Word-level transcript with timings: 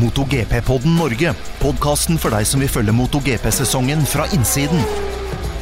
MotoGP-podden 0.00 0.94
Norge. 0.96 1.34
Podkasten 1.60 2.16
for 2.20 2.32
deg 2.32 2.46
som 2.48 2.62
vil 2.62 2.70
følge 2.72 2.94
MotoGP-sesongen 2.96 4.00
fra 4.08 4.24
innsiden. 4.32 4.80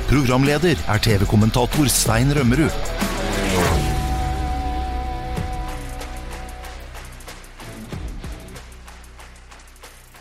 Programleder 0.06 0.78
er 0.78 1.00
TV-kommentator 1.02 1.88
Stein 1.90 2.30
Rømmerud. 2.36 2.70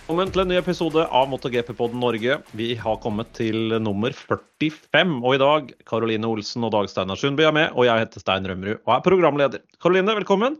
Velkommen 0.07 0.31
til 0.33 0.41
en 0.41 0.49
ny 0.49 0.57
episode 0.57 1.03
av 1.03 1.27
MotoGP-podden 1.29 2.01
Norge. 2.01 2.39
Vi 2.57 2.71
har 2.79 2.97
kommet 3.03 3.29
til 3.37 3.75
nummer 3.83 4.15
45. 4.17 5.13
Og 5.19 5.35
i 5.35 5.41
dag 5.43 5.69
Karoline 5.85 6.31
Olsen 6.31 6.65
og 6.65 6.73
Dag 6.73 6.89
Steinar 6.89 7.21
Sundby 7.21 7.45
er 7.45 7.53
med, 7.53 7.69
og 7.75 7.85
jeg 7.85 8.01
heter 8.01 8.23
Stein 8.23 8.49
Rømmerud 8.49 8.79
og 8.79 8.95
er 8.95 9.05
programleder. 9.05 9.61
Karoline, 9.83 10.17
velkommen. 10.23 10.57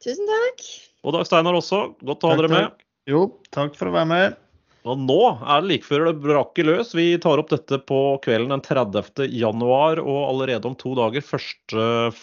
Tusen 0.00 0.30
takk. 0.30 0.64
Og 1.04 1.18
Dag 1.18 1.28
Steinar 1.28 1.58
også. 1.58 1.82
Godt 2.00 2.24
å 2.24 2.32
ha 2.32 2.40
dere 2.40 2.52
med. 2.54 2.83
Jo, 3.10 3.26
takk 3.52 3.74
for 3.76 3.90
å 3.90 3.94
være 3.98 4.08
med. 4.08 4.40
Og 4.84 5.00
nå 5.00 5.18
er 5.40 5.62
det 5.62 5.68
like 5.70 5.88
før 5.88 6.10
det 6.10 6.20
braker 6.24 6.66
løs. 6.68 6.92
Vi 6.96 7.06
tar 7.20 7.40
opp 7.40 7.50
dette 7.52 7.78
på 7.88 7.98
kvelden 8.24 8.52
den 8.52 8.62
30. 8.64 9.26
januar, 9.32 10.00
og 10.00 10.18
allerede 10.28 10.68
om 10.68 10.76
to 10.76 10.92
dager, 10.96 11.24
1. 11.24 12.16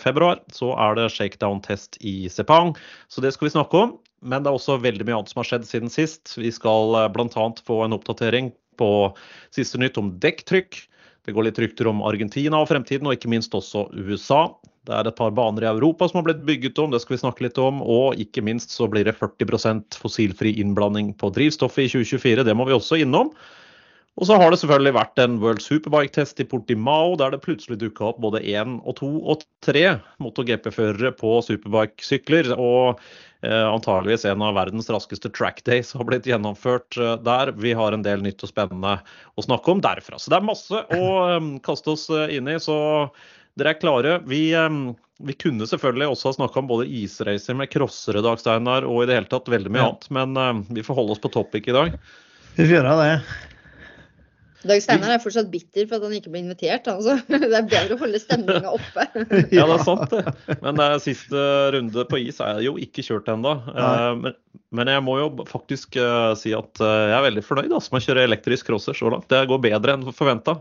februar, 0.00 0.40
så 0.52 0.72
er 0.80 0.96
det 0.96 1.10
shakedown-test 1.12 1.98
i 2.00 2.14
Sepang. 2.32 2.72
Så 3.12 3.24
det 3.24 3.34
skal 3.36 3.48
vi 3.48 3.54
snakke 3.56 3.84
om. 3.84 3.98
Men 4.20 4.44
det 4.44 4.50
er 4.50 4.56
også 4.56 4.80
veldig 4.80 5.06
mye 5.08 5.18
annet 5.20 5.32
som 5.32 5.40
har 5.40 5.48
skjedd 5.48 5.68
siden 5.68 5.92
sist. 5.92 6.34
Vi 6.36 6.52
skal 6.52 6.96
bl.a. 7.12 7.46
få 7.64 7.80
en 7.84 7.96
oppdatering 7.96 8.52
på 8.80 8.90
siste 9.56 9.80
nytt 9.80 10.00
om 10.00 10.12
dekktrykk. 10.20 10.82
Det 11.26 11.34
går 11.36 11.48
litt 11.48 11.60
rykter 11.60 11.90
om 11.90 12.02
Argentina 12.06 12.60
og 12.62 12.68
fremtiden, 12.70 13.08
og 13.08 13.16
ikke 13.16 13.30
minst 13.32 13.54
også 13.56 13.86
USA. 13.92 14.46
Det 14.88 14.94
er 14.96 15.08
et 15.10 15.16
par 15.18 15.32
baner 15.36 15.66
i 15.66 15.70
Europa 15.70 16.08
som 16.08 16.20
har 16.20 16.26
blitt 16.30 16.44
bygget 16.48 16.78
om, 16.80 16.92
det 16.92 17.02
skal 17.02 17.16
vi 17.16 17.22
snakke 17.22 17.44
litt 17.44 17.58
om. 17.60 17.82
Og 17.84 18.20
ikke 18.22 18.44
minst 18.44 18.72
så 18.72 18.88
blir 18.90 19.04
det 19.06 19.18
40% 19.18 19.98
fossilfri 20.00 20.54
innblanding 20.62 21.12
på 21.20 21.32
drivstoffet 21.36 21.86
i 21.86 21.90
2024. 21.92 22.46
Det 22.48 22.56
må 22.56 22.66
vi 22.68 22.76
også 22.76 23.02
innom. 23.02 23.34
Og 24.18 24.26
så 24.26 24.36
har 24.36 24.50
det 24.50 24.58
selvfølgelig 24.60 24.92
vært 24.96 25.20
en 25.22 25.38
World 25.40 25.62
Superbike-test 25.64 26.42
i 26.42 26.46
Portimao, 26.48 27.14
der 27.16 27.32
det 27.32 27.40
plutselig 27.44 27.78
dukka 27.80 28.10
opp 28.10 28.18
både 28.20 28.42
én 28.42 28.78
og 28.82 28.98
to 28.98 29.08
og 29.22 29.44
tre 29.64 29.84
MotoGP-førere 30.20 31.12
på 31.16 31.36
superbike-sykler. 31.46 32.50
Og 32.58 33.00
eh, 33.46 33.64
antageligvis 33.64 34.26
en 34.28 34.42
av 34.44 34.56
verdens 34.58 34.90
raskeste 34.92 35.30
track 35.36 35.62
days 35.68 35.94
har 35.96 36.08
blitt 36.08 36.26
gjennomført 36.28 36.98
eh, 36.98 37.14
der. 37.24 37.54
Vi 37.62 37.72
har 37.78 37.96
en 37.96 38.04
del 38.04 38.24
nytt 38.26 38.42
og 38.44 38.50
spennende 38.50 38.98
å 39.38 39.44
snakke 39.46 39.72
om 39.72 39.80
derfra. 39.84 40.18
Så 40.20 40.34
det 40.34 40.40
er 40.40 40.48
masse 40.50 40.82
å 40.98 41.04
eh, 41.22 41.52
kaste 41.64 41.94
oss 41.94 42.08
inn 42.10 42.50
i. 42.50 42.58
Så 42.60 42.76
dere 43.56 43.72
er 43.72 43.80
klare. 43.80 44.16
Vi, 44.28 44.42
vi 45.22 45.36
kunne 45.38 45.68
selvfølgelig 45.70 46.10
også 46.10 46.32
ha 46.32 46.38
snakka 46.42 46.60
om 46.60 46.68
både 46.74 46.90
isracer 47.00 47.56
med 47.56 47.70
crossere, 47.72 48.24
Dag 48.26 48.42
Steinar, 48.42 48.84
og 48.90 49.04
i 49.04 49.08
det 49.08 49.16
hele 49.16 49.32
tatt 49.32 49.48
veldig 49.48 49.72
mye 49.72 49.86
annet. 49.86 50.10
Men 50.12 50.66
vi 50.68 50.84
får 50.84 50.98
holde 51.00 51.16
oss 51.16 51.22
på 51.22 51.32
topic 51.32 51.70
i 51.70 51.78
dag. 51.78 51.96
Vi 52.58 52.66
får 52.66 52.76
gjøre 52.82 52.98
det. 53.00 53.14
Dag 54.68 54.82
Steinar 54.84 55.14
er 55.14 55.22
fortsatt 55.22 55.48
bitter 55.48 55.86
for 55.88 55.96
at 55.96 56.04
han 56.04 56.16
ikke 56.18 56.32
ble 56.32 56.42
invitert. 56.42 56.88
Altså. 56.90 57.16
Det 57.30 57.48
er 57.48 57.68
bedre 57.68 57.96
å 57.96 58.00
holde 58.02 58.20
stemninga 58.20 58.74
oppe. 58.76 59.06
ja, 59.56 59.64
det 59.64 59.76
er 59.78 59.84
sant 59.86 60.12
det. 60.12 60.34
Men 60.64 60.76
det 60.76 60.86
er 60.86 61.04
siste 61.04 61.44
runde 61.76 62.04
på 62.10 62.20
is 62.20 62.42
er 62.44 62.60
jo 62.66 62.76
ikke 62.80 63.04
kjørt 63.06 63.30
ennå. 63.32 63.54
Men, 64.20 64.36
men, 64.76 64.90
jeg 64.92 65.04
må 65.06 65.16
jo 65.18 65.30
faktisk 65.48 65.96
uh, 65.98 66.32
si 66.38 66.52
at 66.56 66.82
uh, 66.82 66.88
jeg 67.08 67.16
er 67.16 67.26
veldig 67.28 67.44
fornøyd 67.46 67.72
altså, 67.72 67.94
med 67.94 68.02
å 68.02 68.06
kjøre 68.08 68.26
elektrisk 68.28 68.68
crosser 68.68 68.96
så 68.96 69.12
langt. 69.12 69.30
Det 69.32 69.46
går 69.48 69.62
bedre 69.64 69.96
enn 69.96 70.10
forventa. 70.12 70.58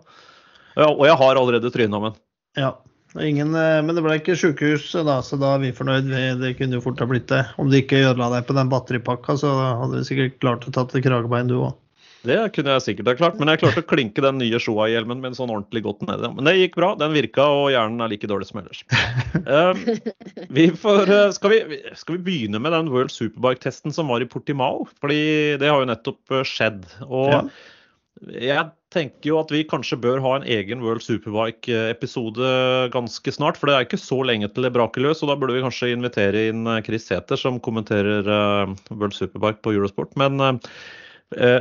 Og 0.79 1.03
jeg 1.03 1.17
har 1.19 1.41
allerede 1.41 1.73
tryna 1.73 1.99
med 1.99 2.15
den. 2.15 2.23
Ja. 2.63 2.71
Ingen, 3.19 3.51
men 3.57 3.89
det 3.97 4.03
ble 4.05 4.19
ikke 4.19 4.35
sykehus, 4.37 4.91
da, 4.93 5.15
så 5.25 5.35
da 5.41 5.55
er 5.55 5.63
vi 5.63 5.73
fornøyd. 5.75 6.11
Det 6.39 6.53
kunne 6.59 6.77
jo 6.77 6.83
fort 6.85 7.01
ha 7.01 7.07
blitt 7.09 7.27
det. 7.31 7.41
Om 7.59 7.71
de 7.73 7.81
ikke 7.81 8.03
ødela 8.05 8.29
deg 8.35 8.45
på 8.47 8.55
den 8.55 8.69
batteripakka, 8.71 9.35
så 9.41 9.51
hadde 9.81 9.97
vi 9.97 10.07
sikkert 10.07 10.37
klart 10.45 10.67
å 10.69 10.73
ta 10.75 10.85
til 10.87 11.03
kragebein, 11.03 11.49
du 11.49 11.57
òg. 11.57 11.73
Det 12.27 12.37
kunne 12.55 12.73
jeg 12.75 12.83
sikkert 12.83 13.07
ha 13.07 13.15
klart, 13.15 13.37
men 13.39 13.51
jeg 13.53 13.61
klarte 13.61 13.83
å 13.83 13.87
klinke 13.87 14.23
den 14.23 14.39
nye 14.41 14.59
Shoa-hjelmen 14.59 15.21
min 15.23 15.35
sånn 15.37 15.51
ordentlig 15.53 15.85
godt 15.85 16.03
ned. 16.03 16.25
Men 16.35 16.49
det 16.49 16.57
gikk 16.57 16.75
bra, 16.75 16.91
den 16.99 17.15
virka, 17.15 17.45
og 17.47 17.69
hjernen 17.71 18.03
er 18.03 18.11
like 18.11 18.27
dårlig 18.27 18.49
som 18.49 18.59
ellers. 18.59 18.83
Uh, 19.47 19.71
vi 20.57 20.67
får, 20.75 21.13
skal, 21.37 21.55
vi, 21.55 21.79
skal, 21.95 22.17
vi, 22.17 22.25
begynne 22.27 22.59
med 22.59 22.75
den 22.75 22.91
World 22.91 23.15
Superbike-testen 23.15 23.95
som 23.95 24.11
var 24.11 24.25
i 24.25 24.27
Portimao? 24.27 24.83
Fordi 24.99 25.21
det 25.61 25.71
har 25.71 25.79
jo 25.79 25.89
nettopp 25.93 26.37
skjedd. 26.49 26.83
Og 27.07 27.31
ja. 27.31 27.41
jeg 28.35 28.67
tenker 28.91 29.31
jo 29.31 29.39
at 29.39 29.55
vi 29.55 29.63
kanskje 29.69 30.01
bør 30.03 30.19
ha 30.25 30.35
en 30.41 30.51
egen 30.59 30.83
World 30.83 31.07
Superbike-episode 31.07 32.53
ganske 32.91 33.37
snart. 33.39 33.55
For 33.55 33.71
det 33.71 33.79
er 33.79 33.87
ikke 33.87 34.03
så 34.03 34.19
lenge 34.27 34.51
til 34.51 34.67
det 34.67 34.75
braker 34.75 35.07
løs, 35.07 35.23
og 35.23 35.31
da 35.31 35.39
burde 35.39 35.55
vi 35.55 35.63
kanskje 35.63 35.95
invitere 35.95 36.49
inn 36.51 36.67
Chris 36.83 37.07
Sæther, 37.07 37.39
som 37.39 37.63
kommenterer 37.63 38.27
uh, 38.27 38.79
World 38.91 39.15
Superbike 39.15 39.63
på 39.63 39.79
Eurosport. 39.79 40.19
Men 40.19 40.43
uh, 40.43 40.57
Eh, 40.59 41.08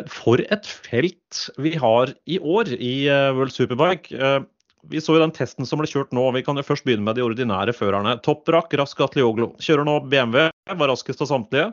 for 0.09 0.41
et 0.41 0.67
felt 0.67 1.49
vi 1.61 1.75
har 1.77 2.13
i 2.25 2.39
år 2.41 2.73
i 2.73 3.09
eh, 3.11 3.29
World 3.37 3.53
Superbike. 3.53 4.15
Eh, 4.17 4.41
vi 4.89 5.03
så 5.03 5.17
jo 5.17 5.23
den 5.23 5.35
testen 5.35 5.69
som 5.69 5.83
ble 5.83 5.89
kjørt 5.91 6.15
nå. 6.17 6.25
Vi 6.33 6.45
kan 6.47 6.57
jo 6.57 6.65
først 6.65 6.87
begynne 6.87 7.05
med 7.05 7.19
de 7.19 7.27
ordinære 7.27 7.75
førerne. 7.77 8.17
Toprak 8.25 8.73
Rask 8.81 9.01
Atlioglo. 9.05 9.53
kjører 9.61 9.85
nå 9.85 9.99
BMW, 10.09 10.49
var 10.73 10.93
raskest 10.93 11.25
av 11.25 11.29
samtlige. 11.33 11.73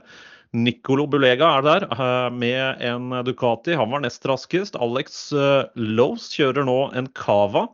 Nicolo 0.56 1.06
Bulega 1.12 1.48
er 1.58 1.66
der 1.66 1.86
med 2.32 2.84
en 2.84 3.12
Ducati. 3.28 3.76
Han 3.76 3.92
var 3.92 4.04
nest 4.04 4.26
raskest. 4.28 4.76
Alex 4.80 5.30
Lowe's 5.76 6.28
kjører 6.36 6.68
nå 6.68 6.78
en 6.96 7.10
Cava 7.16 7.68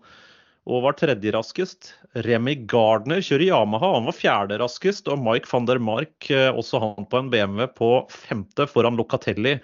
og 0.70 0.86
var 0.86 0.98
tredje 0.98 1.34
raskest. 1.34 1.94
Remy 2.26 2.56
Gardner 2.70 3.22
kjører 3.24 3.48
Yamaha, 3.48 3.96
han 3.98 4.10
var 4.10 4.18
fjerde 4.18 4.60
raskest. 4.62 5.10
Og 5.10 5.22
Mike 5.22 5.50
van 5.50 5.70
der 5.70 5.82
Mark, 5.82 6.30
også 6.30 6.82
han 6.84 7.08
på 7.10 7.22
en 7.22 7.32
BMW, 7.34 7.66
på 7.78 7.94
femte 8.14 8.68
foran 8.70 9.00
Locatelli 9.00 9.58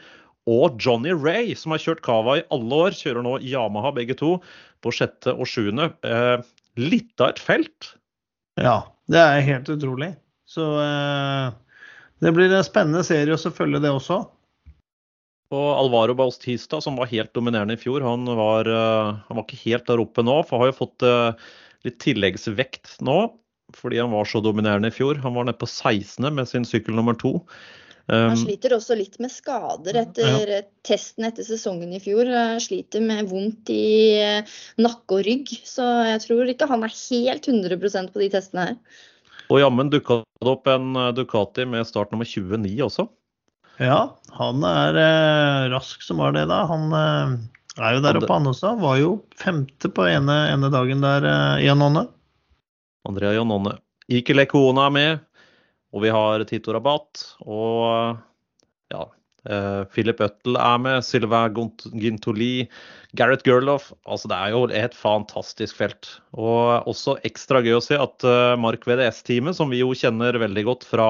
og 0.48 0.80
Johnny 0.80 1.12
Ray, 1.12 1.52
som 1.60 1.76
har 1.76 1.84
kjørt 1.84 2.04
Cava 2.06 2.38
i 2.40 2.46
alle 2.56 2.82
år, 2.88 2.96
kjører 2.96 3.26
nå 3.26 3.36
Yamaha 3.44 3.92
begge 3.96 4.16
to 4.18 4.38
på 4.86 4.94
sjette 4.96 5.34
og 5.36 5.50
sjuende. 5.50 5.90
Eh, 6.08 6.40
litt 6.80 7.20
av 7.20 7.34
et 7.34 7.42
felt. 7.44 7.92
Ja, 8.58 8.80
det 9.12 9.20
er 9.22 9.46
helt 9.46 9.70
utrolig. 9.74 10.14
Så 10.48 10.66
eh, 10.80 11.52
det 12.24 12.34
blir 12.34 12.54
en 12.54 12.66
spennende 12.66 13.04
serie 13.06 13.36
å 13.36 13.54
følge 13.54 13.84
det 13.84 13.92
også. 13.92 14.24
Og 15.56 15.68
Alvaro 15.78 16.16
Baustista, 16.18 16.80
som 16.84 16.98
var 17.00 17.12
helt 17.12 17.32
dominerende 17.36 17.78
i 17.78 17.80
fjor, 17.80 18.04
han 18.04 18.28
var, 18.28 18.68
uh, 18.68 19.16
han 19.30 19.38
var 19.38 19.46
ikke 19.46 19.62
helt 19.62 19.86
der 19.88 20.02
oppe 20.04 20.26
nå. 20.26 20.42
For 20.48 20.60
har 20.60 20.74
jo 20.74 20.80
fått 20.82 21.06
uh, 21.08 21.38
litt 21.88 22.02
tilleggsvekt 22.04 22.98
nå, 23.08 23.30
fordi 23.78 24.02
han 24.02 24.12
var 24.12 24.28
så 24.28 24.42
dominerende 24.44 24.92
i 24.92 24.96
fjor. 24.96 25.22
Han 25.24 25.38
var 25.38 25.48
nede 25.48 25.62
på 25.62 25.70
16. 25.70 26.28
med 26.36 26.52
sin 26.52 26.68
sykkel 26.68 27.00
nummer 27.00 27.16
to. 27.16 27.38
Han 28.08 28.32
um, 28.32 28.40
sliter 28.40 28.72
også 28.78 28.96
litt 28.96 29.18
med 29.20 29.34
skader 29.34 29.98
etter 30.00 30.52
ja. 30.54 30.62
testen 30.88 31.28
etter 31.28 31.44
sesongen 31.44 31.92
i 31.92 32.00
fjor. 32.00 32.30
Han 32.32 32.62
sliter 32.64 33.04
med 33.04 33.28
vondt 33.28 33.68
i 33.74 34.16
eh, 34.22 34.58
nakke 34.80 35.20
og 35.20 35.28
rygg, 35.28 35.52
så 35.68 35.84
jeg 36.14 36.24
tror 36.24 36.48
ikke 36.54 36.70
han 36.72 36.88
er 36.88 36.96
helt 36.96 37.50
100% 37.52 38.14
på 38.14 38.24
de 38.24 38.30
testene 38.38 38.70
her. 38.70 38.78
Og 39.52 39.60
jammen 39.60 39.92
dukka 39.92 40.22
det 40.24 40.54
opp 40.54 40.72
en 40.72 40.96
eh, 40.96 41.12
Ducati 41.18 41.68
med 41.68 41.88
start 41.90 42.16
nummer 42.16 42.28
29 42.28 42.80
også. 42.88 43.10
Ja, 43.78 44.00
han 44.40 44.64
er 44.66 44.98
eh, 44.98 45.68
rask 45.74 46.02
som 46.02 46.24
var 46.24 46.34
det, 46.34 46.48
da. 46.50 46.64
Han 46.70 46.94
eh, 46.98 47.36
er 47.78 47.98
jo 47.98 48.04
der 48.08 48.22
oppe, 48.22 48.32
han 48.34 48.50
også. 48.50 48.74
Var 48.82 49.02
jo 49.04 49.12
femte 49.38 49.92
på 49.94 50.08
ene, 50.10 50.38
ene 50.54 50.72
dagen 50.74 51.04
der, 51.04 51.28
eh, 51.28 51.66
Janone. 51.68 52.08
Andrea 53.08 53.36
Janone. 53.36 53.78
Ike 54.08 54.34
Lekona 54.34 54.88
er 54.88 54.96
med. 54.96 55.27
Og 55.98 56.04
vi 56.06 56.14
har 56.14 56.44
Tito 56.46 56.76
Rabat 56.76 57.24
og 57.50 58.20
ja, 58.94 59.04
eh, 59.50 59.84
Philip 59.94 60.22
Øttel 60.24 60.58
er 60.62 60.82
med. 60.84 61.06
Sylvain 61.06 61.56
Gintoli, 61.98 62.68
Gareth 63.18 63.46
Gerloff. 63.48 63.92
Altså, 64.06 64.30
det 64.30 64.38
er 64.38 64.54
jo 64.54 64.66
et 64.70 64.98
fantastisk 64.98 65.80
felt. 65.80 66.12
Og 66.38 66.88
også 66.90 67.18
ekstra 67.28 67.64
gøy 67.66 67.80
å 67.80 67.84
se 67.84 67.98
at 68.00 68.28
uh, 68.28 68.56
Mark 68.60 68.86
VDS-teamet, 68.88 69.58
som 69.58 69.74
vi 69.74 69.82
jo 69.82 69.96
kjenner 69.98 70.38
veldig 70.42 70.66
godt 70.68 70.86
fra, 70.88 71.10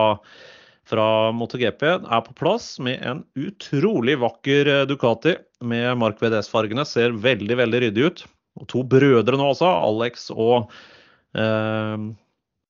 fra 0.87 1.07
MotoGP, 1.35 1.83
er 1.99 2.23
på 2.25 2.37
plass 2.39 2.75
med 2.83 3.03
en 3.03 3.25
utrolig 3.37 4.17
vakker 4.23 4.71
eh, 4.73 4.85
Ducati 4.89 5.37
med 5.67 5.97
Mark 6.01 6.23
VDS-fargene. 6.23 6.87
Ser 6.87 7.17
veldig, 7.27 7.59
veldig 7.63 7.83
ryddig 7.87 8.07
ut. 8.07 8.23
Og 8.57 8.69
to 8.71 8.85
brødre 8.87 9.37
nå 9.37 9.51
også, 9.51 9.67
Alex 9.69 10.31
og, 10.33 10.71
eh, 11.37 12.07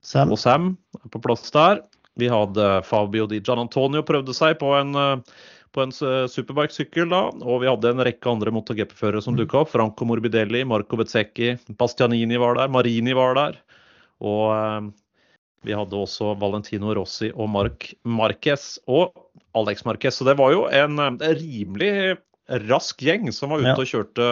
Sam. 0.03 0.33
og 0.33 0.41
Sam 0.41 0.73
er 0.99 1.13
på 1.13 1.21
plass 1.23 1.47
der. 1.53 1.85
Vi 2.17 2.29
hadde 2.31 2.81
Fabio 2.87 3.27
Di 3.29 3.41
Gian 3.45 3.61
Antonio 3.61 4.03
prøvde 4.05 4.33
seg 4.35 4.57
på 4.61 4.71
en, 4.77 4.93
eh, 4.97 5.41
på 5.75 5.83
en 5.85 5.93
eh, 5.93 6.25
superbike-sykkel 6.33 7.11
da, 7.13 7.23
og 7.45 7.61
vi 7.63 7.69
hadde 7.69 7.93
en 7.93 8.05
rekke 8.07 8.31
andre 8.31 8.53
MotoGP-førere 8.55 9.21
som 9.23 9.35
mm. 9.35 9.41
dukka 9.43 9.61
opp. 9.61 9.73
Franco 9.73 10.07
Morbidelli, 10.09 10.63
Marco 10.65 10.99
Bezzecchi, 10.99 11.55
Bastianini 11.77 12.39
var 12.41 12.57
der, 12.57 12.71
Marini 12.73 13.13
var 13.17 13.37
der. 13.37 13.59
Og 14.25 14.47
eh, 14.55 14.87
vi 15.67 15.75
hadde 15.77 15.99
også 15.99 16.33
Valentino 16.41 16.93
Rossi 16.97 17.29
og 17.33 17.51
Marc 17.53 17.91
Marquez 18.07 18.77
og 18.87 19.13
Alex 19.57 19.85
Marquez. 19.85 20.17
Så 20.17 20.25
det 20.27 20.37
var 20.39 20.53
jo 20.53 20.65
en, 20.73 20.97
en 21.03 21.21
rimelig 21.21 22.17
rask 22.67 23.01
gjeng 23.03 23.29
som 23.35 23.51
var 23.51 23.65
ute 23.65 23.81
og 23.83 23.89
kjørte 23.89 24.27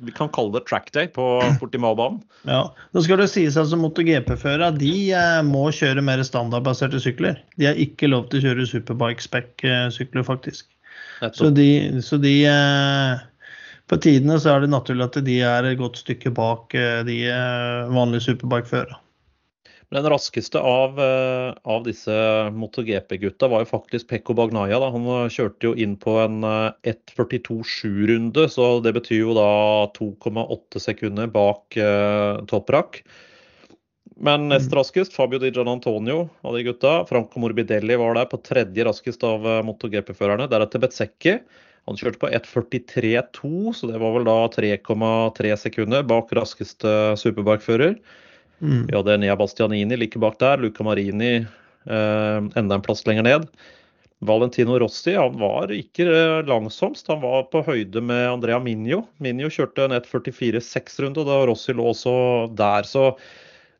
vi 0.00 0.12
kan 0.12 0.28
kalle 0.28 0.52
det 0.52 0.66
track 0.68 0.92
day 0.92 1.06
på 1.08 1.42
Portimao-banen. 1.60 2.22
Ja, 2.44 2.74
Da 2.92 3.02
skal 3.02 3.20
det 3.20 3.30
sies 3.32 3.56
at 3.56 3.72
MotoGP-førere 3.78 4.70
de 4.76 4.94
eh, 5.16 5.42
må 5.46 5.66
kjøre 5.72 6.04
mer 6.04 6.22
standardbaserte 6.24 7.00
sykler. 7.00 7.38
De 7.60 7.68
har 7.70 7.80
ikke 7.80 8.10
lov 8.10 8.28
til 8.28 8.40
å 8.40 8.48
kjøre 8.48 8.66
superbike-spec-sykler, 8.68 10.26
faktisk. 10.26 10.68
Så 11.32 11.48
de, 11.54 11.68
så 12.04 12.18
de 12.20 12.34
eh, 12.48 13.22
På 13.88 13.96
tidene 14.00 14.36
så 14.40 14.54
er 14.54 14.64
det 14.64 14.72
naturlig 14.72 15.06
at 15.06 15.16
de 15.24 15.38
er 15.46 15.68
et 15.68 15.80
godt 15.80 16.00
stykke 16.02 16.32
bak 16.36 16.74
eh, 16.76 17.00
de 17.08 17.18
vanlige 17.92 18.28
superbike-førerne. 18.30 19.00
Den 19.94 20.08
raskeste 20.10 20.58
av, 20.58 20.96
eh, 20.98 21.54
av 21.62 21.84
disse 21.86 22.10
MotoGP-gutta 22.50 23.46
var 23.48 23.62
jo 23.62 23.68
faktisk 23.76 24.08
Pekko 24.10 24.34
Bagnaya. 24.34 24.80
Da. 24.82 24.88
Han 24.90 25.06
eh, 25.06 25.28
kjørte 25.30 25.68
jo 25.68 25.74
inn 25.78 25.94
på 26.00 26.16
en 26.18 26.40
1.42,7-runde, 26.42 28.48
så 28.50 28.80
det 28.82 28.90
betyr 28.96 29.20
jo 29.20 29.36
da 29.38 29.46
2,8 29.94 30.82
sekunder 30.82 31.30
bak 31.30 31.76
eh, 31.78 32.42
topprakk. 32.50 33.04
Men 34.18 34.48
nest 34.50 34.66
Mm. 34.72 34.78
raskest 34.78 35.14
Fabio 35.14 35.38
Di 35.38 35.50
Gian 35.54 35.68
Antonio 35.70 36.26
av 36.42 36.54
de 36.54 36.62
gutta. 36.66 37.06
Franco 37.06 37.38
Morbidelli 37.42 37.94
var 37.98 38.14
der 38.18 38.26
på 38.26 38.42
tredje 38.42 38.84
raskest 38.86 39.22
av 39.22 39.46
MotoGP-førerne. 39.66 40.50
Deretter 40.50 40.78
Bezzecchi. 40.82 41.38
Han 41.86 41.96
kjørte 41.98 42.18
på 42.18 42.30
1.43,2, 42.34 43.72
så 43.74 43.86
det 43.90 43.98
var 44.00 44.12
vel 44.14 44.24
da 44.26 44.48
3,3 44.50 45.56
sekunder 45.68 46.02
bak 46.02 46.32
raskeste 46.34 47.14
superbike-fører. 47.20 47.94
Mm. 48.64 48.82
Vi 48.88 48.96
hadde 48.96 49.20
Nea 49.20 49.36
Bastianini 49.38 49.98
like 50.00 50.18
bak 50.22 50.40
der. 50.40 50.62
Luca 50.64 50.86
Marini 50.86 51.34
eh, 51.36 52.36
enda 52.56 52.78
en 52.78 52.84
plass 52.84 53.04
lenger 53.06 53.26
ned. 53.28 53.48
Valentino 54.24 54.78
Rossi 54.78 55.14
han 55.14 55.36
var 55.38 55.72
ikke 55.74 56.06
eh, 56.08 56.42
langsomst, 56.48 57.08
han 57.12 57.20
var 57.24 57.48
på 57.52 57.64
høyde 57.66 58.00
med 58.00 58.28
Andrea 58.30 58.60
Minio. 58.62 59.02
Minio 59.22 59.50
kjørte 59.52 59.84
en 59.84 59.96
1.44,6-runde, 59.98 61.20
og 61.20 61.28
da 61.28 61.40
Rossi 61.50 61.74
lå 61.76 61.90
også 61.92 62.14
der. 62.56 62.88
Så 62.88 63.10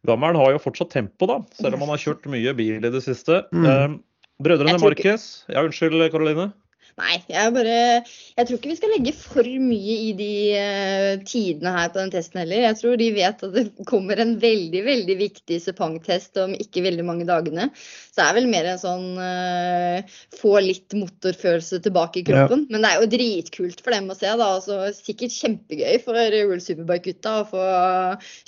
gammelen 0.06 0.40
har 0.40 0.52
jo 0.52 0.60
fortsatt 0.62 0.92
tempo, 0.92 1.28
da, 1.30 1.40
selv 1.56 1.78
om 1.78 1.86
han 1.86 1.94
har 1.94 2.02
kjørt 2.02 2.28
mye 2.30 2.52
bil 2.58 2.84
i 2.84 2.92
det 2.92 3.04
siste. 3.06 3.40
Mm. 3.54 3.70
Eh, 3.70 3.96
brødrene 4.44 4.76
Marquez 4.82 5.46
Ja, 5.48 5.64
unnskyld, 5.64 6.02
Karoline. 6.12 6.50
Nei, 6.94 7.16
jeg 7.26 7.50
bare 7.56 7.76
Jeg 8.06 8.46
tror 8.46 8.58
ikke 8.58 8.70
vi 8.70 8.76
skal 8.78 8.92
legge 8.94 9.12
for 9.18 9.48
mye 9.64 9.94
i 10.06 10.10
de 10.14 10.34
uh, 10.54 11.24
tidene 11.26 11.72
her 11.74 11.88
på 11.90 11.98
den 11.98 12.12
testen 12.14 12.38
heller. 12.44 12.68
Jeg 12.68 12.78
tror 12.78 13.00
de 13.00 13.08
vet 13.16 13.42
at 13.48 13.56
det 13.56 13.64
kommer 13.90 14.22
en 14.22 14.36
veldig, 14.42 14.82
veldig 14.86 15.16
viktig 15.18 15.58
Sepang-test 15.64 16.38
om 16.44 16.54
ikke 16.54 16.84
veldig 16.86 17.06
mange 17.08 17.26
dagene. 17.26 17.66
Så 17.74 18.20
det 18.20 18.28
er 18.28 18.38
vel 18.38 18.48
mer 18.52 18.70
en 18.70 18.80
sånn 18.82 19.08
uh, 19.18 20.16
få 20.38 20.54
litt 20.62 20.94
motorfølelse 20.94 21.82
tilbake 21.82 22.22
i 22.22 22.26
kroppen. 22.30 22.66
Men 22.70 22.86
det 22.86 22.92
er 22.92 23.02
jo 23.02 23.12
dritkult 23.16 23.82
for 23.82 23.96
dem 23.96 24.14
å 24.14 24.18
se, 24.18 24.30
da. 24.30 24.52
Altså, 24.60 24.80
sikkert 24.94 25.34
kjempegøy 25.34 25.98
for 26.06 26.14
World 26.14 26.62
Superbike-gutta 26.62 27.36
å 27.40 27.46
få 27.50 27.68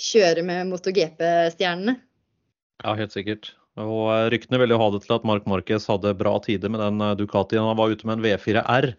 kjøre 0.07 0.47
med 0.47 0.71
MotoGP-stjernene. 0.71 1.99
Ja, 2.85 2.95
helt 2.95 3.11
sikkert. 3.11 3.57
Og 3.83 4.09
eh, 4.13 4.25
Ryktene 4.33 4.59
ville 4.61 4.75
jo 4.75 4.81
ha 4.81 4.89
det 4.93 5.03
til 5.05 5.15
at 5.17 5.25
Mark 5.27 5.47
Marquez 5.49 5.87
hadde 5.89 6.15
bra 6.17 6.37
tider 6.43 6.71
med 6.73 6.81
den 6.81 7.01
eh, 7.03 7.15
Ducatien. 7.19 7.65
Han 7.65 7.79
var 7.79 7.93
ute 7.93 8.09
med 8.09 8.17
en 8.17 8.25
V4R. 8.25 8.91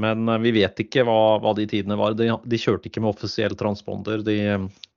Men 0.00 0.28
eh, 0.28 0.44
vi 0.44 0.54
vet 0.60 0.84
ikke 0.84 1.04
hva, 1.08 1.40
hva 1.42 1.54
de 1.58 1.66
tidene 1.70 1.98
var. 2.00 2.16
De, 2.18 2.30
de 2.30 2.60
kjørte 2.60 2.90
ikke 2.90 3.02
med 3.04 3.12
offisiell 3.12 3.56
transponder, 3.60 4.22
de, 4.24 4.38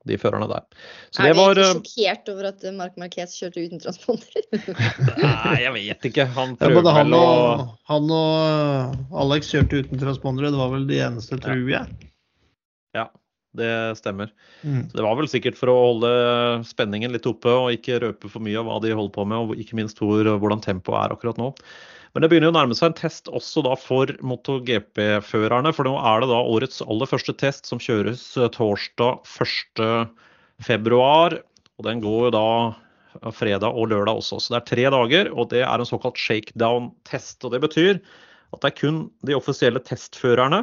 de 0.07 0.19
førerne 0.21 0.47
der. 0.51 0.63
Så 1.11 1.25
er 1.25 1.33
det 1.33 1.39
var 1.41 1.59
egentlig 1.59 1.97
sjokkert 1.97 2.31
over 2.35 2.49
at 2.53 2.67
Mark 2.77 3.01
Marquez 3.01 3.35
kjørte 3.41 3.65
uten 3.65 3.83
transponder? 3.83 4.47
Nei, 5.25 5.57
jeg 5.65 5.75
vet 5.79 6.09
ikke. 6.11 6.29
Han 6.37 6.55
Ja, 6.55 6.61
prøver 6.63 6.79
både 6.79 6.95
han 6.99 7.11
vel 7.11 7.19
å 7.19 7.25
og, 7.25 7.65
han 7.91 8.15
og 8.21 9.19
Alex 9.25 9.51
kjørte 9.51 9.83
uten 9.83 10.01
transpondere. 10.05 10.53
Det 10.53 10.63
var 10.63 10.71
vel 10.77 10.87
de 10.87 11.03
eneste, 11.09 11.41
tror 11.43 11.67
jeg. 11.75 12.09
Ja, 12.93 13.09
det 13.57 13.71
stemmer. 13.99 14.31
Mm. 14.61 14.89
Så 14.89 14.97
Det 14.97 15.05
var 15.05 15.17
vel 15.19 15.29
sikkert 15.31 15.57
for 15.59 15.71
å 15.71 15.79
holde 15.79 16.13
spenningen 16.67 17.13
litt 17.13 17.27
oppe 17.29 17.51
og 17.53 17.73
ikke 17.75 18.01
røpe 18.03 18.31
for 18.31 18.43
mye 18.43 18.59
av 18.59 18.69
hva 18.69 18.79
de 18.83 18.93
holder 18.93 19.13
på 19.15 19.25
med, 19.29 19.37
og 19.37 19.59
ikke 19.61 19.77
minst 19.79 20.01
hvor, 20.01 20.25
hvordan 20.25 20.63
tempoet 20.63 20.99
er 21.05 21.15
akkurat 21.15 21.41
nå. 21.41 21.51
Men 22.13 22.21
det 22.21 22.29
begynner 22.29 22.51
jo 22.51 22.53
å 22.53 22.59
nærme 22.59 22.75
seg 22.77 22.91
en 22.91 22.97
test 22.99 23.29
også 23.33 23.63
da 23.65 23.73
for 23.79 24.11
MotoGP-førerne. 24.21 25.71
For 25.73 25.89
nå 25.89 25.95
er 25.97 26.21
det 26.21 26.29
da 26.29 26.41
årets 26.45 26.83
aller 26.85 27.09
første 27.09 27.33
test 27.41 27.69
som 27.69 27.81
kjøres 27.81 28.27
eh, 28.37 28.51
torsdag 28.53 29.25
1.2. 29.25 30.99
Og 31.73 31.87
den 31.87 32.03
går 32.03 32.35
da 32.35 32.45
eh, 32.69 33.31
fredag 33.33 33.73
og 33.73 33.89
lørdag 33.89 34.21
også. 34.21 34.37
Så 34.37 34.53
det 34.53 34.59
er 34.59 34.69
tre 34.69 34.85
dager, 34.93 35.31
og 35.33 35.49
det 35.55 35.65
er 35.65 35.73
en 35.73 35.89
såkalt 35.89 36.21
shakedown-test. 36.21 37.41
Og 37.41 37.55
det 37.55 37.63
betyr 37.65 37.97
at 38.53 38.61
det 38.61 38.69
er 38.69 38.77
kun 38.77 39.03
de 39.25 39.33
offisielle 39.33 39.81
testførerne 39.81 40.61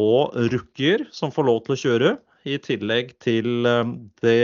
og 0.00 0.34
rookier 0.52 1.06
som 1.14 1.32
får 1.34 1.46
lov 1.48 1.64
til 1.64 1.74
å 1.74 1.82
kjøre, 1.84 2.14
i 2.44 2.58
tillegg 2.60 3.14
til 3.24 3.64
eh, 3.68 3.92
det, 4.20 4.40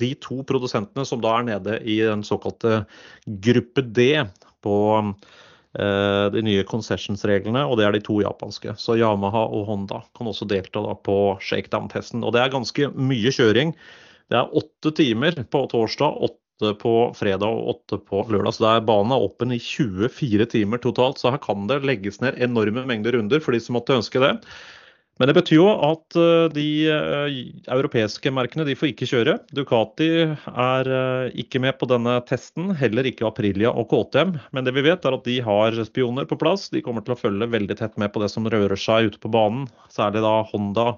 de 0.00 0.10
to 0.22 0.40
produsentene 0.46 1.06
som 1.08 1.22
da 1.22 1.36
er 1.38 1.48
nede 1.48 1.78
i 1.82 2.00
den 2.04 2.22
såkalte 2.26 2.84
gruppe 3.44 3.84
D 3.84 4.12
på 4.64 4.76
eh, 5.00 6.26
de 6.34 6.44
nye 6.46 6.66
concessions-reglene, 6.68 7.64
og 7.66 7.80
det 7.80 7.88
er 7.88 7.96
de 7.96 8.04
to 8.06 8.20
japanske. 8.24 8.76
Så 8.80 8.98
Yamaha 9.00 9.46
og 9.48 9.66
Honda 9.70 10.02
kan 10.18 10.30
også 10.30 10.48
delta 10.50 10.84
på 11.06 11.18
shakedown-testen. 11.44 12.24
Og 12.24 12.36
det 12.36 12.44
er 12.44 12.54
ganske 12.54 12.92
mye 12.94 13.34
kjøring. 13.34 13.74
Det 14.30 14.38
er 14.38 14.56
åtte 14.60 14.94
timer 14.94 15.42
på 15.50 15.64
torsdag, 15.72 16.22
åtte 16.60 16.74
på 16.80 17.12
fredag 17.16 17.48
og 17.48 17.68
åtte 17.74 17.98
på 18.04 18.24
lørdag. 18.28 18.54
Så 18.54 18.64
det 18.64 18.72
er 18.74 18.88
banen 18.88 19.14
er 19.14 19.24
åpen 19.24 19.52
i 19.52 19.60
24 19.60 20.46
timer 20.52 20.78
totalt, 20.78 21.18
så 21.18 21.32
her 21.32 21.40
kan 21.42 21.66
det 21.70 21.82
legges 21.84 22.20
ned 22.20 22.38
enorme 22.40 22.84
mengder 22.86 23.16
runder 23.16 23.40
for 23.40 23.52
de 23.52 23.60
som 23.60 23.78
måtte 23.78 23.96
ønske 23.96 24.20
det. 24.20 24.36
Men 25.20 25.28
det 25.28 25.34
betyr 25.36 25.58
jo 25.58 25.66
at 25.84 26.16
eh, 26.16 26.46
de 26.54 26.66
eh, 26.88 27.34
europeiske 27.68 28.30
merkene 28.32 28.64
de 28.64 28.76
får 28.78 28.94
ikke 28.94 29.08
kjøre. 29.10 29.34
Ducati 29.52 30.08
er 30.24 30.88
eh, 30.88 31.26
ikke 31.42 31.60
med 31.60 31.76
på 31.76 31.88
denne 31.90 32.14
testen, 32.24 32.70
heller 32.72 33.04
ikke 33.04 33.26
Aprilia 33.28 33.68
og 33.68 33.90
KTM. 33.90 34.38
Men 34.56 34.64
det 34.64 34.72
vi 34.78 34.86
vet 34.86 35.04
er 35.04 35.18
at 35.18 35.28
de 35.28 35.36
har 35.44 35.76
spioner 35.84 36.24
på 36.24 36.40
plass. 36.40 36.70
De 36.72 36.80
kommer 36.80 37.04
til 37.04 37.12
å 37.12 37.20
følge 37.20 37.50
veldig 37.52 37.76
tett 37.82 38.00
med 38.00 38.14
på 38.14 38.24
det 38.24 38.30
som 38.32 38.48
rører 38.48 38.80
seg 38.80 39.10
ute 39.10 39.20
på 39.20 39.32
banen. 39.34 39.68
Særlig 39.92 40.24
da 40.24 40.38
Honda 40.54 40.94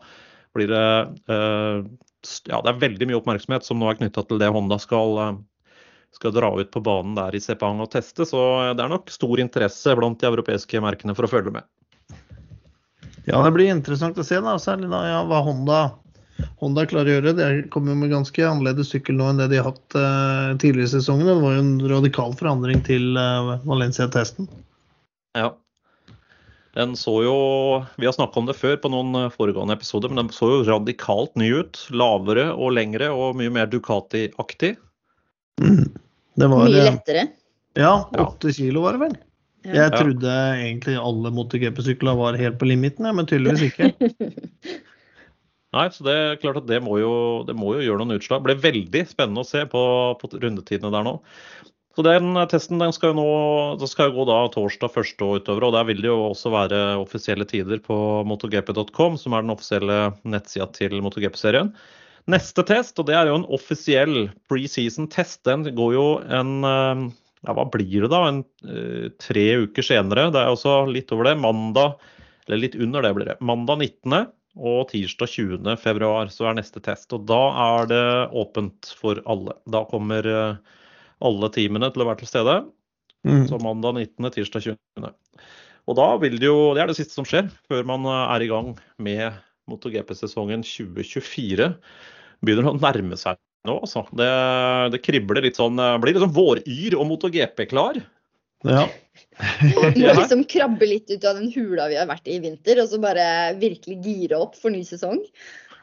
blir 0.54 0.70
det 0.70 0.86
Ja, 2.46 2.58
det 2.62 2.70
er 2.70 2.78
veldig 2.78 3.08
mye 3.08 3.18
oppmerksomhet 3.18 3.66
som 3.66 3.80
nå 3.80 3.88
er 3.90 3.98
knytta 3.98 4.22
til 4.28 4.38
det 4.38 4.52
Honda 4.54 4.76
skal, 4.78 5.40
skal 6.16 6.34
dra 6.34 6.50
ut 6.60 6.70
på 6.70 6.82
banen 6.84 7.14
der 7.16 7.34
i 7.34 7.40
Sepang 7.42 7.80
og 7.82 7.90
teste. 7.94 8.26
Så 8.28 8.38
det 8.76 8.84
er 8.84 8.92
nok 8.92 9.10
stor 9.12 9.40
interesse 9.42 9.96
blant 9.98 10.20
de 10.20 10.28
europeiske 10.28 10.82
merkene 10.84 11.16
for 11.18 11.28
å 11.28 11.32
følge 11.32 11.54
med. 11.56 11.68
Ja, 13.24 13.38
det 13.44 13.52
blir 13.54 13.70
interessant 13.70 14.18
å 14.18 14.26
se, 14.26 14.40
da, 14.42 14.56
særlig 14.58 14.90
da, 14.90 15.02
ja, 15.06 15.20
hva 15.28 15.42
Honda, 15.46 15.80
Honda 16.58 16.84
klarer 16.90 17.10
å 17.10 17.16
gjøre. 17.16 17.34
Det 17.38 17.48
kommer 17.74 17.94
jo 17.94 18.00
med 18.00 18.12
ganske 18.12 18.44
annerledes 18.48 18.90
sykkel 18.90 19.18
nå 19.18 19.30
enn 19.30 19.42
det 19.42 19.52
de 19.52 19.60
har 19.60 19.70
hatt 19.70 19.98
uh, 19.98 20.52
tidligere 20.58 20.90
i 20.90 20.94
sesongen. 20.96 21.30
Det 21.30 21.38
var 21.38 21.56
jo 21.56 21.64
en 21.64 21.74
radikal 21.92 22.34
forandring 22.38 22.82
til 22.86 23.12
uh, 23.14 23.58
Valencia-testen. 23.68 24.50
Ja. 25.38 25.52
Den 26.72 26.94
så 26.96 27.18
jo 27.20 27.36
Vi 28.00 28.08
har 28.08 28.14
snakka 28.16 28.40
om 28.40 28.46
det 28.48 28.56
før 28.56 28.78
på 28.80 28.88
noen 28.88 29.12
eh, 29.18 29.32
foregående 29.32 29.74
episoder, 29.76 30.08
men 30.08 30.22
den 30.22 30.30
så 30.32 30.48
jo 30.48 30.62
radikalt 30.64 31.34
ny 31.36 31.50
ut. 31.60 31.82
Lavere 31.92 32.48
og 32.54 32.72
lengre 32.78 33.10
og 33.12 33.36
mye 33.36 33.52
mer 33.52 33.68
Ducati-aktig. 33.68 34.78
Det 35.62 36.48
var 36.48 36.64
Mye 36.66 36.78
eh, 36.80 36.88
lettere. 36.90 37.26
Ja, 37.78 37.92
åtte 38.20 38.52
kilo 38.52 38.84
var 38.84 38.96
det 38.96 39.06
vel. 39.06 39.18
Ja. 39.62 39.84
Jeg 39.84 39.92
trodde 39.94 40.38
egentlig 40.58 40.96
alle 40.98 41.30
MotoGP-sykler 41.34 42.16
var 42.18 42.38
helt 42.40 42.58
på 42.58 42.66
limiten, 42.66 43.06
men 43.14 43.28
tydeligvis 43.30 43.70
ikke. 43.70 43.92
Nei, 45.72 45.86
så 45.94 46.04
det 46.04 46.14
er 46.18 46.40
klart 46.42 46.58
at 46.60 46.66
det 46.68 46.82
må 46.84 46.98
jo, 47.00 47.12
det 47.48 47.54
må 47.56 47.70
jo 47.78 47.84
gjøre 47.84 48.02
noen 48.02 48.18
utslag. 48.18 48.42
Det 48.42 48.50
ble 48.50 48.64
veldig 48.66 49.04
spennende 49.08 49.44
å 49.44 49.48
se 49.48 49.62
på, 49.70 49.82
på 50.20 50.32
rundetidene 50.34 50.92
der 50.92 51.06
nå. 51.06 51.14
Så 51.92 52.04
den 52.04 52.32
testen 52.48 52.80
den 52.80 52.92
skal 52.96 53.12
jo 53.12 53.18
nå, 53.20 53.30
den 53.80 53.88
skal 53.88 54.10
jo 54.10 54.18
gå 54.18 54.28
da 54.28 54.42
torsdag 54.52 54.92
første 54.92 55.24
og 55.26 55.42
utover. 55.42 55.68
og 55.68 55.74
Der 55.76 55.88
vil 55.88 56.00
det 56.04 56.08
jo 56.08 56.18
også 56.30 56.52
være 56.52 56.82
offisielle 57.00 57.46
tider 57.48 57.80
på 57.84 57.96
motogp.com, 58.28 59.18
som 59.20 59.36
er 59.36 59.44
den 59.44 59.52
offisielle 59.52 59.98
nettsida 60.24 60.68
til 60.76 60.96
MotoGP-serien. 61.04 61.72
Neste 62.30 62.62
test, 62.62 62.98
og 63.02 63.08
det 63.08 63.16
er 63.18 63.26
jo 63.30 63.40
en 63.40 63.48
offisiell 63.50 64.28
preseason-test, 64.50 65.40
den 65.48 65.66
går 65.74 65.94
jo 65.96 66.06
en 66.30 66.52
eh, 66.68 67.06
ja, 67.42 67.54
hva 67.56 67.64
blir 67.70 68.04
det 68.04 68.10
da? 68.12 68.20
En, 68.30 68.42
eh, 68.68 69.08
tre 69.22 69.46
uker 69.66 69.86
senere. 69.86 70.28
Det 70.34 70.42
er 70.42 70.52
også 70.52 70.84
litt 70.90 71.10
over 71.14 71.26
det. 71.26 71.40
Mandag, 71.42 71.96
eller 72.46 72.62
litt 72.62 72.78
under 72.78 73.02
det 73.02 73.12
blir 73.16 73.32
det. 73.32 73.40
Mandag 73.42 73.82
19. 73.82 74.28
og 74.62 74.90
tirsdag 74.90 75.30
20. 75.32 75.72
februar 75.80 76.30
så 76.30 76.50
er 76.50 76.60
neste 76.60 76.82
test. 76.84 77.10
Og 77.16 77.26
da 77.26 77.40
er 77.64 77.90
det 77.90 78.04
åpent 78.38 78.92
for 78.98 79.18
alle. 79.26 79.56
Da 79.66 79.82
kommer 79.90 80.28
eh, 80.28 80.78
alle 81.22 81.50
teamene 81.54 81.90
til 81.90 82.04
å 82.04 82.10
være 82.12 82.22
til 82.22 82.30
stede. 82.30 82.60
Mm. 83.26 83.46
Så 83.50 83.58
mandag 83.62 83.98
19., 83.98 84.30
tirsdag 84.38 84.68
20. 84.70 85.10
Og 85.90 85.98
da 85.98 86.08
vil 86.22 86.36
det 86.38 86.46
jo 86.46 86.74
Det 86.74 86.82
er 86.82 86.90
det 86.90 86.98
siste 86.98 87.14
som 87.14 87.26
skjer 87.26 87.48
før 87.70 87.86
man 87.86 88.06
er 88.06 88.42
i 88.42 88.50
gang 88.50 88.76
med 89.02 89.34
MotoGP-sesongen 89.70 90.64
2024. 90.66 91.70
Begynner 92.42 92.72
å 92.72 92.78
nærme 92.80 93.18
seg 93.20 93.38
nå, 93.68 93.76
altså. 93.78 94.02
Det, 94.18 94.28
det 94.94 95.02
kribler 95.04 95.44
litt 95.44 95.60
sånn 95.60 95.78
Blir 95.78 96.16
litt 96.16 96.24
sånn 96.24 96.34
våryr 96.34 96.96
og 96.98 97.06
MotoGP 97.12 97.68
klar. 97.70 98.00
Ja. 98.66 98.86
Må 99.74 99.90
liksom 99.90 100.44
krabbe 100.50 100.86
litt 100.88 101.10
ut 101.10 101.24
av 101.26 101.38
den 101.38 101.50
hula 101.54 101.88
vi 101.90 101.98
har 101.98 102.08
vært 102.10 102.28
i 102.30 102.38
i 102.38 102.42
vinter, 102.42 102.80
og 102.82 102.90
så 102.90 103.00
bare 103.02 103.26
virkelig 103.60 103.98
gire 104.04 104.38
opp 104.44 104.56
for 104.58 104.74
ny 104.74 104.82
sesong. 104.86 105.20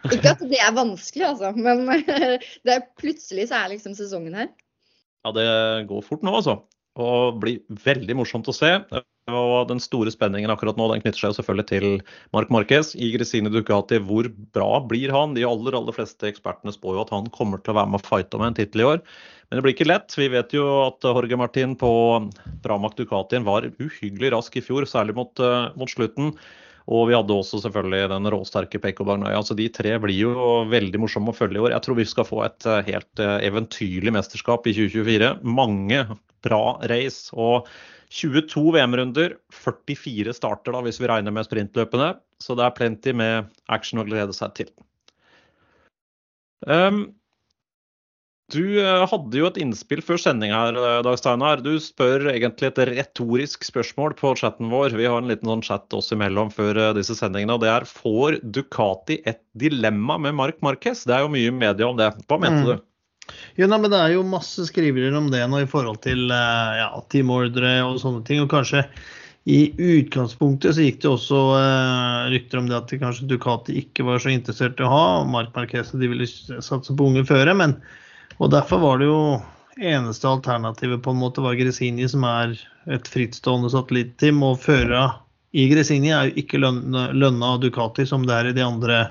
Ikke 0.07 0.31
at 0.31 0.41
det 0.47 0.59
er 0.63 0.75
vanskelig, 0.75 1.25
altså, 1.27 1.51
men 1.59 1.83
det 2.65 2.75
er 2.75 2.87
plutselig 2.99 3.49
så 3.49 3.59
er 3.59 3.73
liksom 3.73 3.95
sesongen 3.97 4.37
her. 4.39 4.51
Ja, 5.27 5.33
det 5.35 5.47
går 5.89 6.05
fort 6.07 6.23
nå, 6.23 6.33
altså. 6.39 6.61
Og 6.99 7.39
blir 7.43 7.59
veldig 7.83 8.15
morsomt 8.21 8.47
å 8.51 8.55
se. 8.55 8.71
Og 9.35 9.69
den 9.69 9.81
store 9.83 10.11
spenningen 10.13 10.51
akkurat 10.53 10.77
nå 10.79 10.87
den 10.91 11.03
knytter 11.03 11.21
seg 11.27 11.37
selvfølgelig 11.37 11.67
til 11.71 11.87
Mark 12.35 12.51
Marquez 12.53 12.93
i 12.95 13.11
Gresine 13.15 13.51
Ducati. 13.53 13.99
Hvor 14.03 14.29
bra 14.55 14.69
blir 14.85 15.13
han? 15.15 15.35
De 15.37 15.47
aller 15.47 15.77
aller 15.77 15.95
fleste 15.95 16.29
ekspertene 16.29 16.73
spår 16.75 16.97
jo 16.97 17.03
at 17.05 17.13
han 17.15 17.29
kommer 17.35 17.61
til 17.61 17.75
å 17.75 17.79
være 17.81 17.93
med 17.93 18.01
og 18.01 18.07
fighte 18.07 18.39
om 18.39 18.45
en 18.47 18.57
tittel 18.57 18.85
i 18.85 18.89
år. 18.93 19.03
Men 19.49 19.57
det 19.57 19.65
blir 19.65 19.75
ikke 19.75 19.89
lett. 19.89 20.13
Vi 20.17 20.29
vet 20.29 20.53
jo 20.53 20.65
at 20.85 21.05
Jorge 21.05 21.37
Martin 21.41 21.75
på 21.79 21.91
Bramac 22.63 22.97
Ducatien 22.99 23.47
var 23.47 23.65
uhyggelig 23.81 24.33
rask 24.35 24.57
i 24.59 24.63
fjor, 24.65 24.85
særlig 24.89 25.17
mot, 25.17 25.33
uh, 25.41 25.71
mot 25.79 25.89
slutten. 25.89 26.35
Og 26.89 27.05
vi 27.09 27.13
hadde 27.13 27.35
også 27.35 27.59
selvfølgelig 27.61 28.09
den 28.09 28.29
råsterke 28.33 28.81
Peko 28.81 29.05
Bagnaya. 29.05 29.37
Altså 29.37 29.53
de 29.57 29.67
tre 29.73 29.93
blir 30.01 30.23
jo 30.23 30.31
veldig 30.71 31.01
morsomme 31.03 31.29
å 31.29 31.37
følge 31.37 31.59
i 31.59 31.61
år. 31.61 31.75
Jeg 31.75 31.85
tror 31.85 31.99
vi 31.99 32.07
skal 32.09 32.25
få 32.25 32.41
et 32.47 32.65
eh, 32.65 32.81
helt 32.87 33.21
eh, 33.21 33.35
eventyrlig 33.45 34.13
mesterskap 34.15 34.65
i 34.65 34.73
2024. 34.73 35.35
Mange 35.45 36.01
bra 36.45 36.63
race. 36.89 37.29
Og 37.37 37.69
22 38.09 38.73
VM-runder, 38.73 39.37
44 39.53 40.33
starter 40.33 40.73
da 40.73 40.81
hvis 40.85 40.97
vi 41.01 41.11
regner 41.11 41.35
med 41.35 41.45
sprintløpene. 41.45 42.15
Så 42.41 42.57
det 42.57 42.65
er 42.65 42.77
plenty 42.77 43.13
med 43.13 43.51
action 43.69 44.01
å 44.01 44.07
glede 44.07 44.33
seg 44.33 44.57
til. 44.57 44.73
Um, 46.65 47.03
du 48.53 48.79
eh, 48.81 49.05
hadde 49.09 49.39
jo 49.39 49.47
et 49.49 49.59
innspill 49.61 50.01
før 50.05 50.19
sending 50.21 50.53
her, 50.53 50.75
eh, 50.77 50.99
Dag 51.05 51.17
Steinar. 51.19 51.61
Du 51.65 51.71
spør 51.83 52.29
egentlig 52.31 52.71
et 52.71 52.81
retorisk 52.91 53.65
spørsmål 53.67 54.15
på 54.19 54.33
chatten 54.39 54.71
vår. 54.73 54.95
Vi 54.97 55.07
har 55.09 55.21
en 55.21 55.29
liten 55.29 55.49
sånn 55.51 55.65
chat 55.65 55.97
oss 55.97 56.11
imellom 56.15 56.51
før 56.53 56.79
eh, 56.79 56.93
disse 56.97 57.17
sendingene. 57.17 57.57
og 57.57 57.63
Det 57.63 57.71
er 57.71 57.87
får 57.89 58.39
Ducati 58.43 59.21
et 59.29 59.41
dilemma 59.59 60.19
med 60.21 60.37
Marc 60.39 60.61
Marquez? 60.65 61.05
Det 61.07 61.15
er 61.15 61.25
jo 61.25 61.33
mye 61.33 61.53
media 61.55 61.89
om 61.89 61.99
det. 61.99 62.11
Hva 62.25 62.41
mente 62.41 62.65
mm. 62.65 62.67
du? 62.69 62.85
Jo, 63.61 63.69
nei, 63.69 63.77
men 63.77 63.93
Det 63.93 64.01
er 64.01 64.15
jo 64.15 64.25
masse 64.25 64.65
skriverier 64.71 65.15
om 65.17 65.29
det 65.33 65.45
nå 65.45 65.61
i 65.61 65.69
forhold 65.69 66.01
til 66.05 66.31
ja, 66.33 66.89
teamordre 67.13 67.77
og 67.85 68.01
sånne 68.01 68.25
ting. 68.25 68.41
og 68.41 68.49
kanskje 68.51 68.87
i 69.49 69.71
utgangspunktet 69.77 70.75
så 70.75 70.83
gikk 70.83 70.99
det 71.01 71.09
også 71.09 71.39
eh, 71.57 72.27
rykter 72.33 72.59
om 72.59 72.67
det 72.69 72.75
at 72.77 72.91
kanskje 73.01 73.29
Ducati 73.29 73.77
ikke 73.81 74.05
var 74.05 74.21
så 74.21 74.33
interessert 74.33 74.81
i 74.81 74.85
å 74.85 74.91
ha 74.91 75.05
Marc 75.25 75.55
Marquez. 75.55 75.93
De 75.95 76.09
ville 76.11 76.27
satse 76.27 76.93
på 76.93 77.07
unge 77.07 77.23
føre. 77.27 77.55
men 77.57 77.77
og 78.39 78.51
Derfor 78.53 78.79
var 78.79 78.99
det 78.99 79.09
jo 79.09 79.21
eneste 79.79 80.27
alternativet 80.27 81.01
på 81.03 81.11
en 81.11 81.19
måte 81.19 81.43
var 81.43 81.57
Gresini, 81.59 82.07
som 82.09 82.23
er 82.27 82.55
et 82.91 83.07
frittstående 83.07 83.71
satellitteam. 83.71 84.41
Og 84.43 84.61
føra 84.63 85.09
i 85.51 85.67
Gresini 85.71 86.13
er 86.15 86.29
jo 86.29 86.43
ikke 86.43 86.61
lønna 86.61 87.53
av 87.53 87.59
Ducati 87.63 88.05
som 88.07 88.25
det 88.27 88.35
er 88.35 88.49
i 88.49 88.55
de 88.55 88.63
andre 88.63 89.01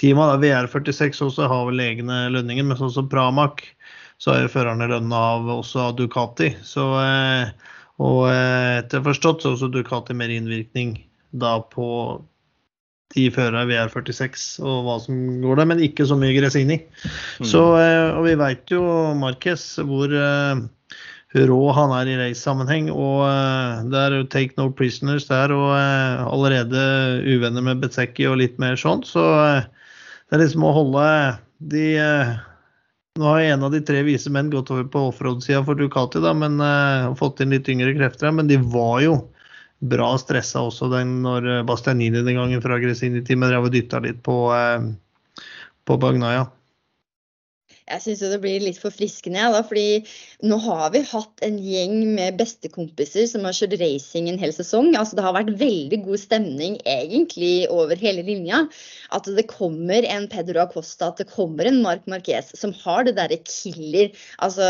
teamene. 0.00 0.40
VR46 0.42 1.20
også 1.28 1.48
har 1.52 1.68
vel 1.68 1.84
egne 1.84 2.24
lønninger, 2.32 2.66
men 2.66 2.80
sånn 2.80 2.94
som 2.94 3.10
Pramac 3.12 3.64
så 4.22 4.34
er 4.34 4.44
jo 4.44 4.52
førerne 4.54 4.88
lønna 4.90 5.22
av 5.36 5.48
også 5.58 5.88
av 5.88 5.96
Ducati. 5.98 6.52
Så, 6.64 6.84
eh, 7.02 7.72
og 8.02 8.28
eh, 8.30 8.80
etter 8.80 9.04
forstått 9.04 9.42
så 9.42 9.50
har 9.50 9.58
også 9.58 9.72
Ducati 9.74 10.16
mer 10.16 10.32
innvirkning 10.32 10.96
da 11.32 11.56
på 11.72 11.86
de 13.12 13.28
førerne 13.32 13.66
VR46 13.68 14.44
og 14.64 14.86
hva 14.86 14.98
som 15.04 15.18
går 15.42 15.60
der, 15.60 15.68
men 15.68 15.82
ikke 15.84 16.06
så 16.08 16.16
mye 16.18 16.36
Gresini. 16.36 16.78
Mm. 16.82 17.48
Så, 17.48 17.64
eh, 17.80 18.12
og 18.16 18.24
vi 18.26 18.36
veit 18.40 18.72
jo 18.72 18.82
Marquez 19.18 19.64
hvor 19.84 20.12
uh, 20.12 20.62
rå 21.48 21.60
han 21.76 21.92
er 21.98 22.12
i 22.12 22.16
race-sammenheng. 22.20 22.88
Og 22.92 23.24
uh, 23.26 23.82
det 23.92 24.00
er 24.00 24.16
jo 24.18 24.30
take 24.32 24.56
no 24.60 24.70
prisoners 24.76 25.28
der, 25.28 25.52
og 25.52 25.74
allerede 25.76 26.86
uvenner 27.28 27.68
med 27.68 27.84
Bezzecchi 27.84 28.28
og 28.30 28.40
litt 28.40 28.56
mer 28.62 28.80
sånn. 28.80 29.04
Så 29.06 29.26
det 29.28 30.38
er 30.38 30.44
liksom 30.46 30.64
å 30.68 30.76
holde 30.80 31.04
de 31.72 31.86
nå 33.20 33.26
har 33.28 33.42
en 33.44 33.64
av 33.66 33.74
de 33.74 33.82
tre 33.84 34.00
vise 34.06 34.30
menn 34.32 34.48
gått 34.52 34.70
over 34.72 34.86
på 34.88 35.00
offroad-sida 35.10 35.60
for 35.66 35.76
Ducati, 35.76 36.20
da, 36.24 36.32
men 36.32 36.56
uh, 36.64 37.12
fått 37.18 37.42
inn 37.44 37.52
litt 37.52 37.68
yngre 37.68 37.92
krefter. 37.98 38.32
Men 38.32 38.48
de 38.48 38.56
var 38.72 39.02
jo 39.04 39.18
bra 39.82 40.14
stressa 40.20 40.62
også 40.68 40.88
den 40.92 41.20
når 41.26 41.50
eh, 41.50 41.62
Bastianini 41.66 42.22
den 42.22 42.38
gangen 42.38 42.64
fra 42.64 42.78
Gresini-teamet 42.82 43.52
drev 43.52 43.68
og 43.68 43.74
dytta 43.74 44.02
litt 44.04 44.22
på, 44.26 44.36
eh, 44.54 44.90
på 45.88 46.00
Bagnaya. 46.02 46.48
Jeg 47.92 48.00
syns 48.04 48.20
det 48.30 48.38
blir 48.40 48.62
litt 48.62 48.78
forfriskende, 48.80 49.40
ja, 49.42 49.48
da, 49.52 49.60
fordi 49.66 50.04
nå 50.46 50.56
har 50.64 50.92
vi 50.94 51.02
hatt 51.10 51.42
en 51.44 51.58
gjeng 51.60 51.96
med 52.14 52.38
bestekompiser 52.38 53.26
som 53.28 53.44
har 53.44 53.56
kjørt 53.56 53.74
racing 53.82 54.30
en 54.30 54.38
hel 54.40 54.54
sesong. 54.54 54.92
Altså, 54.96 55.18
det 55.18 55.24
har 55.26 55.34
vært 55.36 55.50
veldig 55.60 55.98
god 56.06 56.22
stemning 56.22 56.78
egentlig 56.88 57.66
over 57.74 57.98
hele 57.98 58.22
linja. 58.24 58.62
At 59.12 59.26
det 59.26 59.48
kommer 59.50 60.06
en 60.08 60.28
Pedro 60.30 60.62
Acosta, 60.62 61.10
at 61.10 61.20
det 61.20 61.28
kommer 61.34 61.68
en 61.68 61.82
Marc 61.84 62.06
Marquez 62.08 62.54
som 62.58 62.72
har 62.84 63.04
det 63.08 63.18
derre 63.18 63.40
killer 63.42 64.14
Altså 64.42 64.64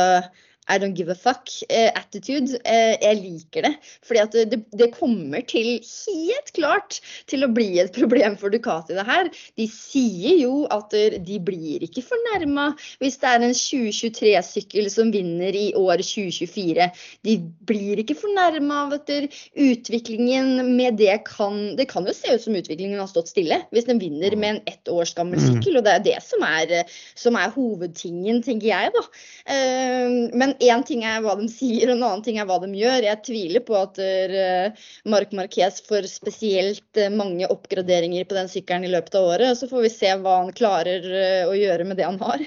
i 0.68 0.78
don't 0.78 0.94
give 0.94 1.08
a 1.10 1.14
fuck-attitude. 1.14 2.54
Eh, 2.64 2.94
eh, 2.94 2.96
jeg 3.02 3.18
liker 3.18 3.66
det. 3.66 3.72
Fordi 4.06 4.20
at 4.22 4.36
det, 4.50 4.60
det, 4.78 4.90
kommer 4.94 5.42
til 5.48 5.80
helt 5.82 6.52
klart 6.54 7.00
til 7.30 7.42
å 7.42 7.50
bli 7.50 7.80
et 7.82 7.92
problem 7.98 8.36
for 8.38 8.52
Ducati, 8.54 8.94
det 8.94 9.06
her. 9.08 9.30
De 9.58 9.66
sier 9.70 10.38
jo 10.44 10.66
at 10.72 10.94
de 10.94 11.38
blir 11.42 11.82
ikke 11.82 12.04
fornærma 12.06 12.70
hvis 13.02 13.18
det 13.22 13.30
er 13.30 13.46
en 13.48 13.56
2023-sykkel 13.56 14.90
som 14.92 15.10
vinner 15.14 15.56
i 15.56 15.72
år 15.78 16.04
2024. 16.04 16.88
De 17.26 17.36
blir 17.68 18.02
ikke 18.02 18.18
fornærma 18.20 18.84
av 18.86 18.96
at 19.00 19.10
utviklingen 19.12 20.76
med 20.76 20.98
det 21.00 21.22
kan 21.26 21.74
Det 21.76 21.88
kan 21.90 22.06
jo 22.06 22.14
se 22.14 22.34
ut 22.34 22.42
som 22.44 22.54
utviklingen 22.56 23.00
har 23.00 23.08
stått 23.10 23.30
stille 23.32 23.58
hvis 23.74 23.86
den 23.88 24.00
vinner 24.02 24.34
med 24.38 24.56
en 24.56 24.60
ett 24.70 24.88
års 24.90 25.14
gammel 25.16 25.40
mm. 25.40 25.46
sykkel. 25.48 25.80
Og 25.80 25.86
det 25.86 25.96
er 25.96 26.06
det 26.06 26.18
som 26.24 26.44
er, 26.46 26.72
som 27.18 27.36
er 27.38 27.52
hovedtingen, 27.54 28.42
tenker 28.44 28.70
jeg, 28.70 28.92
da. 28.94 29.04
Eh, 29.52 30.30
men 30.38 30.51
men 30.52 30.68
én 30.68 30.84
ting 30.86 31.04
er 31.04 31.20
hva 31.24 31.34
de 31.38 31.48
sier, 31.50 31.88
og 31.88 31.96
en 31.96 32.06
annen 32.06 32.24
ting 32.24 32.38
er 32.38 32.46
hva 32.48 32.58
de 32.62 32.70
gjør. 32.76 33.06
Jeg 33.06 33.24
tviler 33.26 33.64
på 33.64 33.76
at 33.78 34.00
uh, 34.00 34.88
Marc 35.08 35.32
Marquez 35.32 35.82
får 35.86 36.08
spesielt 36.10 37.00
uh, 37.00 37.10
mange 37.12 37.48
oppgraderinger 37.48 38.26
på 38.28 38.36
den 38.36 38.50
sykkelen 38.50 38.86
i 38.86 38.92
løpet 38.92 39.16
av 39.18 39.30
året. 39.34 39.58
Så 39.58 39.70
får 39.70 39.86
vi 39.86 39.92
se 39.92 40.16
hva 40.20 40.42
han 40.42 40.52
klarer 40.56 41.06
uh, 41.06 41.52
å 41.52 41.56
gjøre 41.56 41.86
med 41.88 42.00
det 42.00 42.08
han 42.08 42.20
har. 42.22 42.44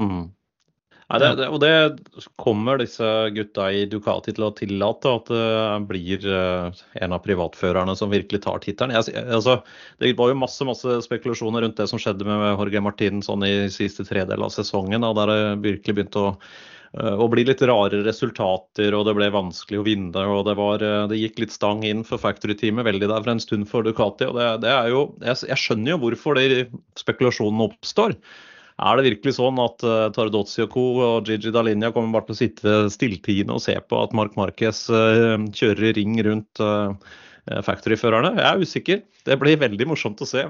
Mm. 0.00 0.32
Nei, 1.06 1.18
det, 1.22 1.28
det, 1.38 1.46
og 1.54 1.60
det 1.62 2.30
kommer 2.42 2.80
disse 2.82 3.06
gutta 3.30 3.68
i 3.70 3.84
Ducati 3.86 4.32
til 4.34 4.42
å 4.42 4.54
tillate 4.58 5.12
at 5.20 5.28
det 5.30 5.76
blir 5.86 6.24
en 6.26 7.14
av 7.14 7.20
privatførerne 7.22 7.94
som 7.94 8.10
virkelig 8.10 8.40
tar 8.42 8.58
tittelen. 8.64 8.90
Altså, 8.98 9.60
det 10.02 10.16
var 10.18 10.32
jo 10.32 10.40
masse 10.40 10.66
masse 10.66 10.96
spekulasjoner 11.06 11.62
rundt 11.62 11.78
det 11.78 11.86
som 11.92 12.02
skjedde 12.02 12.26
med 12.26 12.56
Jorge 12.56 12.82
Martin 12.82 13.22
sånn 13.22 13.46
i 13.46 13.52
siste 13.70 14.02
tredel 14.08 14.42
av 14.42 14.50
sesongen, 14.50 15.06
da, 15.06 15.12
der 15.14 15.30
det 15.30 15.44
virkelig 15.68 15.94
begynte 16.00 16.24
å 16.24 16.32
Eh, 16.34 16.75
og 16.96 17.30
bli 17.34 17.44
litt 17.44 17.60
rare 17.68 18.00
resultater, 18.06 18.94
og 18.96 19.04
det 19.08 19.14
ble 19.18 19.28
vanskelig 19.34 19.80
å 19.80 19.84
vinne. 19.86 20.24
og 20.32 20.46
Det, 20.48 20.56
var, 20.56 20.82
eh, 20.82 21.06
det 21.10 21.20
gikk 21.20 21.42
litt 21.42 21.54
stang 21.54 21.84
inn 21.84 22.02
for 22.08 22.22
factory-teamet 22.22 22.86
veldig 22.88 23.10
der 23.10 23.22
for 23.22 23.32
en 23.34 23.42
stund 23.42 23.68
for 23.68 23.84
Ducati. 23.84 24.28
og 24.28 24.38
det, 24.38 24.48
det 24.64 24.72
er 24.72 24.88
jo, 24.94 25.06
jeg, 25.20 25.42
jeg, 25.50 25.60
skjønner 25.60 25.92
jo 25.92 26.02
hvorfor 26.04 26.40
de 26.40 26.66
spekulasjonene 26.96 27.68
oppstår. 27.68 28.16
Er 28.76 28.96
det 28.96 29.06
virkelig 29.06 29.38
sånn 29.38 29.60
at 29.60 29.84
uh, 29.88 30.08
Tardozzi 30.12 30.60
og 30.66 30.72
co. 30.74 30.82
og 31.00 31.28
Gigi 31.28 31.52
Dalinia 31.52 31.88
kommer 31.94 32.18
bare 32.18 32.28
til 32.28 32.36
å 32.36 32.40
sitte 32.42 32.74
stilltiende 32.92 33.56
og 33.56 33.62
se 33.64 33.72
på 33.80 34.00
at 34.02 34.12
Mark 34.16 34.36
Marquez 34.36 34.82
uh, 34.92 35.40
kjører 35.48 35.90
i 35.90 35.94
ring 35.96 36.18
rundt 36.26 36.60
uh, 36.60 36.92
factory-førerne? 37.64 38.34
Jeg 38.36 38.48
er 38.50 38.64
usikker. 38.64 39.04
Det 39.24 39.38
blir 39.40 39.60
veldig 39.64 39.88
morsomt 39.88 40.20
å 40.20 40.28
se. 40.28 40.44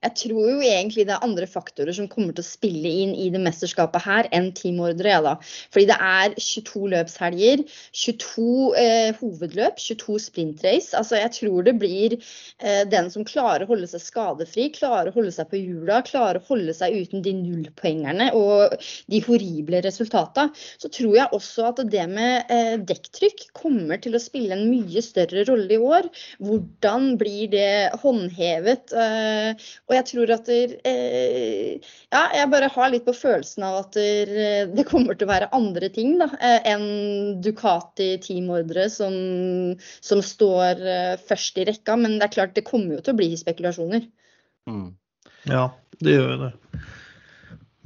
Jeg 0.00 0.14
tror 0.16 0.46
jo 0.48 0.60
egentlig 0.64 1.04
det 1.08 1.12
er 1.12 1.24
andre 1.26 1.44
faktorer 1.50 1.92
som 1.92 2.08
kommer 2.08 2.32
til 2.32 2.40
å 2.40 2.48
spille 2.48 2.88
inn 3.02 3.10
i 3.12 3.26
det 3.32 3.40
mesterskapet 3.44 4.04
her 4.06 4.28
enn 4.36 4.48
teamordre. 4.56 5.10
Ja, 5.12 5.20
da. 5.24 5.34
Fordi 5.74 5.88
det 5.90 5.96
er 6.00 6.36
22 6.40 6.86
løpshelger, 6.94 7.64
22 8.00 8.46
eh, 8.80 9.10
hovedløp, 9.18 9.80
22 9.82 10.16
sprintrace. 10.24 10.94
Altså, 10.96 11.18
jeg 11.20 11.34
tror 11.36 11.66
det 11.66 11.74
blir 11.82 12.16
eh, 12.16 12.84
den 12.88 13.10
som 13.12 13.26
klarer 13.28 13.66
å 13.66 13.70
holde 13.74 13.90
seg 13.90 14.04
skadefri, 14.04 14.70
klarer 14.76 15.10
å 15.10 15.16
holde 15.18 15.34
seg 15.36 15.50
på 15.50 15.60
hjula, 15.60 16.00
klarer 16.08 16.40
å 16.40 16.48
holde 16.48 16.74
seg 16.76 16.96
uten 16.96 17.24
de 17.26 17.34
nullpoengerne 17.36 18.30
og 18.38 18.78
de 19.12 19.20
horrible 19.26 19.82
resultatene. 19.84 20.56
Så 20.80 20.88
tror 20.94 21.18
jeg 21.18 21.36
også 21.36 21.68
at 21.74 21.84
det 21.92 22.06
med 22.08 22.48
eh, 22.48 22.76
dekktrykk 22.88 23.50
kommer 23.58 24.00
til 24.00 24.16
å 24.16 24.22
spille 24.22 24.56
en 24.56 24.64
mye 24.70 25.04
større 25.04 25.44
rolle 25.50 25.76
i 25.76 25.80
år. 25.80 26.08
Hvordan 26.40 27.14
blir 27.20 27.52
det 27.52 28.00
håndhevet? 28.00 28.96
Eh, 28.96 29.70
og 29.90 29.96
jeg 29.96 30.06
tror 30.06 30.30
at 30.36 30.46
der, 30.46 30.76
eh, 30.86 31.88
Ja, 32.14 32.22
jeg 32.34 32.50
bare 32.52 32.68
har 32.70 32.90
litt 32.92 33.04
på 33.06 33.14
følelsen 33.14 33.64
av 33.66 33.80
at 33.80 33.98
der, 33.98 34.30
eh, 34.30 34.68
det 34.70 34.86
kommer 34.86 35.18
til 35.18 35.26
å 35.26 35.32
være 35.32 35.50
andre 35.56 35.90
ting 35.90 36.16
da, 36.20 36.30
eh, 36.38 36.60
enn 36.70 37.42
Ducati-teamordre 37.42 38.86
som, 38.90 39.14
som, 40.00 40.22
står 40.22 40.86
eh, 40.86 41.16
først 41.26 41.58
i 41.58 41.66
rekka. 41.66 41.98
Men 41.98 42.18
det 42.18 42.28
er 42.28 42.36
klart, 42.38 42.54
det 42.54 42.66
kommer 42.68 42.96
jo 42.96 43.02
til 43.02 43.14
å 43.14 43.18
bli 43.18 43.34
spekulasjoner. 43.38 44.06
Mm. 44.70 44.94
Ja, 45.50 45.70
det 45.98 46.14
gjør 46.14 46.30
jo 46.36 46.40
det. 46.44 46.52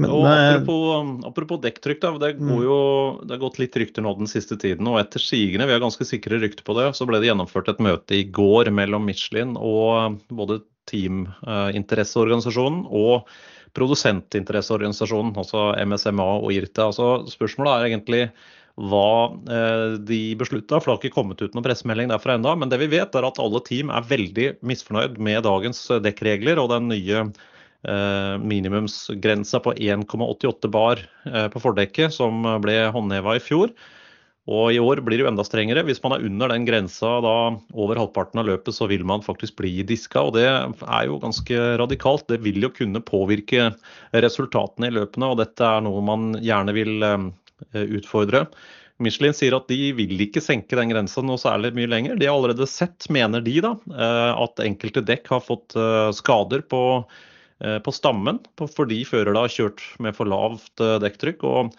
Men, 0.02 0.10
og 0.10 0.24
apropos, 0.26 1.10
apropos 1.28 1.60
dekktrykk, 1.62 2.00
da, 2.02 2.10
det, 2.18 2.32
mm. 2.42 2.54
jo, 2.64 2.78
det 3.22 3.36
har 3.36 3.42
gått 3.44 3.60
litt 3.62 3.76
rykter 3.78 4.02
nå 4.02 4.10
den 4.18 4.30
siste 4.30 4.58
tiden. 4.58 4.88
og 4.90 4.98
Etter 4.98 5.22
sigende, 5.22 5.68
vi 5.70 5.76
har 5.76 5.82
ganske 5.84 6.06
sikre 6.08 6.40
rykter 6.42 6.66
på 6.66 6.74
det, 6.80 6.88
så 6.98 7.06
ble 7.06 7.20
det 7.22 7.28
gjennomført 7.30 7.70
et 7.70 7.82
møte 7.84 8.18
i 8.18 8.24
går 8.26 8.72
mellom 8.74 9.06
Michelin 9.06 9.54
og 9.54 10.18
både 10.34 10.58
teaminteresseorganisasjonen 10.90 12.82
og 12.90 13.30
produsentinteresseorganisasjonen, 13.78 15.32
altså 15.38 15.70
MSMA 15.78 16.28
og 16.42 16.50
IRTA. 16.54 16.90
Altså, 16.90 17.30
spørsmålet 17.30 17.72
er 17.72 17.88
egentlig 17.92 18.22
hva 18.74 19.30
eh, 19.30 19.94
de 20.02 20.34
beslutta, 20.38 20.80
for 20.80 20.90
det 20.90 20.94
har 20.96 21.02
ikke 21.04 21.14
kommet 21.20 21.42
ut 21.42 21.54
noen 21.54 21.66
pressemelding 21.66 22.10
derfra 22.10 22.34
ennå. 22.34 22.58
Men 22.58 22.70
det 22.70 22.82
vi 22.82 22.90
vet, 22.96 23.14
er 23.14 23.26
at 23.30 23.38
alle 23.42 23.62
team 23.66 23.94
er 23.94 24.10
veldig 24.10 24.48
misfornøyd 24.66 25.22
med 25.22 25.46
dagens 25.46 25.86
dekkregler 26.02 26.58
og 26.58 26.72
den 26.74 26.90
nye 26.90 27.18
eh, 27.22 27.52
minimumsgrensa 28.40 29.60
på 29.64 29.74
1,88 29.74 30.70
bar 30.72 31.02
eh, 31.28 31.48
på 31.52 31.62
fordekket 31.62 32.14
som 32.16 32.46
ble 32.64 32.78
håndheva 32.94 33.36
i 33.36 33.42
fjor. 33.42 33.74
Og 34.44 34.74
i 34.74 34.80
år 34.80 35.00
blir 35.00 35.16
det 35.16 35.24
jo 35.24 35.28
enda 35.30 35.44
strengere. 35.46 35.86
Hvis 35.88 36.02
man 36.04 36.16
er 36.16 36.24
under 36.26 36.52
den 36.52 36.66
grensa 36.68 37.14
da 37.24 37.36
over 37.72 37.96
halvparten 37.96 38.42
av 38.42 38.50
løpet, 38.50 38.76
så 38.76 38.88
vil 38.90 39.04
man 39.08 39.24
faktisk 39.24 39.56
bli 39.56 39.78
diska. 39.88 40.20
Og 40.20 40.34
det 40.36 40.44
er 40.44 41.06
jo 41.08 41.16
ganske 41.22 41.62
radikalt. 41.80 42.26
Det 42.28 42.42
vil 42.44 42.60
jo 42.60 42.72
kunne 42.76 43.00
påvirke 43.00 43.70
resultatene 44.12 44.90
i 44.90 44.96
løpene, 44.98 45.32
og 45.32 45.40
dette 45.40 45.64
er 45.64 45.80
noe 45.86 46.04
man 46.04 46.34
gjerne 46.44 46.76
vil 46.76 47.08
Eh, 47.72 47.80
utfordre. 47.80 48.46
Michelin 49.02 49.34
sier 49.34 49.54
at 49.56 49.68
de 49.70 49.90
vil 49.96 50.20
ikke 50.22 50.42
senke 50.42 50.76
den 50.78 50.92
grensa 50.92 51.22
noe 51.24 51.40
særlig 51.40 51.72
mye 51.74 51.90
lenger. 51.90 52.18
De 52.18 52.28
har 52.28 52.36
allerede 52.36 52.66
sett, 52.70 53.08
mener 53.12 53.42
de, 53.44 53.56
da, 53.64 53.74
eh, 53.90 54.42
at 54.44 54.62
enkelte 54.62 55.02
dekk 55.06 55.30
har 55.32 55.42
fått 55.42 55.74
eh, 55.78 56.10
skader 56.14 56.64
på, 56.70 56.82
på 57.58 57.92
stammen 57.94 58.40
fordi 58.58 59.04
førere 59.06 59.44
har 59.44 59.52
kjørt 59.52 59.84
med 60.02 60.16
for 60.16 60.28
lavt 60.28 60.82
dekktrykk. 61.04 61.44
og 61.46 61.76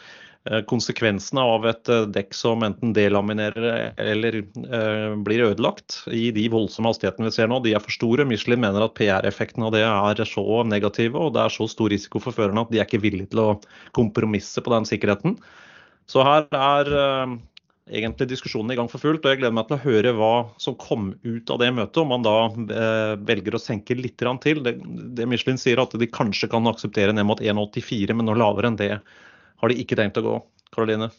Konsekvensene 0.69 1.41
av 1.41 1.63
et 1.65 1.89
dekk 2.13 2.35
som 2.37 2.61
enten 2.67 2.91
delaminerer 2.93 3.95
eller 3.97 4.37
blir 5.25 5.41
ødelagt 5.47 6.03
i 6.13 6.27
de 6.35 6.43
voldsomme 6.53 6.91
hastighetene 6.91 7.31
vi 7.31 7.33
ser 7.33 7.49
nå, 7.49 7.57
de 7.65 7.73
er 7.73 7.81
for 7.81 7.95
store. 7.95 8.27
Michelin 8.29 8.61
mener 8.61 8.85
at 8.85 8.93
PR-effekten 8.93 9.65
av 9.65 9.73
det 9.73 9.81
er 9.87 10.21
så 10.29 10.61
negative 10.69 11.17
og 11.17 11.33
det 11.33 11.41
er 11.47 11.55
så 11.55 11.65
stor 11.71 11.89
risiko 11.89 12.21
for 12.21 12.37
førerne 12.37 12.61
at 12.61 12.69
de 12.69 12.77
er 12.77 12.85
ikke 12.85 13.01
villige 13.01 13.31
til 13.33 13.41
å 13.41 13.49
kompromisse 13.97 14.61
på 14.61 14.75
den 14.75 14.85
sikkerheten. 14.85 15.39
Så 16.05 16.21
her 16.21 16.45
er 16.53 16.93
egentlig 17.91 18.27
diskusjonen 18.31 18.73
i 18.73 18.77
gang 18.79 18.89
for 18.89 19.01
fullt. 19.01 19.25
og 19.25 19.31
Jeg 19.31 19.41
gleder 19.41 19.55
meg 19.55 19.67
til 19.69 19.77
å 19.77 19.83
høre 19.83 20.13
hva 20.17 20.33
som 20.61 20.77
kom 20.79 21.11
ut 21.23 21.51
av 21.53 21.61
det 21.61 21.71
møtet. 21.75 22.01
Om 22.01 22.11
man 22.13 22.25
da 22.25 22.35
eh, 22.49 23.13
velger 23.27 23.57
å 23.57 23.61
senke 23.61 23.97
litt 23.97 24.17
til. 24.17 24.63
Det, 24.65 24.75
det 25.17 25.27
Michelin 25.29 25.61
sier 25.61 25.81
at 25.81 25.93
de 25.93 26.09
kanskje 26.09 26.49
kan 26.51 26.65
akseptere 26.71 27.13
ned 27.13 27.27
mot 27.29 27.41
1,84, 27.41 28.15
men 28.15 28.29
noe 28.29 28.39
lavere 28.39 28.71
enn 28.71 28.79
det 28.81 28.91
har 28.95 29.71
de 29.71 29.79
ikke 29.81 29.97
tenkt 29.99 30.17
å 30.21 30.25
gå. 30.25 30.35
Karoline? 30.75 31.11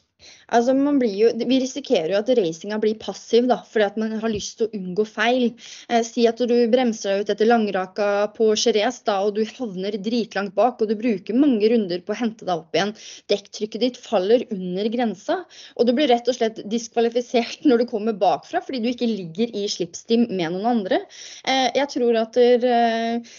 Altså, 0.57 0.73
jo, 1.11 1.31
vi 1.51 1.59
risikerer 1.61 2.13
jo 2.15 2.19
at 2.21 2.31
racinga 2.39 2.79
blir 2.83 2.97
passiv, 3.01 3.49
da, 3.51 3.59
fordi 3.67 3.87
at 3.87 3.97
man 4.01 4.15
har 4.23 4.33
lyst 4.33 4.59
til 4.59 4.69
å 4.69 4.79
unngå 4.79 5.05
feil. 5.09 5.49
Eh, 5.91 6.03
si 6.07 6.27
at 6.31 6.41
du 6.41 6.55
bremser 6.73 7.17
deg 7.17 7.25
ut 7.25 7.33
etter 7.35 7.51
langraka 7.51 8.09
på 8.37 8.53
Jerez 8.55 9.03
og 9.13 9.35
du 9.37 9.43
havner 9.59 9.99
dritlangt 10.03 10.55
bak, 10.57 10.81
og 10.81 10.91
du 10.91 10.97
bruker 10.99 11.37
mange 11.37 11.69
runder 11.73 12.05
på 12.07 12.15
å 12.15 12.21
hente 12.21 12.47
deg 12.47 12.55
opp 12.55 12.79
igjen. 12.79 12.95
Dekktrykket 13.33 13.85
ditt 13.85 14.01
faller 14.01 14.47
under 14.55 14.91
grensa, 14.93 15.41
og 15.77 15.89
du 15.89 15.93
blir 15.97 16.11
rett 16.13 16.29
og 16.31 16.39
slett 16.39 16.63
diskvalifisert 16.71 17.67
når 17.69 17.85
du 17.85 17.91
kommer 17.91 18.17
bakfra 18.17 18.63
fordi 18.65 18.83
du 18.85 18.91
ikke 18.93 19.11
ligger 19.11 19.53
i 19.53 19.67
slipstim 19.71 20.29
med 20.31 20.55
noen 20.55 20.71
andre. 20.77 21.03
Eh, 21.45 21.69
jeg 21.77 21.93
tror 21.93 22.23
at 22.23 22.39
der, 22.39 22.65
eh, 22.71 23.37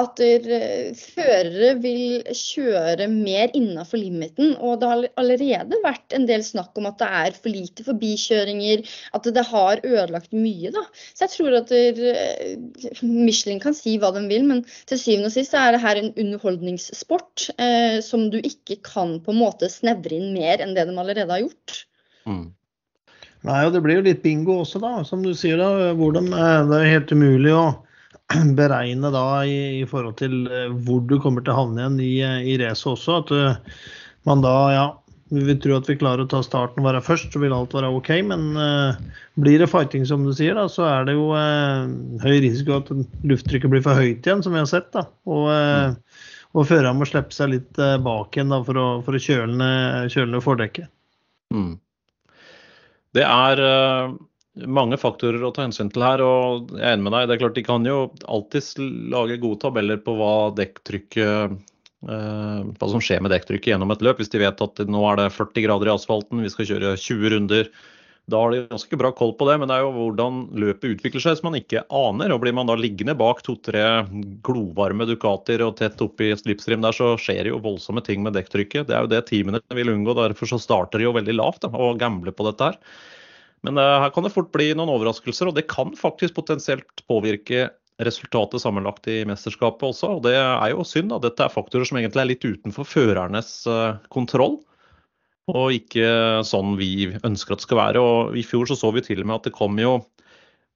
at 0.00 0.16
der, 0.20 0.46
eh, 0.56 0.94
førere 0.96 1.74
vil 1.82 2.22
kjøre 2.36 3.08
mer 3.10 3.52
innafor 3.56 4.00
limiten. 4.00 4.54
Og 4.60 4.80
det 4.80 4.88
har 4.90 5.04
allerede 5.20 5.78
vært 5.84 6.16
en 6.16 6.26
del 6.28 6.44
snakk 6.46 6.76
om 6.80 6.88
at 6.90 6.98
det 7.02 7.08
er 7.08 7.36
for 7.36 7.52
lite 7.52 7.86
forbikjøringer, 7.86 8.84
at 9.14 9.28
det 9.36 9.44
har 9.48 9.82
ødelagt 9.84 10.32
mye. 10.32 10.72
da. 10.74 10.84
Så 11.14 11.26
jeg 11.26 11.34
tror 11.36 11.58
at 11.60 11.68
der, 11.68 12.00
eh, 12.12 12.56
Michelin 13.02 13.60
kan 13.60 13.74
si 13.74 13.98
hva 13.98 14.12
de 14.14 14.26
vil, 14.28 14.44
men 14.44 14.64
til 14.86 14.98
syvende 14.98 15.30
og 15.30 15.36
sist 15.36 15.54
er 15.54 15.72
det 15.72 15.80
her 15.84 15.96
en 15.96 16.12
underholdningssport 16.14 17.50
eh, 17.58 18.00
som 18.00 18.30
du 18.30 18.40
ikke 18.40 18.82
kan 18.82 19.20
på 19.20 19.32
en 19.32 19.42
måte 19.42 19.70
snevre 19.70 20.12
inn 20.12 20.32
mer 20.34 20.60
enn 20.60 20.74
det 20.74 20.88
de 20.88 20.98
allerede 20.98 21.30
har 21.30 21.46
gjort. 21.46 21.84
Mm. 22.26 22.52
Nei, 23.42 23.64
og 23.66 23.72
Det 23.74 23.82
blir 23.82 23.98
jo 23.98 24.06
litt 24.06 24.22
bingo 24.22 24.60
også, 24.62 24.78
da. 24.82 25.02
Som 25.04 25.22
du 25.22 25.32
sier, 25.34 25.58
da. 25.58 25.92
Hvordan, 25.98 26.30
de, 26.30 26.50
det 26.70 26.78
er 26.78 26.92
helt 26.94 27.10
umulig 27.12 27.54
å 27.56 27.64
beregne 28.60 29.12
da 29.14 29.26
i, 29.44 29.58
i, 29.80 29.84
forhold 29.88 30.18
til 30.20 30.46
eh, 30.48 30.72
hvor 30.86 31.04
du 31.06 31.18
kommer 31.22 31.44
til 31.44 31.54
å 31.54 31.62
havne 31.64 31.82
igjen 31.82 32.00
i, 32.02 32.14
i 32.54 32.58
racet 32.62 32.94
også. 32.94 33.20
At 33.22 33.32
man 34.28 34.44
da 34.44 34.56
ja, 34.72 34.86
vi 35.32 35.42
vil 35.46 35.60
tro 35.62 35.76
at 35.78 35.88
vi 35.88 35.96
klarer 35.96 36.26
å 36.26 36.28
ta 36.28 36.42
starten 36.44 36.82
og 36.82 36.90
være 36.90 37.00
først, 37.04 37.32
så 37.32 37.40
vil 37.40 37.54
alt 37.56 37.72
være 37.72 37.90
OK. 37.96 38.10
Men 38.28 38.50
uh, 38.58 38.98
blir 39.40 39.62
det 39.62 39.70
fighting, 39.72 40.04
som 40.08 40.26
du 40.26 40.32
sier, 40.36 40.58
da, 40.58 40.66
så 40.68 40.84
er 40.90 41.08
det 41.08 41.14
jo 41.16 41.30
uh, 41.32 41.88
høy 42.20 42.42
risiko 42.44 42.82
at 42.82 42.90
lufttrykket 43.28 43.72
blir 43.72 43.84
for 43.84 43.96
høyt 43.96 44.28
igjen, 44.28 44.42
som 44.44 44.52
vi 44.52 44.60
har 44.60 44.68
sett. 44.68 44.90
da. 44.92 45.06
Og, 45.32 45.48
uh, 45.48 46.28
og 46.52 46.68
føreren 46.68 47.00
må 47.00 47.08
slippe 47.08 47.32
seg 47.32 47.54
litt 47.54 47.80
bak 48.04 48.36
igjen 48.36 48.52
da, 48.52 48.60
for 48.66 48.76
å, 48.76 48.86
for 49.06 49.16
å 49.16 49.22
kjøle 49.24 49.56
ned 49.56 50.36
fordekket. 50.44 50.92
Mm. 51.56 51.78
Det 53.16 53.24
er 53.24 53.60
mange 54.68 54.98
faktorer 55.00 55.42
å 55.42 55.52
ta 55.54 55.64
hensyn 55.64 55.90
til 55.92 56.04
her. 56.04 56.20
og 56.20 56.72
jeg 56.76 56.84
er 56.84 56.96
enig 56.96 57.06
med 57.08 57.14
deg, 57.16 57.28
det 57.28 57.34
er 57.36 57.42
klart 57.44 57.54
De 57.56 57.66
kan 57.66 57.84
jo 57.88 57.98
alltids 58.28 58.74
lage 58.78 59.40
gode 59.40 59.62
tabeller 59.64 60.00
på 60.04 60.16
hva 60.18 60.32
dekktrykket 60.56 61.60
Eh, 62.02 62.62
hva 62.80 62.88
som 62.90 63.02
skjer 63.02 63.22
med 63.22 63.30
dekktrykket 63.30 63.74
gjennom 63.74 63.94
et 63.94 64.02
løp. 64.02 64.18
Hvis 64.18 64.32
de 64.32 64.42
vet 64.42 64.62
at 64.64 64.84
nå 64.90 65.02
er 65.12 65.20
det 65.20 65.32
40 65.36 65.66
grader 65.68 65.90
i 65.90 65.94
asfalten, 65.94 66.42
vi 66.42 66.50
skal 66.50 66.68
kjøre 66.72 66.96
20 66.98 67.34
runder. 67.36 67.70
Da 68.30 68.38
har 68.38 68.52
de 68.54 68.60
ganske 68.70 68.96
bra 68.98 69.10
koll 69.18 69.32
på 69.38 69.46
det, 69.48 69.56
men 69.58 69.70
det 69.70 69.76
er 69.76 69.82
jo 69.82 69.94
hvordan 69.96 70.36
løpet 70.62 70.92
utvikler 70.94 71.22
seg 71.24 71.38
som 71.38 71.48
man 71.50 71.58
ikke 71.58 71.82
aner. 71.90 72.34
og 72.34 72.42
Blir 72.42 72.54
man 72.54 72.70
da 72.70 72.76
liggende 72.78 73.16
bak 73.18 73.42
to-tre 73.46 73.84
glovarme 74.46 75.06
Ducater 75.10 75.64
og 75.66 75.76
tett 75.78 76.02
oppi 76.02 76.30
slipstream 76.38 76.86
der, 76.86 76.94
så 76.94 77.14
skjer 77.18 77.50
jo 77.50 77.62
voldsomme 77.62 78.02
ting 78.06 78.22
med 78.22 78.38
dekktrykket. 78.38 78.86
Det 78.90 78.98
er 78.98 79.06
jo 79.06 79.10
det 79.10 79.24
teamene 79.30 79.62
vil 79.74 79.90
unngå. 79.94 80.14
Derfor 80.18 80.54
så 80.54 80.60
starter 80.62 81.02
de 81.02 81.10
jo 81.10 81.16
veldig 81.18 81.38
lavt 81.38 81.66
da, 81.66 81.72
og 81.74 81.98
gambler 82.02 82.34
på 82.34 82.46
dette 82.50 82.70
her. 82.70 82.78
Men 83.66 83.78
uh, 83.78 84.00
her 84.02 84.10
kan 84.14 84.26
det 84.26 84.32
fort 84.34 84.50
bli 84.54 84.72
noen 84.74 84.90
overraskelser, 84.90 85.50
og 85.50 85.56
det 85.58 85.68
kan 85.70 85.94
faktisk 85.98 86.34
potensielt 86.38 87.04
påvirke 87.10 87.68
resultatet 88.02 88.62
sammenlagt 88.62 89.06
i 89.10 89.22
mesterskapet 89.28 89.84
også. 89.92 90.16
og 90.16 90.22
Det 90.26 90.34
er 90.34 90.72
jo 90.72 90.84
synd. 90.86 91.12
da. 91.12 91.20
Dette 91.22 91.46
er 91.46 91.52
faktorer 91.52 91.86
som 91.88 92.00
egentlig 92.00 92.22
er 92.22 92.30
litt 92.30 92.46
utenfor 92.46 92.88
førernes 92.88 93.50
eh, 93.70 93.98
kontroll. 94.12 94.58
Og 95.52 95.74
ikke 95.74 96.42
sånn 96.46 96.76
vi 96.78 97.10
ønsker 97.18 97.54
at 97.54 97.62
det 97.62 97.66
skal 97.66 97.80
være. 97.80 98.02
Og 98.02 98.38
I 98.38 98.44
fjor 98.46 98.66
så, 98.70 98.78
så 98.78 98.92
vi 98.94 99.04
til 99.04 99.22
og 99.22 99.28
med 99.28 99.40
at 99.40 99.48
det 99.48 99.54
kom 99.54 99.78
jo 99.82 99.98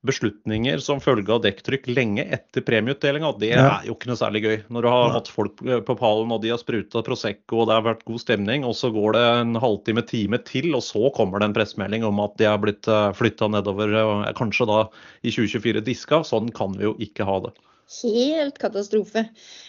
beslutninger 0.07 0.81
som 0.83 1.01
følge 1.03 1.33
av 1.33 1.43
dekktrykk 1.45 1.89
lenge 1.91 2.25
etter 2.37 2.65
premieutdelinga. 2.67 3.33
Det 3.41 3.53
er 3.57 3.87
jo 3.89 3.97
ikke 3.97 4.11
noe 4.11 4.21
særlig 4.21 4.43
gøy. 4.45 4.57
Når 4.73 4.87
du 4.87 4.91
har 4.93 5.15
hatt 5.17 5.31
folk 5.33 5.63
på 5.63 5.97
pallen 5.99 6.35
og 6.35 6.43
de 6.45 6.53
har 6.53 6.61
spruta 6.63 7.03
Prosecco 7.07 7.63
og 7.63 7.71
det 7.71 7.79
har 7.79 7.87
vært 7.87 8.07
god 8.09 8.23
stemning, 8.23 8.67
og 8.69 8.77
så 8.79 8.93
går 8.95 9.17
det 9.17 9.25
en 9.41 9.61
halvtime, 9.63 10.05
time 10.07 10.41
til, 10.47 10.73
og 10.77 10.85
så 10.87 11.11
kommer 11.17 11.43
det 11.43 11.51
en 11.51 11.57
pressemelding 11.57 12.07
om 12.07 12.23
at 12.25 12.37
de 12.41 12.49
er 12.51 12.61
blitt 12.63 12.91
eh, 12.91 13.13
flytta 13.17 13.51
nedover, 13.53 13.97
kanskje 14.39 14.69
da 14.71 14.83
i 15.23 15.33
2024 15.33 15.85
diska. 15.87 16.23
Sånn 16.27 16.53
kan 16.55 16.77
vi 16.77 16.89
jo 16.89 16.97
ikke 17.03 17.27
ha 17.29 17.41
det 17.49 17.57
helt 18.03 18.59
katastrofe. 18.59 19.27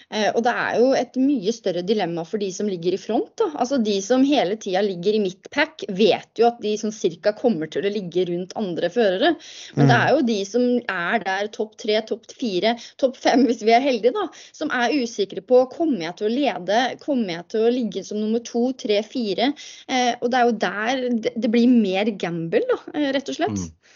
Eh, 0.10 0.30
og 0.32 0.40
det 0.46 0.54
er 0.56 0.78
jo 0.80 0.92
et 0.96 1.18
mye 1.20 1.52
større 1.52 1.84
dilemma 1.86 2.24
for 2.28 2.42
de 2.42 2.48
som 2.56 2.70
ligger 2.70 2.96
i 2.96 3.00
front. 3.02 3.30
Da. 3.40 3.50
Altså 3.60 3.80
De 3.84 3.98
som 4.04 4.24
hele 4.28 4.56
tida 4.60 4.82
ligger 4.86 5.18
i 5.18 5.22
midtpack, 5.24 5.86
vet 5.90 6.40
jo 6.40 6.48
at 6.50 6.62
de 6.64 6.74
som 6.80 6.94
cirka 6.96 7.34
kommer 7.38 7.70
til 7.72 7.86
å 7.86 7.92
ligge 7.92 8.26
rundt 8.30 8.56
andre 8.60 8.90
førere. 8.94 9.34
Men 9.76 9.88
mm. 9.88 9.92
det 9.92 9.98
er 9.98 10.14
jo 10.16 10.26
de 10.32 10.40
som 10.50 10.68
er 10.80 11.26
der 11.26 11.52
topp 11.54 11.78
tre, 11.84 12.00
topp 12.08 12.26
fire, 12.40 12.76
topp 13.02 13.20
fem 13.20 13.46
hvis 13.48 13.66
vi 13.68 13.76
er 13.76 13.84
heldige, 13.84 14.16
da, 14.16 14.28
som 14.56 14.72
er 14.74 14.96
usikre 14.98 15.44
på 15.46 15.66
kommer 15.74 16.08
jeg 16.08 16.18
til 16.20 16.30
å 16.30 16.34
lede, 16.34 16.82
kommer 17.04 17.36
jeg 17.36 17.50
til 17.54 17.68
å 17.68 17.74
ligge 17.74 18.06
som 18.08 18.22
nummer 18.22 18.44
to, 18.46 18.70
tre, 18.80 19.02
fire. 19.06 19.52
Eh, 19.92 20.14
og 20.22 20.32
det 20.32 20.40
er 20.40 20.48
jo 20.48 20.58
der 20.64 21.34
det 21.38 21.52
blir 21.52 21.70
mer 21.70 22.10
gamble, 22.18 22.64
da, 22.70 22.80
eh, 22.96 23.12
rett 23.16 23.30
og 23.30 23.38
slett. 23.38 23.60
Mm. 23.60 23.87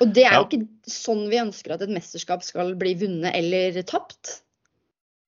Og 0.00 0.12
det 0.16 0.24
er 0.26 0.38
jo 0.38 0.46
ikke 0.48 0.90
sånn 0.90 1.26
vi 1.30 1.40
ønsker 1.42 1.74
at 1.74 1.82
et 1.84 1.92
mesterskap 1.92 2.44
skal 2.44 2.72
bli 2.80 2.94
vunnet 3.00 3.36
eller 3.36 3.76
tapt. 3.88 4.40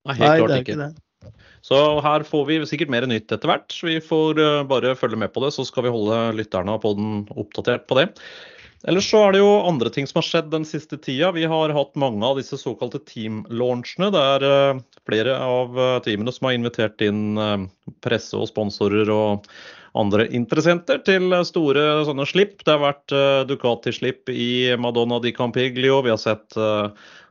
Nei, 0.09 0.17
helt 0.19 0.47
klart 0.47 0.63
ikke. 0.63 0.77
ikke. 0.77 1.33
Så 1.63 1.79
her 2.03 2.25
får 2.27 2.47
vi 2.49 2.57
sikkert 2.67 2.91
mer 2.91 3.05
nytt 3.07 3.31
etter 3.31 3.51
hvert. 3.51 3.75
Vi 3.87 4.01
får 4.03 4.41
eh, 4.43 4.63
bare 4.67 4.97
følge 4.99 5.21
med 5.21 5.31
på 5.35 5.45
det, 5.45 5.53
så 5.55 5.67
skal 5.69 5.87
vi 5.87 5.93
holde 5.95 6.25
lytterne 6.41 6.75
på 6.83 6.95
den 6.99 7.13
oppdatert 7.39 7.87
på 7.91 8.01
det. 8.01 8.09
Ellers 8.91 9.07
så 9.13 9.21
er 9.29 9.37
det 9.37 9.45
jo 9.45 9.51
andre 9.63 9.93
ting 9.95 10.09
som 10.11 10.19
har 10.19 10.27
skjedd 10.27 10.49
den 10.51 10.65
siste 10.67 10.99
tida. 10.99 11.31
Vi 11.37 11.45
har 11.47 11.71
hatt 11.77 11.93
mange 12.01 12.27
av 12.27 12.41
disse 12.41 12.59
såkalte 12.59 12.99
team-launchene. 13.07 14.11
Det 14.11 14.25
er 14.33 14.49
eh, 14.49 14.81
flere 15.07 15.37
av 15.39 15.79
eh, 15.79 16.01
teamene 16.09 16.35
som 16.35 16.49
har 16.49 16.59
invitert 16.59 17.07
inn 17.07 17.39
presse 18.03 18.35
og 18.35 18.51
sponsorer 18.51 19.13
og 19.15 19.47
andre 19.99 20.27
interessenter 20.33 21.03
til 21.07 21.33
store 21.45 21.83
sånne 22.09 22.27
slipp. 22.29 22.63
Det 22.65 22.75
har 22.75 22.85
vært 22.85 23.15
uh, 23.17 23.43
Ducati-slipp 23.49 24.33
i 24.33 24.73
Madonna 24.81 25.21
di 25.23 25.35
Campiglio. 25.37 26.01
Vi 26.05 26.13
har 26.13 26.21
sett 26.21 26.57
uh, 26.57 26.89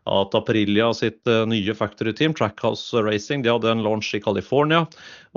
at 0.10 0.34
Aprilia 0.34 0.88
sitt 0.98 1.30
nye 1.48 1.74
factory 1.78 2.14
team, 2.18 2.34
Trackhouse 2.34 3.04
Racing, 3.06 3.44
de 3.46 3.52
hadde 3.54 3.70
en 3.70 3.84
launch 3.86 4.10
i 4.18 4.22
California. 4.24 4.88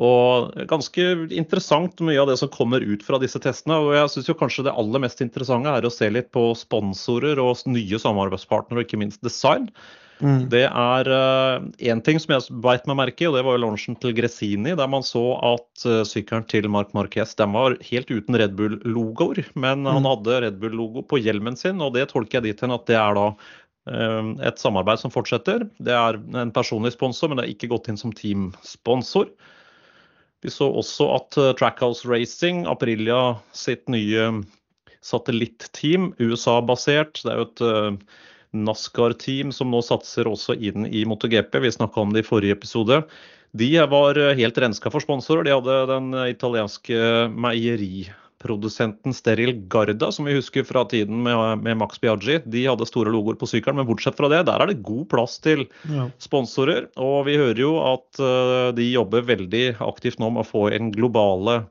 Og 0.00 0.54
ganske 0.70 1.04
interessant 1.36 2.00
mye 2.00 2.22
av 2.22 2.30
det 2.30 2.38
som 2.40 2.48
kommer 2.52 2.80
ut 2.80 3.04
fra 3.04 3.20
disse 3.20 3.40
testene. 3.44 3.76
Og 3.76 3.92
jeg 3.92 4.14
syns 4.14 4.32
kanskje 4.40 4.64
det 4.64 4.72
aller 4.72 5.04
mest 5.04 5.20
interessante 5.20 5.68
er 5.68 5.84
å 5.84 5.92
se 5.92 6.08
litt 6.08 6.32
på 6.32 6.46
sponsorer 6.56 7.42
og 7.42 7.60
nye 7.68 8.00
samarbeidspartnere, 8.00 8.80
og 8.80 8.88
ikke 8.88 9.02
minst 9.04 9.20
design. 9.26 9.68
Mm. 10.22 10.44
Det 10.52 10.62
er 10.68 11.08
én 11.10 11.98
uh, 11.98 12.04
ting 12.06 12.20
som 12.22 12.34
jeg 12.36 12.58
beit 12.62 12.86
meg 12.86 12.98
merke 13.00 13.24
i, 13.24 13.26
og 13.28 13.34
det 13.36 13.42
var 13.46 13.56
jo 13.56 13.62
launchen 13.64 13.96
til 13.98 14.14
Gresini, 14.14 14.74
der 14.78 14.90
man 14.90 15.02
så 15.06 15.22
at 15.42 15.86
uh, 15.88 16.02
sykkelen 16.06 16.46
til 16.50 16.68
Marc 16.70 16.94
Marquez 16.94 17.34
den 17.38 17.54
var 17.56 17.74
helt 17.82 18.12
uten 18.12 18.38
Red 18.38 18.54
Bull-logoer. 18.58 19.42
Men 19.58 19.82
mm. 19.82 19.90
han 19.96 20.08
hadde 20.08 20.40
Red 20.46 20.60
Bull-logo 20.62 21.02
på 21.10 21.18
hjelmen 21.22 21.58
sin, 21.58 21.82
og 21.82 21.96
det 21.98 22.08
tolker 22.12 22.38
jeg 22.38 22.50
dit 22.50 22.64
hen 22.64 22.76
at 22.76 22.86
det 22.90 22.98
er 23.00 23.18
da 23.18 23.26
uh, 23.34 24.30
et 24.46 24.62
samarbeid 24.62 25.02
som 25.02 25.14
fortsetter. 25.14 25.66
Det 25.82 25.96
er 25.98 26.20
en 26.44 26.54
personlig 26.54 26.94
sponsor, 26.94 27.30
men 27.30 27.40
det 27.40 27.48
er 27.48 27.56
ikke 27.56 27.72
gått 27.74 27.90
inn 27.90 28.00
som 28.00 28.14
teamsponsor. 28.14 29.32
Vi 30.44 30.52
så 30.52 30.68
også 30.68 31.08
at 31.14 31.36
Trackhouse 31.56 32.04
Racing, 32.04 32.66
Aprilia 32.68 33.38
sitt 33.56 33.88
nye 33.88 34.28
satellitteam, 35.04 36.10
USA-basert, 36.20 37.22
det 37.24 37.32
er 37.32 37.40
jo 37.40 37.46
et 37.48 37.62
NASCAR-team 38.54 39.52
som 39.52 39.70
nå 39.72 39.82
satser 39.84 40.30
også 40.30 40.56
inn 40.56 40.86
i 40.86 41.04
MotoGP. 41.08 41.58
Vi 41.64 41.72
snakka 41.74 42.02
om 42.02 42.14
det 42.14 42.24
i 42.24 42.28
forrige 42.28 42.56
episode. 42.56 43.02
De 43.54 43.70
var 43.90 44.18
helt 44.38 44.58
renska 44.58 44.90
for 44.90 45.02
sponsorer. 45.02 45.46
De 45.46 45.54
hadde 45.54 45.74
den 45.90 46.14
italienske 46.26 46.96
meieriprodusenten 47.30 49.14
Steril 49.14 49.52
Garda, 49.70 50.10
som 50.14 50.26
vi 50.26 50.34
husker 50.34 50.66
fra 50.66 50.82
tiden 50.90 51.22
med, 51.22 51.62
med 51.62 51.78
Max 51.78 52.02
Biaggi. 52.02 52.40
De 52.50 52.64
hadde 52.66 52.88
store 52.90 53.14
logoer 53.14 53.38
på 53.38 53.46
sykkelen, 53.50 53.78
men 53.78 53.86
bortsett 53.86 54.18
fra 54.18 54.30
det, 54.32 54.42
der 54.50 54.64
er 54.64 54.72
det 54.72 54.82
god 54.82 55.06
plass 55.12 55.38
til 55.44 55.68
sponsorer. 56.22 56.88
Og 56.98 57.28
vi 57.30 57.38
hører 57.38 57.62
jo 57.62 57.76
at 57.94 58.22
uh, 58.22 58.74
de 58.74 58.90
jobber 58.90 59.26
veldig 59.30 59.66
aktivt 59.86 60.18
nå 60.22 60.34
med 60.34 60.42
å 60.42 60.50
få 60.50 60.68
inn 60.74 60.90
globale 60.94 61.62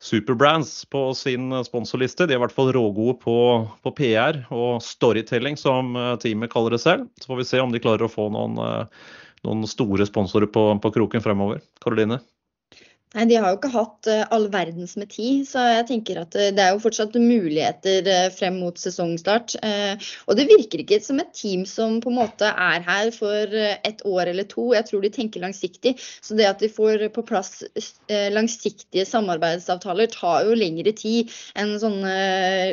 superbrands 0.00 0.84
på 0.84 1.14
sin 1.14 1.50
sponsorliste. 1.64 2.26
De 2.26 2.34
er 2.34 2.38
i 2.38 2.42
hvert 2.42 2.54
fall 2.54 2.72
rågode 2.74 3.18
på, 3.22 3.36
på, 3.82 3.92
PR 3.98 4.40
og 4.54 4.82
storytelling, 4.84 5.58
som 5.58 5.96
eh, 5.98 6.14
teamet 6.22 6.52
kaller 6.52 6.76
det 6.76 6.82
selv. 6.84 7.08
Så 7.18 7.32
får 7.32 7.40
vi 7.42 7.48
se 7.50 7.62
om 7.62 7.74
de 7.74 7.82
klarer 7.82 8.06
å 8.06 8.12
få 8.12 8.28
noen, 8.34 8.58
eh, 8.62 9.06
noen 9.46 9.66
store 9.70 10.06
sponsorer 10.08 10.50
på, 10.54 10.70
på 10.82 10.92
kroken 10.94 11.24
fremover. 11.24 11.62
Karoline? 11.82 12.20
Nei, 13.16 13.24
De 13.24 13.38
har 13.40 13.54
jo 13.54 13.56
ikke 13.56 13.70
hatt 13.72 14.08
uh, 14.12 14.22
all 14.36 14.50
verdens 14.52 14.92
med 15.00 15.08
tid, 15.08 15.46
så 15.48 15.62
jeg 15.64 15.86
tenker 15.88 16.18
at 16.20 16.34
uh, 16.36 16.50
det 16.52 16.60
er 16.60 16.74
jo 16.74 16.82
fortsatt 16.82 17.14
muligheter 17.16 18.04
uh, 18.04 18.26
frem 18.36 18.58
mot 18.60 18.76
sesongstart. 18.76 19.54
og 20.28 20.36
det 20.36 20.44
virker 20.50 20.82
ikke 20.82 20.98
som 21.00 21.20
et 21.22 21.30
team 21.32 21.64
som 21.68 21.96
på 22.04 22.12
en 22.12 22.18
måte 22.18 22.50
er 22.50 22.84
her 22.84 23.08
for 23.14 23.54
et 23.56 24.04
år 24.04 24.28
eller 24.34 24.44
to. 24.50 24.66
Jeg 24.76 24.84
tror 24.90 25.02
de 25.04 25.12
tenker 25.14 25.40
langsiktig. 25.40 25.94
Så 26.20 26.36
det 26.36 26.50
at 26.50 26.60
de 26.60 26.68
får 26.68 27.06
på 27.14 27.24
plass 27.26 27.62
langsiktige 28.08 29.06
samarbeidsavtaler, 29.08 30.10
tar 30.12 30.44
jo 30.48 30.58
lengre 30.58 30.92
tid 30.96 31.32
enn 31.58 31.74
sånne 31.80 32.14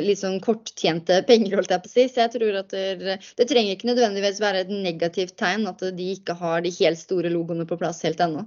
litt 0.04 0.20
sånn 0.20 0.38
korttjente 0.44 1.22
penger, 1.30 1.56
holdt 1.56 1.72
jeg 1.72 1.84
på 1.86 1.92
å 1.92 1.94
si. 1.96 2.08
Så 2.12 2.26
jeg 2.26 2.36
tror 2.36 2.60
at 2.60 2.76
det, 2.76 3.18
det 3.40 3.48
trenger 3.48 3.76
ikke 3.76 3.92
nødvendigvis 3.94 4.44
være 4.44 4.66
et 4.66 4.72
negativt 4.72 5.38
tegn 5.40 5.68
at 5.72 5.84
de 5.96 6.14
ikke 6.18 6.36
har 6.42 6.64
de 6.66 6.76
helt 6.82 7.00
store 7.00 7.32
logoene 7.32 7.68
på 7.68 7.80
plass 7.80 8.04
helt 8.04 8.20
ennå. 8.20 8.44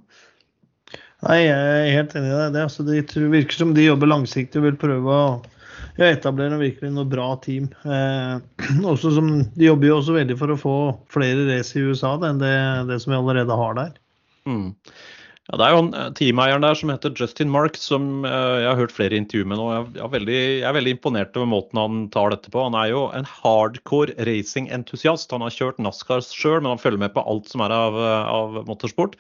Nei, 1.27 1.39
jeg 1.43 1.55
er 1.59 1.95
helt 1.97 2.13
enig 2.15 2.31
i 2.31 2.43
det. 2.55 2.63
Altså, 2.63 2.85
det 2.87 3.01
virker 3.11 3.59
som 3.59 3.73
de 3.75 3.89
jobber 3.89 4.07
langsiktig 4.07 4.61
og 4.61 4.69
vil 4.69 4.79
prøve 4.79 5.15
å 5.19 5.23
etablere 5.99 6.59
virkelig 6.61 6.93
noe 6.95 7.07
bra 7.09 7.33
team. 7.43 7.67
Eh, 7.83 8.95
som, 9.03 9.31
de 9.55 9.67
jobber 9.67 9.89
jo 9.89 9.99
også 9.99 10.15
veldig 10.15 10.37
for 10.39 10.53
å 10.53 10.59
få 10.59 10.75
flere 11.11 11.47
race 11.49 11.75
i 11.75 11.83
USA 11.83 12.15
enn 12.23 12.39
det, 12.41 12.55
det, 12.91 13.01
som 13.03 13.13
vi 13.13 13.19
allerede 13.19 13.57
har 13.61 13.75
der. 13.79 13.95
Mm. 14.47 14.69
Ja, 15.49 15.57
det 15.57 15.65
er 15.65 15.73
jo 15.73 15.81
en 15.81 15.91
eh, 15.97 16.07
teameieren 16.15 16.63
der 16.63 16.79
som 16.79 16.93
heter 16.93 17.11
Justin 17.19 17.51
Mark, 17.51 17.75
som 17.81 18.23
uh, 18.23 18.61
jeg 18.61 18.69
har 18.69 18.79
hørt 18.79 18.95
flere 18.95 19.19
intervjuer 19.19 19.49
med 19.49 19.59
nå. 19.59 19.67
Jeg, 19.73 19.91
er 20.05 20.13
veldig, 20.13 20.39
jeg, 20.39 20.63
er 20.69 20.77
veldig, 20.77 20.95
imponert 20.95 21.35
over 21.41 21.51
måten 21.57 21.81
han 21.81 21.99
tar 22.13 22.31
dette 22.31 22.53
på. 22.53 22.63
Han 22.69 22.77
er 22.79 22.93
jo 22.93 23.03
en 23.17 23.27
hardcore 23.27 24.15
racing-entusiast. 24.29 25.35
Han 25.35 25.43
har 25.43 25.55
kjørt 25.55 25.83
NASCAR 25.83 26.23
sjøl, 26.23 26.61
men 26.61 26.71
han 26.77 26.81
følger 26.81 27.03
med 27.03 27.15
på 27.17 27.27
alt 27.27 27.51
som 27.51 27.65
er 27.65 27.75
av, 27.75 27.99
av 27.99 28.59
motorsport. 28.69 29.19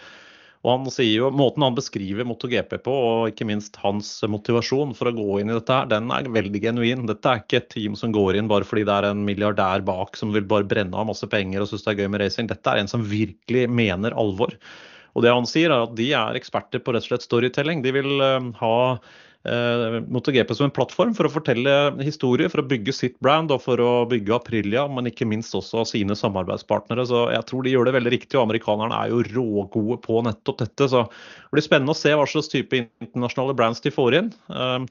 Og 0.59 0.71
han 0.73 0.91
sier 0.91 1.21
jo, 1.21 1.29
Måten 1.31 1.63
han 1.63 1.75
beskriver 1.77 2.27
MotoGP 2.27 2.73
på, 2.83 2.91
og 2.91 3.29
ikke 3.31 3.47
minst 3.47 3.77
hans 3.79 4.09
motivasjon 4.27 4.91
for 4.97 5.07
å 5.07 5.15
gå 5.15 5.37
inn 5.39 5.53
i 5.53 5.55
dette, 5.55 5.71
her, 5.71 5.87
den 5.87 6.11
er 6.11 6.27
veldig 6.35 6.61
genuin. 6.65 7.05
Dette 7.07 7.31
er 7.31 7.43
ikke 7.43 7.61
et 7.61 7.69
team 7.71 7.95
som 7.99 8.11
går 8.15 8.35
inn 8.39 8.51
bare 8.51 8.67
fordi 8.67 8.83
det 8.89 8.97
er 8.97 9.07
en 9.13 9.23
milliardær 9.27 9.85
bak 9.87 10.19
som 10.19 10.35
vil 10.35 10.47
bare 10.49 10.67
brenne 10.67 10.99
av 10.99 11.07
masse 11.07 11.29
penger 11.31 11.63
og 11.63 11.71
synes 11.71 11.87
det 11.87 11.93
er 11.93 12.03
gøy 12.03 12.11
med 12.11 12.23
racing. 12.25 12.51
Dette 12.51 12.73
er 12.73 12.83
en 12.83 12.91
som 12.91 13.07
virkelig 13.07 13.69
mener 13.71 14.17
alvor. 14.19 14.51
Og 15.15 15.23
det 15.23 15.31
han 15.31 15.47
sier 15.49 15.71
er 15.71 15.87
at 15.87 15.95
De 15.97 16.11
er 16.15 16.37
eksperter 16.37 16.83
på 16.83 16.93
rett 16.93 17.07
og 17.07 17.13
slett 17.13 17.25
storytelling. 17.25 17.79
De 17.85 17.95
vil 17.95 18.19
uh, 18.19 18.51
ha 18.59 18.75
eh, 19.47 19.99
MotoGP 20.11 20.55
som 20.55 20.67
en 20.67 20.75
plattform 20.75 21.13
for 21.17 21.27
å 21.27 21.33
fortelle 21.33 21.75
historier, 22.03 22.51
for 22.51 22.63
å 22.63 22.69
bygge 22.69 22.95
sitt 22.95 23.19
brand 23.23 23.53
og 23.55 23.63
for 23.63 23.81
å 23.83 23.91
bygge 24.09 24.35
Aprilia, 24.35 24.87
men 24.91 25.11
ikke 25.11 25.27
minst 25.29 25.55
også 25.57 25.85
sine 25.87 26.17
samarbeidspartnere. 26.17 27.07
Så 27.09 27.27
jeg 27.33 27.45
tror 27.49 27.63
de 27.63 27.75
gjør 27.75 27.89
det 27.89 27.95
veldig 27.99 28.15
riktig, 28.15 28.35
og 28.37 28.47
amerikanerne 28.47 29.03
er 29.03 29.13
jo 29.13 29.23
rågode 29.29 30.01
på 30.05 30.23
nettopp 30.27 30.65
dette. 30.65 30.89
Så 30.91 31.05
det 31.05 31.55
blir 31.55 31.67
spennende 31.67 31.95
å 31.95 32.01
se 32.01 32.15
hva 32.15 32.27
slags 32.29 32.51
type 32.51 32.83
internasjonale 32.83 33.55
brands 33.57 33.83
de 33.85 33.93
får 33.93 34.19
inn. 34.19 34.35
Eh, 34.49 34.83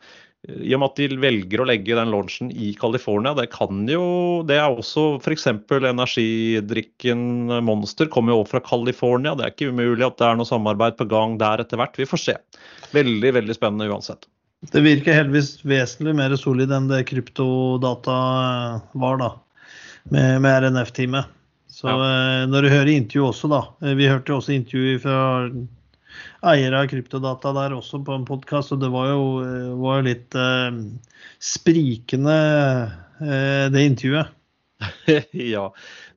i 0.47 0.71
og 0.77 0.81
med 0.81 0.93
at 0.93 1.01
de 1.01 1.17
velger 1.19 1.61
å 1.61 1.67
legge 1.67 1.97
den 1.99 2.13
launchen 2.13 2.53
i 2.55 2.71
California, 2.79 3.33
det 3.35 3.49
kan 3.51 3.81
jo 3.91 4.45
Det 4.47 4.55
er 4.55 4.71
også 4.71 5.19
f.eks. 5.19 5.49
energidrikken 5.51 7.51
Monster 7.67 8.07
kommer 8.07 8.33
jo 8.33 8.45
også 8.45 8.55
fra 8.55 8.63
California. 8.71 9.35
Det 9.35 9.45
er 9.45 9.57
ikke 9.57 9.73
umulig 9.75 10.07
at 10.07 10.21
det 10.23 10.29
er 10.29 10.39
noe 10.39 10.49
samarbeid 10.49 10.95
på 11.01 11.09
gang 11.11 11.35
der 11.43 11.65
etter 11.65 11.81
hvert. 11.81 11.99
Vi 11.99 12.07
får 12.07 12.23
se. 12.23 12.37
Veldig, 12.95 13.35
veldig 13.41 13.59
spennende 13.59 13.91
uansett. 13.91 14.31
Det 14.67 14.83
virker 14.83 15.15
heldigvis 15.15 15.61
vesentlig 15.63 16.17
mer 16.19 16.35
solid 16.39 16.73
enn 16.75 16.89
det 16.91 17.05
kryptodata 17.07 18.15
var, 18.99 19.21
da. 19.21 19.33
Med, 20.11 20.41
med 20.43 20.65
RNF-teamet. 20.65 21.35
Så 21.71 21.87
ja. 21.87 21.95
Eh, 21.95 22.45
når 22.51 22.65
du 22.65 22.73
hører 22.73 22.91
intervju 22.91 23.29
også, 23.29 23.51
da. 23.53 23.61
Eh, 23.85 23.95
vi 23.99 24.09
hørte 24.11 24.33
jo 24.33 24.41
også 24.41 24.57
intervju 24.57 24.97
fra 25.05 25.19
eiere 26.49 26.83
av 26.83 26.89
kryptodata 26.91 27.53
der 27.55 27.77
også 27.77 28.01
på 28.07 28.17
en 28.19 28.27
podkast, 28.27 28.73
og 28.75 28.83
det 28.83 28.91
var 28.95 29.13
jo, 29.13 29.29
eh, 29.45 29.69
var 29.79 30.01
jo 30.01 30.09
litt 30.09 30.39
eh, 30.39 30.81
sprikende, 31.39 32.39
eh, 33.23 33.67
det 33.75 33.85
intervjuet. 33.93 34.35
ja, 35.55 35.69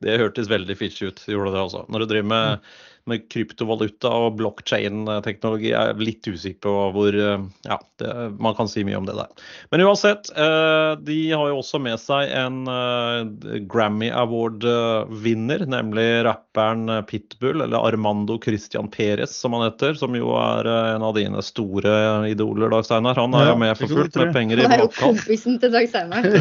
det 0.01 0.19
hørtes 0.21 0.49
veldig 0.49 0.77
fishy 0.77 1.11
ut, 1.11 1.21
gjorde 1.29 1.53
det 1.53 1.61
altså. 1.61 1.85
Når 1.89 2.03
du 2.03 2.09
driver 2.13 2.31
med 2.33 2.73
med 3.09 3.25
kryptovaluta 3.31 4.09
og 4.25 4.37
blockchain-teknologi 4.39 5.71
Jeg 5.71 5.93
er 5.93 6.01
litt 6.01 6.27
usikker 6.27 6.61
på 6.65 6.73
hvor 6.95 7.15
eh, 7.15 7.45
Ja, 7.67 7.77
det, 8.01 8.11
man 8.41 8.55
kan 8.57 8.69
si 8.69 8.83
mye 8.87 8.99
om 8.99 9.07
det 9.07 9.15
der. 9.17 9.29
Men 9.73 9.83
uansett, 9.85 10.29
eh, 10.35 10.91
de 11.01 11.17
har 11.31 11.49
jo 11.51 11.59
også 11.61 11.81
med 11.81 11.99
seg 12.01 12.31
en 12.35 12.67
eh, 12.69 13.61
Grammy 13.71 14.11
Award-vinner, 14.13 15.65
nemlig 15.69 16.07
rapperen 16.27 16.89
Pitbull, 17.09 17.61
eller 17.65 17.87
Armando 17.91 18.37
Christian 18.41 18.89
Perez, 18.91 19.33
som 19.37 19.53
han 19.57 19.65
heter. 19.69 19.93
Som 19.99 20.15
jo 20.17 20.33
er 20.37 20.67
en 20.67 21.05
av 21.05 21.15
dine 21.17 21.41
store 21.45 22.29
idoler, 22.29 22.69
Dag 22.73 22.85
Steinar. 22.87 23.19
Han 23.19 23.35
er 23.37 23.51
jo 23.51 23.57
med 23.61 23.77
for 23.79 23.87
fullt 23.91 24.15
med 24.19 24.33
penger 24.35 24.63
i 24.63 24.67
bakhånd. 24.67 24.73
Han 24.73 24.79
er 24.79 24.85
jo 24.85 24.91
kompisen 25.01 25.59
til 25.61 25.73
Dag 25.73 25.89
Steinar. 25.91 26.23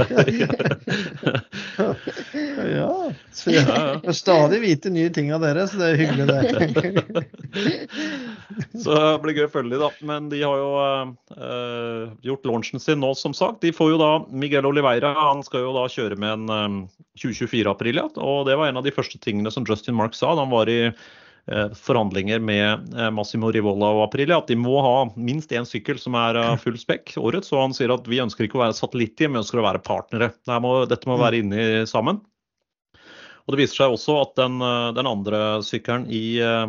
ja. 0.40 0.50
ja. 2.78 3.10
jeg 3.46 4.00
får 4.04 4.12
stadig 4.16 4.60
vite 4.60 4.90
nye 4.92 5.10
ting 5.14 5.32
av 5.34 5.44
dere, 5.44 5.66
så 5.68 5.80
det 5.80 5.92
er 5.92 6.00
hyggelig, 6.02 6.26
det. 6.30 6.40
så 8.82 8.94
det 8.94 9.22
blir 9.24 9.38
gøy 9.38 9.46
å 9.46 9.52
følge 9.52 9.76
dem, 9.76 9.82
da. 9.82 9.90
Men 10.06 10.28
de 10.32 10.42
har 10.42 10.56
jo 10.60 10.70
uh, 10.80 12.08
gjort 12.26 12.46
launchen 12.48 12.80
sin 12.82 13.00
nå, 13.02 13.10
som 13.18 13.34
sagt. 13.36 13.62
De 13.64 13.72
får 13.74 13.88
jo 13.94 13.98
da 14.00 14.10
Miguel 14.30 14.68
Oliveira 14.68 15.10
han 15.16 15.42
skal 15.46 15.60
jo 15.66 15.76
da 15.76 15.84
kjøre 15.90 16.16
med 16.20 16.30
en 16.34 16.46
um, 16.50 16.88
2024-april. 17.20 17.96
Ja. 18.02 18.06
Og 18.22 18.38
det 18.48 18.56
var 18.58 18.66
en 18.70 18.80
av 18.80 18.86
de 18.86 18.94
første 18.94 19.18
tingene 19.22 19.50
som 19.54 19.66
Justin 19.68 19.98
Mark 19.98 20.14
sa 20.18 20.28
da 20.34 20.42
han 20.44 20.54
var 20.54 20.66
i 20.72 20.80
uh, 20.90 21.68
forhandlinger 21.76 22.38
med 22.44 22.68
uh, 22.96 23.10
Massimo 23.14 23.46
Rivola 23.54 23.88
og 23.96 24.02
Aprilia, 24.08 24.40
at 24.40 24.50
de 24.50 24.56
må 24.58 24.76
ha 24.84 24.96
minst 25.16 25.54
én 25.56 25.68
sykkel 25.68 25.98
som 26.00 26.12
er 26.18 26.34
full 26.62 26.78
spekk 26.80 27.04
året. 27.20 27.44
Så 27.48 27.54
han 27.60 27.76
sier 27.76 27.90
at 27.94 28.04
vi 28.10 28.22
ønsker 28.22 28.42
ikke 28.46 28.58
å 28.60 28.66
være 28.66 28.78
satellittteam, 28.78 29.36
vi 29.36 29.42
ønsker 29.44 29.58
å 29.62 29.68
være 29.68 29.86
partnere. 29.86 30.26
Dette 30.34 30.60
må, 30.64 30.70
dette 30.90 31.10
må 31.10 31.20
være 31.20 31.44
inne 31.44 31.62
sammen. 31.90 32.22
Og 33.50 33.56
det 33.56 33.64
viser 33.64 33.82
seg 33.82 33.94
også 33.96 34.20
at 34.22 34.36
den, 34.38 34.60
eh, 34.62 34.90
den 34.94 35.10
andre 35.10 35.38
sykkelen 35.66 36.06
i, 36.06 36.38
eh, 36.38 36.68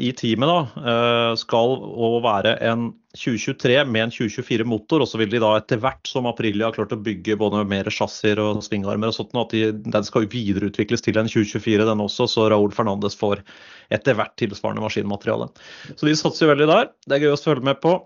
i 0.00 0.12
teamet 0.16 0.48
da, 0.48 0.60
eh, 0.80 1.34
skal 1.36 1.76
være 2.24 2.54
en 2.64 2.94
2023 3.12 3.84
med 3.84 4.02
en 4.06 4.10
2024-motor. 4.10 5.02
Og 5.04 5.08
så 5.08 5.20
vil 5.20 5.28
de 5.28 5.42
da 5.44 5.58
etter 5.58 5.76
hvert 5.82 6.08
som 6.08 6.24
Aprilia 6.26 6.70
har 6.70 6.72
klart 6.72 6.94
å 6.96 7.02
bygge 7.02 7.36
både 7.36 7.66
mer 7.68 7.84
chassiser 7.84 8.40
og 8.40 8.62
svingarmer 8.64 9.12
og 9.12 9.14
sånt, 9.18 9.36
at 9.36 9.52
de, 9.52 9.72
den 9.72 10.04
skal 10.04 10.24
videreutvikles 10.24 11.04
til 11.04 11.20
en 11.20 11.28
2024 11.28 11.84
den 11.84 12.00
også, 12.00 12.28
så 12.28 12.48
Raúl 12.48 12.72
Fernandes 12.72 13.16
får 13.16 13.44
etter 13.92 14.16
hvert 14.16 14.34
tilsvarende 14.40 14.84
maskinmateriale. 14.84 15.50
Så 15.96 16.08
de 16.08 16.16
satser 16.16 16.48
veldig 16.48 16.70
der. 16.70 16.90
Det 17.04 17.18
er 17.18 17.26
gøy 17.28 17.36
å 17.36 17.44
følge 17.44 17.68
med 17.68 17.80
på. 17.84 17.98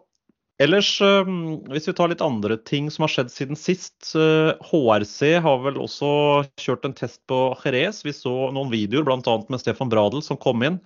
Ellers, 0.59 0.89
hvis 1.71 1.87
vi 1.87 1.93
tar 1.95 2.11
litt 2.11 2.25
andre 2.25 2.57
ting 2.67 2.89
som 2.91 3.05
har 3.05 3.13
skjedd 3.13 3.29
siden 3.31 3.59
sist. 3.59 4.09
HRC 4.11 5.37
har 5.45 5.61
vel 5.63 5.79
også 5.79 6.09
kjørt 6.59 6.89
en 6.89 6.97
test 6.99 7.21
på 7.31 7.39
Jerez. 7.63 8.01
Vi 8.03 8.15
så 8.17 8.49
noen 8.51 8.73
videoer, 8.73 9.07
bl.a. 9.07 9.37
med 9.47 9.63
Stefan 9.63 9.93
Bradel 9.93 10.25
som 10.27 10.41
kom 10.41 10.67
inn 10.67 10.81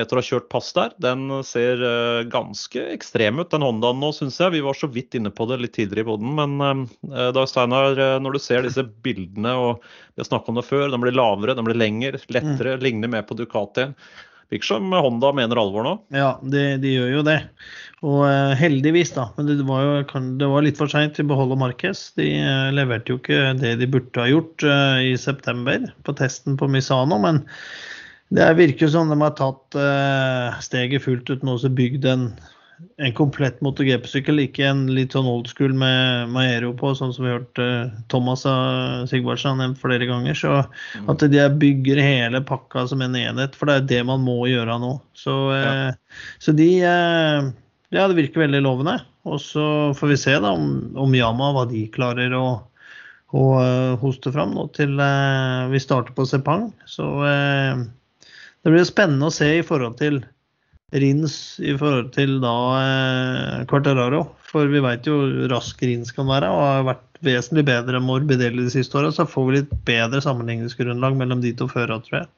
etter 0.00 0.16
å 0.16 0.22
ha 0.22 0.24
kjørt 0.24 0.48
pass 0.48 0.70
der. 0.76 0.94
Den 1.02 1.28
ser 1.44 1.82
uh, 1.82 2.22
ganske 2.32 2.86
ekstrem 2.94 3.42
ut, 3.42 3.50
den 3.52 3.64
Hondaen 3.66 4.00
nå, 4.00 4.08
syns 4.16 4.38
jeg. 4.40 4.54
Vi 4.54 4.64
var 4.64 4.78
så 4.78 4.88
vidt 4.88 5.18
inne 5.18 5.32
på 5.34 5.44
det 5.50 5.60
litt 5.60 5.74
tidligere 5.76 6.06
i 6.06 6.10
boden. 6.10 6.32
Men 6.38 6.86
Dag 7.02 7.36
da, 7.36 7.44
Steinar, 7.50 8.00
når 8.24 8.38
du 8.38 8.40
ser 8.40 8.64
disse 8.64 8.86
bildene, 9.04 9.52
og 9.52 9.84
vi 10.14 10.22
har 10.22 10.30
snakka 10.30 10.52
om 10.52 10.60
det 10.62 10.66
før, 10.68 10.88
den 10.92 11.04
blir 11.04 11.16
lavere, 11.16 11.58
den 11.58 11.68
blir 11.68 11.76
lengre, 11.76 12.22
lettere, 12.32 12.78
mm. 12.78 12.84
ligner 12.86 13.12
mer 13.18 13.28
på 13.28 13.36
Ducati. 13.36 13.90
Virker 14.50 14.72
som 14.72 14.90
Honda 14.92 15.30
mener 15.36 15.60
alvor 15.62 15.86
nå? 15.86 15.92
Ja, 16.14 16.32
de, 16.42 16.64
de 16.82 16.96
gjør 16.96 17.12
jo 17.18 17.26
det. 17.26 17.38
Og 18.00 18.24
heldigvis, 18.58 19.12
da. 19.14 19.28
Men 19.36 19.46
det 19.46 19.66
var 19.68 19.84
jo 19.84 20.22
det 20.40 20.48
var 20.50 20.64
litt 20.66 20.80
for 20.80 20.90
seint 20.90 21.14
til 21.14 21.28
beholde 21.30 21.58
Marquez. 21.60 22.08
De 22.18 22.26
leverte 22.74 23.14
jo 23.14 23.20
ikke 23.20 23.52
det 23.60 23.76
de 23.78 23.88
burde 23.90 24.24
ha 24.24 24.26
gjort 24.30 24.64
i 25.06 25.14
september 25.20 25.86
på 26.06 26.16
testen 26.18 26.58
på 26.58 26.70
Misano. 26.72 27.20
men 27.22 27.44
det 28.30 28.46
virker 28.54 28.90
som 28.90 29.10
de 29.10 29.18
har 29.18 29.34
tatt 29.38 29.76
uh, 29.78 30.58
steget 30.62 31.02
fullt 31.02 31.30
ut 31.32 31.42
nå 31.46 31.56
og 31.58 31.72
bygd 31.74 32.06
en, 32.06 32.28
en 33.00 33.12
komplett 33.16 33.60
MotoGP-sykkel, 33.64 34.42
ikke 34.42 34.66
en 34.68 34.82
litt 34.92 35.14
sånn 35.16 35.28
old 35.28 35.48
school 35.48 35.72
med 35.76 36.30
Maero 36.34 36.72
på, 36.76 36.92
sånn 36.96 37.14
som 37.16 37.24
vi 37.24 37.30
har 37.32 37.38
hørt 37.38 37.60
uh, 37.62 37.92
Thomas 38.12 38.44
Sigvardsen 39.10 39.54
har 39.54 39.60
nevnt 39.62 39.80
flere 39.80 40.08
ganger. 40.08 40.36
Så 40.36 40.52
mm. 40.60 41.08
at 41.12 41.24
de 41.32 41.46
bygger 41.62 42.00
hele 42.04 42.42
pakka 42.44 42.86
som 42.90 43.04
en 43.04 43.16
enhet, 43.16 43.56
for 43.56 43.70
det 43.70 43.78
er 43.78 43.88
det 43.94 44.00
man 44.10 44.24
må 44.24 44.42
gjøre 44.50 44.76
nå. 44.82 44.94
Så, 45.16 45.36
ja. 45.56 45.92
så 46.42 46.56
de 46.56 46.70
Ja, 47.90 48.06
det 48.06 48.18
virker 48.18 48.44
veldig 48.44 48.60
lovende. 48.62 48.98
Og 49.28 49.40
så 49.42 49.64
får 49.96 50.12
vi 50.12 50.18
se 50.20 50.34
da 50.40 50.52
om, 50.56 50.92
om 50.96 51.14
Yama 51.16 51.50
hva 51.56 51.64
de 51.68 51.86
klarer 51.92 52.32
å, 52.36 52.44
å 53.36 53.46
hoste 54.00 54.32
fram 54.32 54.54
nå 54.56 54.68
til 54.76 54.94
vi 55.72 55.80
starter 55.82 56.14
på 56.16 56.24
Sepang. 56.28 56.70
Så 56.88 57.08
det 58.60 58.72
blir 58.72 58.86
spennende 58.88 59.28
å 59.28 59.34
se 59.34 59.50
i 59.58 59.66
forhold 59.66 59.98
til 60.00 60.22
Rins 60.90 61.34
i 61.62 61.76
forhold 61.78 62.10
til 62.16 62.38
da 62.42 62.54
eh, 62.80 63.64
Quartararo. 63.70 64.24
For 64.50 64.70
vi 64.70 64.82
veit 64.82 65.06
jo 65.06 65.20
rask 65.52 65.82
Rins 65.86 66.10
kan 66.14 66.26
være, 66.30 66.48
og 66.50 66.62
har 66.66 66.86
vært 66.88 67.20
vesentlig 67.26 67.66
bedre 67.68 68.00
enn 68.00 68.06
Morbidelli 68.06 68.64
de 68.66 68.72
siste 68.72 68.98
åra. 68.98 69.12
Så 69.14 69.28
får 69.30 69.46
vi 69.46 69.58
litt 69.60 69.74
bedre 69.86 70.22
sammenligningsgrunnlag 70.24 71.18
mellom 71.20 71.44
de 71.44 71.52
to 71.56 71.68
førerne, 71.70 72.02
tror 72.06 72.22
jeg. 72.22 72.30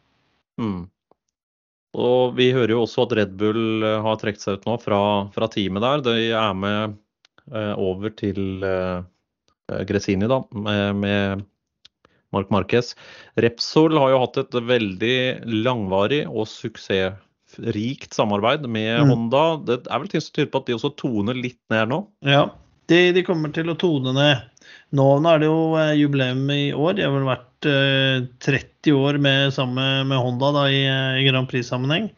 Mm. 0.61 0.83
Og 2.03 2.37
vi 2.38 2.51
hører 2.57 2.75
jo 2.75 2.83
også 2.87 3.07
at 3.07 3.15
Red 3.19 3.33
Bull 3.41 3.85
eh, 3.85 4.01
har 4.05 4.21
trukket 4.21 4.45
seg 4.45 4.61
ut 4.61 4.69
nå 4.69 4.77
fra, 4.81 5.01
fra, 5.35 5.49
teamet 5.53 5.85
der. 5.85 6.05
De 6.09 6.29
er 6.33 6.53
med 6.57 6.99
eh, 7.53 7.73
over 7.81 8.12
til 8.17 8.65
eh, 8.65 9.83
Gresini, 9.88 10.29
da, 10.29 10.43
med, 10.53 11.01
med 11.01 11.45
Mark 12.33 12.53
Marquez. 12.53 12.93
Repsol 13.41 13.97
har 14.01 14.12
jo 14.12 14.23
hatt 14.25 14.41
et 14.41 14.57
veldig 14.69 15.17
langvarig 15.65 16.25
og 16.29 16.49
suksessrikt 17.53 18.15
samarbeid 18.15 18.69
med 18.69 19.03
mm. 19.03 19.09
Honda. 19.09 19.57
Det 19.67 19.87
er 19.87 19.99
vel 20.01 20.09
ting 20.09 20.21
som 20.21 20.35
tyder 20.35 20.51
på 20.51 20.62
at 20.62 20.67
de 20.67 20.77
også 20.77 20.95
toner 20.97 21.35
litt 21.35 21.61
ned 21.71 21.88
nå? 21.88 22.07
Ja, 22.21 22.51
de, 22.88 23.12
de 23.12 23.23
kommer 23.23 23.53
til 23.53 23.71
å 23.71 23.77
tone 23.79 24.12
ned. 24.12 24.49
Nå 24.93 25.07
er 25.29 25.41
det 25.41 25.49
jo 25.49 25.75
eh, 25.79 25.95
jubileum 25.97 26.49
i 26.53 26.73
år. 26.73 26.97
De 26.97 27.05
har 27.07 27.12
vel 27.15 27.29
vært 27.29 27.69
eh, 27.69 28.25
30 28.45 28.93
år 28.97 29.19
med, 29.19 29.53
sammen 29.55 30.09
med 30.09 30.19
Honda 30.21 30.53
da, 30.53 30.67
i, 30.71 30.85
eh, 30.87 31.21
i 31.23 31.27
Grand 31.29 31.49
Prix-sammenheng. 31.49 32.11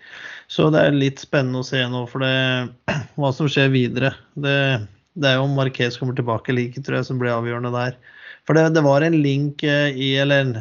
Så 0.51 0.69
det 0.71 0.83
er 0.83 0.97
litt 0.97 1.23
spennende 1.23 1.63
å 1.63 1.67
se 1.67 1.81
nå 1.89 2.05
for 2.11 2.25
det, 2.25 2.75
hva 3.21 3.31
som 3.35 3.49
skjer 3.51 3.73
videre. 3.73 4.13
Det, 4.35 4.57
det 5.15 5.31
er 5.31 5.39
jo 5.39 5.47
om 5.47 5.57
Marquez 5.57 5.99
kommer 6.01 6.17
tilbake 6.19 6.53
eller 6.53 6.69
ikke, 6.69 6.83
tror 6.85 7.01
jeg, 7.01 7.09
som 7.09 7.23
blir 7.23 7.35
avgjørende 7.35 7.73
der. 7.75 7.99
For 8.45 8.59
det, 8.59 8.75
det 8.77 8.85
var 8.85 9.07
en 9.07 9.17
link 9.25 9.63
eh, 9.65 9.95
i, 9.95 10.15
eller 10.21 10.45
en, 10.45 10.57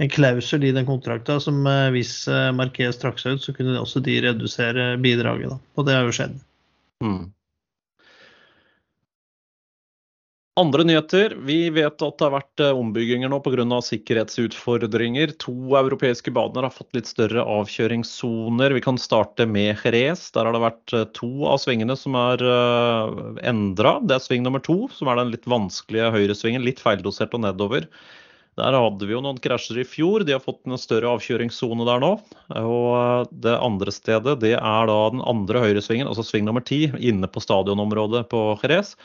en 0.00 0.08
klausul 0.08 0.64
i 0.64 0.72
den 0.72 0.86
kontrakta 0.88 1.36
som 1.40 1.66
eh, 1.68 1.90
hvis 1.92 2.14
eh, 2.28 2.48
Marquez 2.56 2.96
trakk 3.00 3.20
seg 3.20 3.36
ut, 3.36 3.44
så 3.44 3.52
kunne 3.52 3.76
også 3.82 4.00
de 4.04 4.16
redusere 4.24 4.94
bidraget. 5.02 5.52
Da. 5.52 5.60
Og 5.76 5.86
det 5.88 5.98
har 5.98 6.08
jo 6.08 6.14
skjedd. 6.16 6.38
Mm. 7.04 7.26
Andre 10.60 10.86
nyheter. 10.88 11.34
Vi 11.44 11.58
vet 11.72 12.00
at 12.04 12.16
det 12.16 12.24
har 12.26 12.32
vært 12.32 12.62
ombygginger 12.66 13.30
nå 13.32 13.38
pga. 13.44 13.64
sikkerhetsutfordringer. 13.84 15.34
To 15.44 15.54
europeiske 15.78 16.32
baner 16.36 16.66
har 16.66 16.74
fått 16.74 16.96
litt 16.96 17.08
større 17.08 17.44
avkjøringssoner. 17.44 18.74
Vi 18.76 18.82
kan 18.84 19.00
starte 19.00 19.46
med 19.48 19.84
Jerez. 19.84 20.26
Der 20.32 20.48
har 20.48 20.56
det 20.56 20.64
vært 20.64 20.96
to 21.16 21.30
av 21.48 21.60
svingene 21.62 21.96
som 21.96 22.16
er 22.18 22.44
endra. 23.46 23.98
Det 24.04 24.16
er 24.16 24.24
sving 24.26 24.44
nummer 24.44 24.60
to, 24.64 24.82
som 24.96 25.08
er 25.08 25.22
den 25.22 25.32
litt 25.32 25.48
vanskelige 25.48 26.10
høyresvingen. 26.16 26.66
Litt 26.66 26.82
feildosert 26.82 27.36
og 27.36 27.46
nedover. 27.46 27.88
Der 28.58 28.74
hadde 28.74 29.06
vi 29.06 29.14
jo 29.14 29.22
noen 29.24 29.38
krasjer 29.40 29.78
i 29.80 29.86
fjor. 29.86 30.24
De 30.26 30.34
har 30.34 30.42
fått 30.42 30.66
en 30.66 30.78
større 30.80 31.14
avkjøringssone 31.14 31.86
der 31.86 32.02
nå. 32.02 32.10
Og 32.60 33.30
det 33.44 33.56
andre 33.56 33.94
stedet 33.94 34.38
det 34.42 34.56
er 34.58 34.90
da 34.90 34.98
den 35.14 35.22
andre 35.22 35.62
høyresvingen, 35.64 36.10
altså 36.10 36.26
sving 36.26 36.48
nummer 36.48 36.64
ti, 36.66 36.88
inne 36.98 37.30
på 37.30 37.42
stadionområdet 37.44 38.26
på 38.32 38.42
Jerez. 38.62 38.96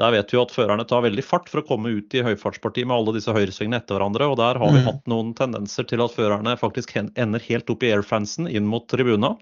Der 0.00 0.12
vet 0.14 0.30
vi 0.32 0.38
jo 0.38 0.44
at 0.46 0.54
førerne 0.54 0.86
tar 0.88 1.02
veldig 1.04 1.24
fart 1.24 1.50
for 1.52 1.60
å 1.60 1.66
komme 1.68 1.92
ut 1.92 2.14
i 2.16 2.22
høyfartspartiet 2.24 2.88
med 2.88 2.96
alle 2.96 3.16
disse 3.18 3.32
høyresvingene 3.34 3.82
etter 3.82 3.98
hverandre. 3.98 4.30
og 4.32 4.38
Der 4.40 4.60
har 4.60 4.72
vi 4.72 4.80
mm. 4.80 4.86
hatt 4.88 5.10
noen 5.10 5.34
tendenser 5.36 5.88
til 5.88 6.04
at 6.04 6.14
førerne 6.14 6.56
faktisk 6.60 6.94
ender 6.96 7.44
helt 7.48 7.72
opp 7.72 7.84
i 7.84 7.92
airfansen 7.92 8.48
inn 8.48 8.68
mot 8.68 8.86
tribuna. 8.88 9.34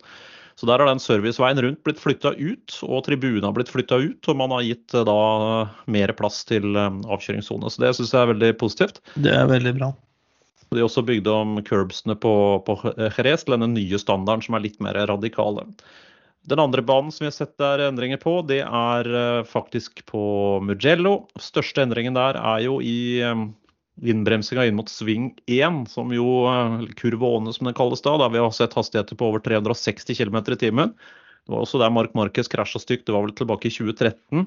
Så 0.60 0.66
der 0.68 0.82
har 0.82 0.90
den 0.90 1.00
serviceveien 1.00 1.60
rundt 1.64 1.80
blitt 1.86 2.00
flytta 2.02 2.34
ut, 2.36 2.74
og 2.84 3.06
tribunen 3.06 3.46
har 3.46 3.54
blitt 3.56 3.70
flytta 3.72 3.96
ut. 3.96 4.28
Og 4.28 4.36
man 4.36 4.52
har 4.52 4.66
gitt 4.66 4.92
eh, 4.92 5.06
da 5.08 5.16
mer 5.88 6.12
plass 6.18 6.42
til 6.48 6.76
eh, 6.76 7.00
avkjøringssone. 7.08 7.72
Så 7.72 7.80
det 7.80 7.94
syns 7.96 8.12
jeg 8.12 8.20
er 8.20 8.32
veldig 8.34 8.50
positivt. 8.60 9.00
Det 9.16 9.32
er 9.32 9.48
veldig 9.48 9.72
bra. 9.78 9.88
De 10.76 10.84
også 10.84 11.02
bygd 11.02 11.26
om 11.32 11.56
curbsene 11.66 12.14
på, 12.20 12.34
på 12.66 12.76
Jerez 13.16 13.46
til 13.46 13.56
denne 13.56 13.70
nye 13.72 13.98
standarden 13.98 14.44
som 14.44 14.58
er 14.58 14.66
litt 14.68 14.76
mer 14.84 15.00
radikale. 15.08 15.64
Den 16.48 16.60
andre 16.62 16.84
banen 16.84 17.08
som 17.12 17.24
vi 17.24 17.30
har 17.30 17.36
sett 17.36 17.56
der 17.60 17.82
endringer 17.88 18.20
på, 18.20 18.36
det 18.48 18.60
er 18.64 19.08
eh, 19.08 19.40
faktisk 19.48 20.04
på 20.12 20.22
Mugello. 20.64 21.22
Største 21.40 21.84
endringen 21.84 22.16
der 22.16 22.36
er 22.36 22.62
jo 22.64 22.78
i 22.84 23.20
eh, 23.24 23.48
innbremsinga 24.02 24.66
inn 24.66 24.78
mot 24.78 24.88
sving 24.88 25.30
1, 25.50 25.84
som 25.92 26.12
jo 26.14 26.26
kurve 27.00 27.32
åne, 27.38 27.52
som 27.56 27.68
det 27.68 27.76
kalles 27.78 28.02
da, 28.04 28.16
der 28.20 28.32
vi 28.32 28.42
har 28.42 28.54
sett 28.56 28.76
hastigheter 28.78 29.18
på 29.18 29.28
over 29.28 29.42
360 29.44 30.16
km 30.16 30.40
i 30.40 30.58
timen. 30.60 30.94
Det 31.44 31.54
var 31.54 31.64
også 31.64 31.80
der 31.80 31.92
Mark 31.92 32.14
Marquez 32.18 32.50
krasja 32.52 32.80
stygt, 32.82 33.06
det 33.08 33.16
var 33.16 33.26
vel 33.26 33.36
tilbake 33.36 33.68
i 33.68 33.74
2013. 33.74 34.46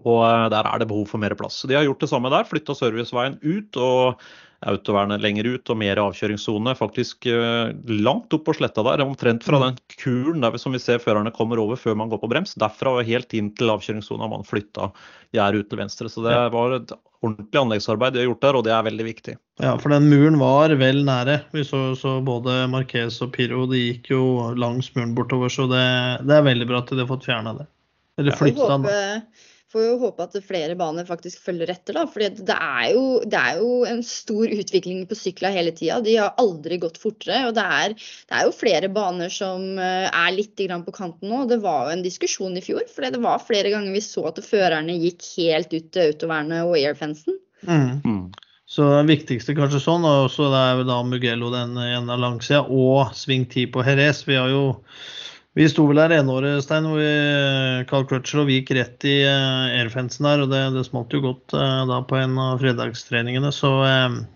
Og 0.00 0.22
der 0.52 0.64
er 0.64 0.80
det 0.80 0.88
behov 0.88 1.04
for 1.10 1.20
mer 1.20 1.34
plass. 1.36 1.60
Så 1.60 1.68
de 1.68 1.76
har 1.76 1.84
gjort 1.84 2.00
det 2.00 2.10
samme 2.12 2.32
der, 2.32 2.48
flytta 2.48 2.76
serviceveien 2.78 3.36
ut 3.44 3.76
og 3.80 4.22
autovernet 4.62 5.22
lenger 5.22 5.48
ut 5.56 5.70
og 5.72 5.78
mer 5.78 5.98
avkjøringssone. 6.02 6.74
Faktisk 6.78 7.26
eh, 7.30 7.72
langt 7.90 8.32
opp 8.34 8.44
på 8.46 8.54
sletta 8.56 8.84
der, 8.86 9.02
omtrent 9.04 9.44
fra 9.46 9.58
mm. 9.58 9.64
den 9.64 9.96
kulen 9.98 10.44
der 10.44 10.58
som 10.60 10.74
vi 10.74 10.80
ser 10.82 11.02
førerne 11.02 11.32
kommer 11.34 11.60
over 11.62 11.80
før 11.80 11.98
man 11.98 12.12
går 12.12 12.22
på 12.22 12.30
brems. 12.30 12.54
Derfra 12.60 12.96
og 12.98 13.08
helt 13.08 13.34
inn 13.36 13.50
til 13.58 13.72
avkjøringssona 13.74 14.30
man 14.30 14.46
flytta 14.46 14.92
gjerdet 15.34 15.64
ut 15.64 15.72
til 15.72 15.82
venstre. 15.82 16.12
Så 16.12 16.24
det 16.26 16.36
var 16.54 16.78
et 16.78 16.94
ordentlig 17.22 17.60
anleggsarbeid 17.60 18.14
de 18.14 18.22
har 18.22 18.30
gjort 18.30 18.46
der, 18.46 18.58
og 18.58 18.66
det 18.66 18.74
er 18.74 18.86
veldig 18.86 19.06
viktig. 19.06 19.36
Ja, 19.62 19.76
for 19.78 19.94
den 19.94 20.08
muren 20.10 20.38
var 20.42 20.74
vel 20.78 21.04
nære. 21.06 21.40
Vi 21.54 21.66
så, 21.66 21.84
så 21.98 22.16
både 22.24 22.64
Marquez 22.70 23.20
og 23.24 23.34
Piro 23.34 23.66
de 23.70 23.82
gikk 23.82 24.12
jo 24.14 24.24
langs 24.58 24.90
muren 24.96 25.14
bortover, 25.18 25.52
så 25.52 25.68
det, 25.70 25.86
det 26.26 26.38
er 26.38 26.50
veldig 26.50 26.70
bra 26.70 26.82
at 26.82 26.90
de 26.94 27.02
har 27.02 27.10
fått 27.10 27.28
fjerna 27.30 27.54
det. 27.60 27.68
Eller 28.20 28.36
flytta 28.36 28.68
den 28.74 28.86
får 29.72 29.84
jo 29.86 29.94
håpe 30.02 30.26
at 30.26 30.36
flere 30.44 30.76
baner 30.78 31.06
faktisk 31.08 31.42
følger 31.46 31.72
etter. 31.72 31.96
da, 31.96 32.04
fordi 32.10 32.44
det 32.44 32.56
er 32.56 32.92
jo, 32.92 33.04
det 33.24 33.40
er 33.40 33.60
jo 33.62 33.70
en 33.88 34.02
stor 34.06 34.52
utvikling 34.52 35.06
på 35.08 35.18
sykla 35.18 35.52
hele 35.54 35.72
tida. 35.76 36.00
De 36.04 36.18
har 36.20 36.36
aldri 36.42 36.78
gått 36.82 37.00
fortere. 37.02 37.46
og 37.48 37.56
det 37.56 37.64
er, 37.64 37.96
det 37.96 38.38
er, 38.38 38.44
jo 38.46 38.54
flere 38.56 38.92
baner 38.92 39.32
som 39.32 39.78
eh, 39.78 40.08
er 40.08 40.36
litt 40.36 40.60
på 40.62 40.94
kanten 40.94 41.32
nå. 41.32 41.44
Det 41.50 41.62
var 41.64 41.88
jo 41.88 41.96
en 41.96 42.04
diskusjon 42.04 42.56
i 42.56 42.64
fjor. 42.64 42.84
for 42.92 43.08
det 43.08 43.22
var 43.22 43.42
flere 43.42 43.72
ganger 43.72 43.92
vi 43.92 44.04
så 44.04 44.28
at 44.30 44.44
førerne 44.44 44.98
gikk 45.00 45.24
helt 45.38 45.72
ut 45.72 45.90
til 45.92 46.12
autovernet 46.12 46.66
og 46.66 46.76
airfensen. 46.76 47.38
Mm. 47.66 48.00
Mm. 48.04 48.24
Så 48.72 48.86
det 48.88 49.08
viktigste 49.10 49.54
kanskje 49.56 49.82
sånn, 49.84 50.04
og 50.08 50.30
så 50.32 50.46
det 50.52 50.60
er 50.60 50.86
da 50.88 51.02
Mugello 51.04 51.50
den 51.52 51.76
ene 51.76 52.16
langsida, 52.16 52.62
og 52.64 53.12
sving 53.16 53.44
10 53.44 53.68
på 53.74 53.84
Jerez. 53.84 54.22
Vi 54.24 54.38
har 54.38 54.48
jo 54.48 54.62
vi 55.58 55.66
sto 55.68 55.84
vel 55.84 56.00
her 56.00 56.14
enåret, 56.16 56.62
Stein, 56.64 56.86
hvor 56.88 56.96
vi, 56.96 57.84
Carl 57.90 58.06
Crutchlow 58.08 58.48
gikk 58.48 58.70
rett 58.72 59.04
i 59.04 59.18
uh, 59.28 59.68
airfensen 59.82 60.24
der. 60.24 60.44
Og 60.44 60.52
det, 60.52 60.62
det 60.72 60.86
smalt 60.86 61.12
jo 61.12 61.20
godt 61.26 61.52
uh, 61.52 61.82
da 61.90 61.98
på 62.08 62.16
en 62.16 62.38
av 62.40 62.62
fredagstreningene. 62.62 63.50
Så 63.52 63.70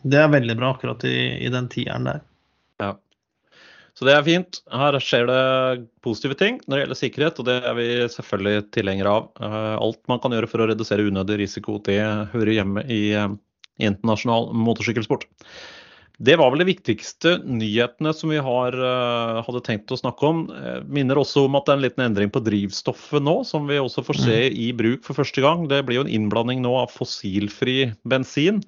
det 0.05 0.21
er 0.21 0.33
veldig 0.35 0.59
bra 0.61 0.75
akkurat 0.75 1.07
i, 1.09 1.17
i, 1.41 1.53
den 1.53 1.71
tieren 1.73 2.09
der. 2.11 2.21
Ja. 2.83 2.91
Så 3.97 4.05
det 4.05 4.13
er 4.13 4.27
fint. 4.27 4.61
Her 4.69 4.99
skjer 5.01 5.25
det 5.31 5.41
positive 6.05 6.37
ting 6.37 6.61
når 6.67 6.75
det 6.75 6.83
gjelder 6.83 7.01
sikkerhet, 7.01 7.41
og 7.41 7.49
det 7.49 7.57
er 7.65 7.79
vi 7.79 7.89
selvfølgelig 8.13 8.67
tilhengere 8.77 9.15
av. 9.17 9.31
alt 9.81 10.03
man 10.13 10.21
kan 10.21 10.37
gjøre 10.37 10.51
for 10.53 10.61
å 10.61 10.69
redusere 10.69 11.09
unødig 11.09 11.41
risiko, 11.47 11.79
det 11.89 12.03
hører 12.35 12.59
hjemme 12.59 12.85
i 12.93 13.01
internasjonal 13.81 14.51
motorsykkelsport. 14.53 15.25
Det 16.17 16.39
var 16.41 16.49
vel 16.49 16.63
de 16.63 16.71
viktigste 16.71 17.35
nyhetene 17.45 18.13
som 18.17 18.31
vi 18.33 18.39
har, 18.41 18.73
uh, 18.81 19.43
hadde 19.45 19.61
tenkt 19.67 19.93
å 19.93 19.99
snakke 20.01 20.25
om. 20.25 20.47
Jeg 20.49 20.87
minner 20.89 21.21
også 21.21 21.45
om 21.45 21.59
at 21.59 21.67
det 21.67 21.75
er 21.75 21.77
en 21.77 21.85
liten 21.85 22.05
endring 22.07 22.33
på 22.33 22.41
drivstoffet 22.47 23.21
nå, 23.21 23.43
som 23.45 23.69
vi 23.69 23.77
også 23.77 24.05
får 24.07 24.23
se 24.23 24.39
mm. 24.47 24.57
i 24.65 24.71
bruk 24.79 25.05
for 25.05 25.19
første 25.19 25.45
gang. 25.45 25.67
Det 25.69 25.83
blir 25.85 26.01
jo 26.01 26.07
en 26.07 26.15
innblanding 26.17 26.65
nå 26.65 26.73
av 26.81 26.95
fossilfri 26.95 27.91
bensin. 28.09 28.63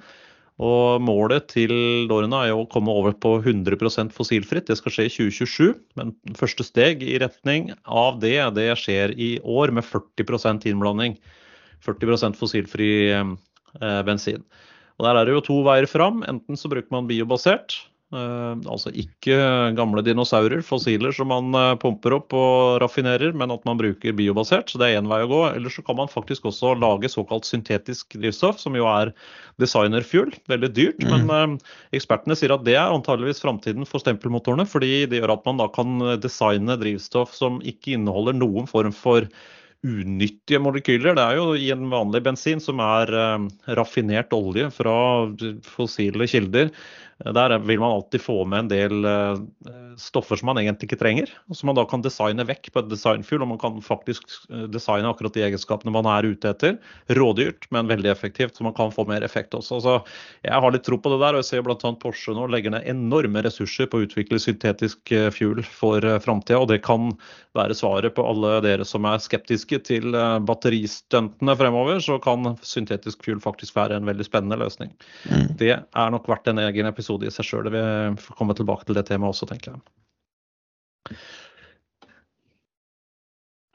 Og 0.58 0.98
målet 1.06 1.46
til 1.52 1.72
årene 2.10 2.42
er 2.42 2.50
jo 2.50 2.64
å 2.64 2.70
komme 2.70 2.90
over 2.90 3.14
på 3.14 3.36
100% 3.38 4.10
fossilfritt. 4.14 4.66
Det 4.66 4.76
skal 4.80 4.94
skje 4.94 5.06
i 5.06 5.12
2027. 5.14 5.68
Men 6.00 6.12
første 6.36 6.66
steg 6.66 7.04
i 7.06 7.14
retning 7.22 7.70
av 7.86 8.18
det, 8.20 8.36
det 8.58 8.72
skjer 8.80 9.14
i 9.14 9.36
år 9.46 9.72
med 9.76 9.86
40% 9.86 10.66
innblanding. 10.66 11.14
40% 11.86 12.36
fossilfri 12.36 12.90
eh, 13.14 14.02
bensin. 14.04 14.42
Og 14.98 15.06
Der 15.06 15.14
er 15.14 15.28
det 15.28 15.36
jo 15.36 15.44
to 15.46 15.60
veier 15.66 15.86
fram. 15.86 16.24
Enten 16.26 16.58
så 16.58 16.70
bruker 16.70 16.90
man 16.90 17.06
biobasert, 17.06 17.76
eh, 18.10 18.54
altså 18.66 18.90
ikke 18.90 19.36
gamle 19.78 20.02
dinosaurer, 20.02 20.58
fossiler 20.66 21.14
som 21.14 21.30
man 21.30 21.54
uh, 21.54 21.76
pumper 21.78 22.16
opp 22.16 22.34
og 22.34 22.80
raffinerer, 22.82 23.30
men 23.30 23.54
at 23.54 23.62
man 23.68 23.78
bruker 23.78 24.16
biobasert. 24.18 24.72
så 24.72 24.80
Det 24.80 24.88
er 24.88 24.98
én 24.98 25.10
vei 25.10 25.20
å 25.22 25.28
gå. 25.30 25.42
Eller 25.52 25.70
så 25.70 25.84
kan 25.86 26.00
man 26.00 26.10
faktisk 26.10 26.48
også 26.50 26.74
lage 26.82 27.10
såkalt 27.12 27.46
syntetisk 27.46 28.18
drivstoff, 28.18 28.58
som 28.58 28.74
jo 28.74 28.88
er 28.90 29.12
designerfuel. 29.62 30.34
Veldig 30.50 30.72
dyrt, 30.74 30.98
mm. 30.98 31.14
men 31.14 31.54
eh, 31.54 31.76
ekspertene 32.00 32.34
sier 32.38 32.56
at 32.56 32.66
det 32.66 32.74
er 32.74 32.90
antageligvis 32.90 33.44
framtiden 33.44 33.86
for 33.86 34.02
stempelmotorene. 34.02 34.66
Fordi 34.66 35.06
det 35.06 35.22
gjør 35.22 35.36
at 35.36 35.46
man 35.46 35.62
da 35.62 35.70
kan 35.70 36.02
designe 36.18 36.74
drivstoff 36.82 37.38
som 37.38 37.62
ikke 37.62 37.94
inneholder 37.94 38.34
noen 38.34 38.66
form 38.66 38.90
for 38.90 39.30
unyttige 39.86 40.60
molekyler. 40.62 41.14
Det 41.14 41.24
er 41.24 41.38
jo 41.38 41.52
i 41.54 41.68
en 41.74 41.86
vanlig 41.92 42.22
bensin 42.26 42.62
som 42.62 42.80
er 42.82 43.12
raffinert 43.78 44.34
olje 44.34 44.70
fra 44.74 44.96
fossile 45.66 46.26
kilder. 46.30 46.72
Der 47.24 47.58
vil 47.58 47.80
man 47.80 47.90
alltid 47.90 48.20
få 48.22 48.44
med 48.46 48.58
en 48.58 48.68
del 48.70 49.04
eh, 49.04 49.38
stoffer 49.98 50.38
som 50.38 50.46
man 50.52 50.60
egentlig 50.60 50.86
ikke 50.86 51.00
trenger, 51.00 51.30
og 51.50 51.58
som 51.58 51.66
man 51.66 51.74
da 51.74 51.82
kan 51.90 52.04
designe 52.04 52.44
vekk 52.46 52.70
på 52.70 52.84
et 52.84 52.90
designfuel. 52.92 53.42
Og 53.42 53.50
man 53.50 53.58
kan 53.58 53.80
faktisk 53.82 54.36
eh, 54.52 54.68
designe 54.70 55.10
akkurat 55.10 55.34
de 55.34 55.42
egenskapene 55.48 55.94
man 55.94 56.06
er 56.06 56.28
ute 56.30 56.52
etter. 56.52 56.76
Rådyrt, 57.18 57.66
men 57.74 57.90
veldig 57.90 58.12
effektivt, 58.12 58.54
så 58.54 58.66
man 58.66 58.76
kan 58.76 58.94
få 58.94 59.02
mer 59.10 59.26
effekt 59.26 59.56
også. 59.58 59.80
Så 59.82 59.96
jeg 60.46 60.54
har 60.54 60.74
litt 60.74 60.86
tro 60.86 61.00
på 61.02 61.10
det 61.10 61.18
der, 61.24 61.34
og 61.34 61.42
jeg 61.42 61.48
ser 61.50 61.66
bl.a. 61.66 61.90
Porsche 61.98 62.36
nå 62.38 62.46
legger 62.54 62.76
ned 62.76 62.86
enorme 62.86 63.42
ressurser 63.42 63.90
på 63.90 63.98
å 63.98 64.06
utvikle 64.06 64.38
syntetisk 64.38 65.10
eh, 65.10 65.26
fuel 65.34 65.64
for 65.66 66.06
framtida, 66.22 66.62
og 66.62 66.70
det 66.70 66.84
kan 66.86 67.10
være 67.58 67.74
svaret 67.74 68.14
på 68.14 68.22
alle 68.22 68.60
dere 68.62 68.86
som 68.86 69.02
er 69.10 69.18
skeptiske 69.18 69.80
til 69.88 70.14
batteristuntene 70.46 71.58
fremover. 71.58 71.98
Så 72.04 72.20
kan 72.22 72.52
syntetisk 72.62 73.26
fuel 73.26 73.42
faktisk 73.42 73.74
være 73.74 73.98
en 73.98 74.06
veldig 74.06 74.28
spennende 74.28 74.60
løsning. 74.62 74.94
Mm. 75.26 75.48
Det 75.58 75.74
er 75.74 76.14
nok 76.14 76.30
verdt 76.30 76.52
en 76.52 76.62
egen 76.62 76.86
episode 76.86 77.07
episode 77.08 77.28
i 77.28 77.32
seg 77.32 77.46
sjøl. 77.46 77.70
Vi 77.72 77.80
får 78.20 78.36
komme 78.36 78.56
tilbake 78.56 78.84
til 78.86 78.98
det 78.98 79.06
temaet 79.08 79.32
også, 79.32 79.48
tenker 79.48 79.72
jeg. 79.72 81.16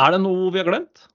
Er 0.03 0.13
det 0.13 0.21
noe 0.21 0.51
vi 0.53 0.61
har 0.61 0.69
glemt? 0.69 1.07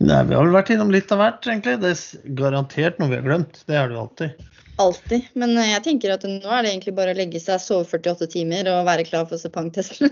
Nei, 0.00 0.22
vi 0.24 0.34
har 0.36 0.46
vel 0.46 0.54
vært 0.54 0.70
innom 0.72 0.92
litt 0.92 1.10
av 1.12 1.20
hvert, 1.20 1.44
egentlig. 1.44 1.76
Det 1.82 1.90
er 1.92 2.34
garantert 2.38 3.00
noe 3.00 3.10
vi 3.10 3.18
har 3.18 3.26
glemt. 3.26 3.62
Det 3.68 3.76
er 3.76 3.90
det 3.90 3.98
jo 3.98 4.04
alltid. 4.06 4.46
Alltid. 4.80 5.26
Men 5.36 5.50
eh, 5.58 5.74
jeg 5.74 5.82
tenker 5.84 6.14
at 6.14 6.22
nå 6.24 6.38
er 6.40 6.62
det 6.64 6.70
egentlig 6.70 6.94
bare 6.96 7.12
å 7.12 7.16
legge 7.18 7.36
seg, 7.42 7.58
sove 7.60 7.84
48 7.84 8.26
timer 8.32 8.64
og 8.72 8.86
være 8.88 9.04
klar 9.04 9.26
for 9.28 9.36
sepangtesten. 9.40 10.08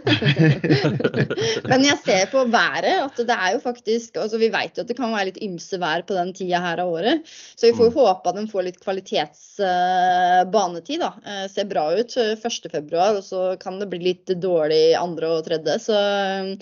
Men 1.70 1.84
jeg 1.86 1.96
ser 2.02 2.26
på 2.28 2.44
været 2.52 3.00
at 3.06 3.16
det 3.30 3.36
er 3.36 3.50
jo 3.54 3.60
faktisk 3.64 4.16
altså 4.20 4.36
Vi 4.42 4.50
vet 4.52 4.76
jo 4.76 4.82
at 4.84 4.90
det 4.90 4.98
kan 4.98 5.14
være 5.14 5.28
litt 5.30 5.44
ymse 5.46 5.76
vær 5.80 6.00
på 6.04 6.12
den 6.18 6.30
tida 6.36 6.58
her 6.64 6.78
av 6.84 6.88
året. 6.98 7.16
Så 7.56 7.62
vi 7.70 7.76
får 7.78 7.88
mm. 7.94 7.96
håpe 7.96 8.28
at 8.28 8.38
den 8.42 8.52
får 8.52 8.62
litt 8.68 8.80
kvalitetsbanetid. 8.84 11.00
Uh, 11.00 11.04
da. 11.06 11.10
Uh, 11.24 11.46
ser 11.48 11.72
bra 11.72 11.84
ut 11.96 12.12
1.2, 12.12 12.92
og 12.92 13.24
så 13.24 13.56
kan 13.62 13.80
det 13.80 13.88
bli 13.88 14.00
litt 14.10 14.28
dårlig 14.36 14.92
andre 15.00 15.32
og 15.38 15.44
tredje. 15.48 15.80
Så 15.88 15.96
um, 15.96 16.60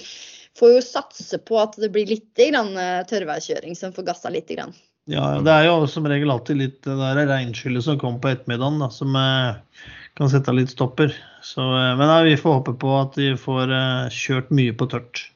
får 0.56 0.68
jo 0.76 0.90
satse 0.94 1.36
på 1.42 1.54
at 1.58 1.74
det 1.82 1.90
blir 1.94 2.06
litt 2.14 2.34
grann, 2.38 2.72
tørrværskjøring 3.10 3.74
som 3.74 3.90
får 3.96 4.04
gassa 4.14 4.30
litt. 4.30 4.46
Grann. 4.54 4.74
Ja, 5.06 5.26
det 5.38 5.52
er 5.52 5.68
jo 5.68 5.86
som 5.90 6.06
regel 6.10 6.32
alltid 6.34 6.58
litt 6.58 6.80
det 6.82 6.96
der 6.98 7.28
regnskyllet 7.30 7.84
som 7.86 7.98
kommer 8.00 8.18
på 8.22 8.32
ettermiddagen, 8.32 8.80
da, 8.82 8.88
som 8.90 9.14
eh, 9.14 9.84
kan 10.18 10.32
sette 10.32 10.54
litt 10.56 10.72
stopper. 10.72 11.14
Så, 11.46 11.62
eh, 11.62 11.92
men 11.98 12.10
ja, 12.10 12.18
vi 12.26 12.34
får 12.40 12.58
håpe 12.58 12.74
på 12.82 12.90
at 12.98 13.14
de 13.18 13.30
får 13.38 13.74
eh, 13.76 14.08
kjørt 14.10 14.50
mye 14.50 14.74
på 14.74 14.88
tørt. 14.90 15.28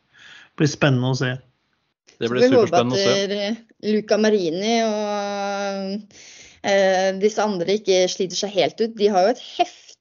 Det 0.51 0.65
blir 0.65 0.73
spennende 0.73 1.13
å 1.13 1.19
se. 1.21 1.37
Det 2.19 2.29
blir 2.33 2.49
superspennende 2.49 2.99
å 2.99 3.01
se. 3.01 3.15
Vi 3.15 3.39
håper 3.39 3.53
at 3.53 3.93
Luca 3.95 4.19
Marini 4.21 4.75
og 4.85 6.19
eh, 6.67 7.11
disse 7.23 7.47
andre 7.47 7.79
ikke 7.79 8.03
sliter 8.11 8.43
seg 8.43 8.59
helt 8.59 8.83
ut. 8.83 8.99
De 8.99 9.13
har 9.15 9.29
jo 9.29 9.37
et 9.37 9.45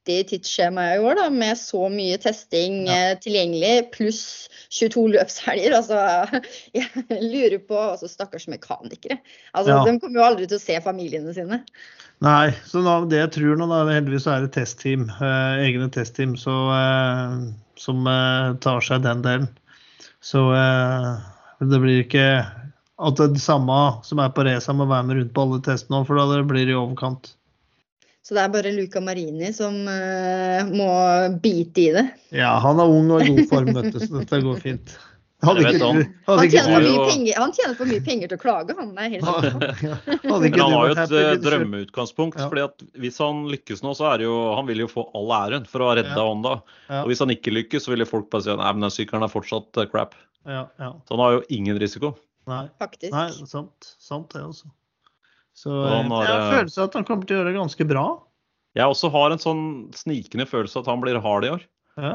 heftig 0.10 0.30
tidsskjema 0.30 0.96
i 0.96 1.00
år 1.00 1.16
da, 1.16 1.30
med 1.30 1.58
så 1.58 1.90
mye 1.90 2.18
testing 2.18 2.88
ja. 2.88 3.16
tilgjengelig, 3.22 3.92
pluss 3.94 4.50
22 4.70 5.08
løpshelger. 5.16 5.74
Altså, 5.80 6.00
jeg 6.74 6.90
lurer 7.22 7.60
på 7.60 7.78
altså, 7.78 8.08
Stakkars 8.08 8.48
mekanikere. 8.48 9.20
Altså, 9.54 9.72
ja. 9.72 9.86
De 9.86 10.00
kommer 10.00 10.20
jo 10.20 10.26
aldri 10.26 10.48
til 10.48 10.58
å 10.58 10.62
se 10.64 10.78
familiene 10.84 11.34
sine. 11.34 11.62
Nei, 12.20 12.52
så 12.68 12.82
da, 12.84 13.00
det 13.08 13.22
jeg 13.22 13.32
tror 13.38 13.60
nå, 13.60 13.70
da, 13.72 13.86
heldigvis 13.88 14.28
er 14.28 14.44
det 14.44 14.54
testteam, 14.58 15.08
eh, 15.24 15.64
egne 15.70 15.88
testteam 15.94 16.36
så, 16.40 16.56
eh, 16.76 17.36
som 17.80 18.08
eh, 18.10 18.56
tar 18.64 18.84
seg 18.84 19.06
den 19.06 19.24
delen. 19.24 19.48
Så 20.20 20.50
eh, 20.52 21.14
det 21.64 21.80
blir 21.80 22.04
ikke 22.04 22.28
at 23.00 23.22
det 23.22 23.40
samme 23.40 23.80
som 24.04 24.20
er 24.20 24.34
på 24.36 24.44
race, 24.44 24.74
må 24.76 24.90
være 24.90 25.08
med 25.08 25.22
rundt 25.22 25.36
på 25.36 25.46
alle 25.46 25.62
testene, 25.64 26.04
for 26.04 26.20
da 26.20 26.42
blir 26.44 26.68
det 26.68 26.76
i 26.76 26.80
overkant. 26.82 27.32
Så 28.26 28.36
det 28.36 28.42
er 28.44 28.52
bare 28.54 28.72
Luca 28.76 29.02
Marini 29.02 29.52
som 29.56 29.76
uh, 29.88 30.66
må 30.68 30.90
bite 31.42 31.86
i 31.86 31.92
det. 31.96 32.08
Ja, 32.36 32.58
han 32.62 32.82
er 32.82 32.92
ung 32.92 33.08
og 33.16 33.24
i 33.24 33.32
god 33.32 33.46
form, 33.50 33.72
vet 33.78 33.94
du, 33.96 34.02
så 34.04 34.20
dette 34.20 34.42
går 34.44 34.60
fint. 34.64 34.98
Hadde 35.40 35.62
ikke, 35.64 35.80
han, 35.80 36.02
hadde 36.28 36.42
han, 36.42 36.50
tjener 36.52 36.84
ikke, 36.84 37.04
penger, 37.08 37.38
han, 37.40 37.52
tjener 37.56 37.76
for 37.80 37.88
mye 37.88 38.04
penger 38.04 38.28
til 38.28 38.36
å 38.36 38.42
klage, 38.42 38.74
han 38.76 38.90
er 39.00 39.14
helt 39.14 39.28
sikker 39.30 39.86
ja, 39.88 40.40
Men 40.44 40.58
han 40.60 40.74
har 40.76 40.90
jo 40.90 40.96
et 40.98 41.14
uh, 41.16 41.28
drømmeutgangspunkt. 41.46 42.42
Ja. 42.42 42.50
fordi 42.52 42.66
at 42.66 42.84
Hvis 43.00 43.22
han 43.24 43.46
lykkes 43.48 43.86
nå, 43.86 43.94
så 43.96 44.10
er 44.12 44.20
det 44.20 44.28
jo 44.28 44.36
Han 44.58 44.68
vil 44.68 44.84
jo 44.84 44.90
få 44.92 45.06
all 45.16 45.32
æren 45.38 45.70
for 45.70 45.86
å 45.86 45.94
ha 45.94 45.96
redda 46.02 46.18
ja. 46.18 46.26
Honda. 46.28 46.58
Og 47.00 47.08
hvis 47.14 47.24
han 47.24 47.32
ikke 47.32 47.56
lykkes, 47.56 47.88
så 47.88 47.96
vil 47.96 48.04
folk 48.10 48.28
bare 48.34 48.50
si 48.50 48.52
at 48.52 48.66
den 48.68 48.92
sykkelen 48.92 49.24
er 49.24 49.32
fortsatt 49.32 49.80
uh, 49.80 49.88
crap. 49.88 50.18
Ja, 50.44 50.66
ja. 50.76 50.92
Så 51.08 51.16
han 51.16 51.24
har 51.24 51.38
jo 51.38 51.46
ingen 51.56 51.80
risiko. 51.80 52.18
Nei, 52.50 52.66
Faktisk. 52.82 53.14
Nei 53.16 53.30
sant, 53.48 53.94
sant 54.02 54.36
det, 54.36 54.44
altså. 54.44 54.68
Så 55.60 55.76
har, 55.76 56.06
jeg 56.08 56.32
har 56.32 56.46
eh, 56.46 56.52
følelse 56.56 56.80
av 56.80 56.90
at 56.90 56.98
han 57.00 57.06
kommer 57.08 57.28
til 57.28 57.36
å 57.36 57.40
gjøre 57.42 57.52
det 57.52 57.60
ganske 57.60 57.88
bra. 57.90 58.06
Jeg 58.78 58.94
også 58.94 59.10
har 59.12 59.34
en 59.34 59.42
sånn 59.42 59.64
snikende 59.98 60.46
følelse 60.48 60.80
at 60.80 60.88
han 60.88 61.02
blir 61.04 61.20
hard 61.24 61.48
i 61.48 61.52
år. 61.58 61.66
Ja. 62.00 62.14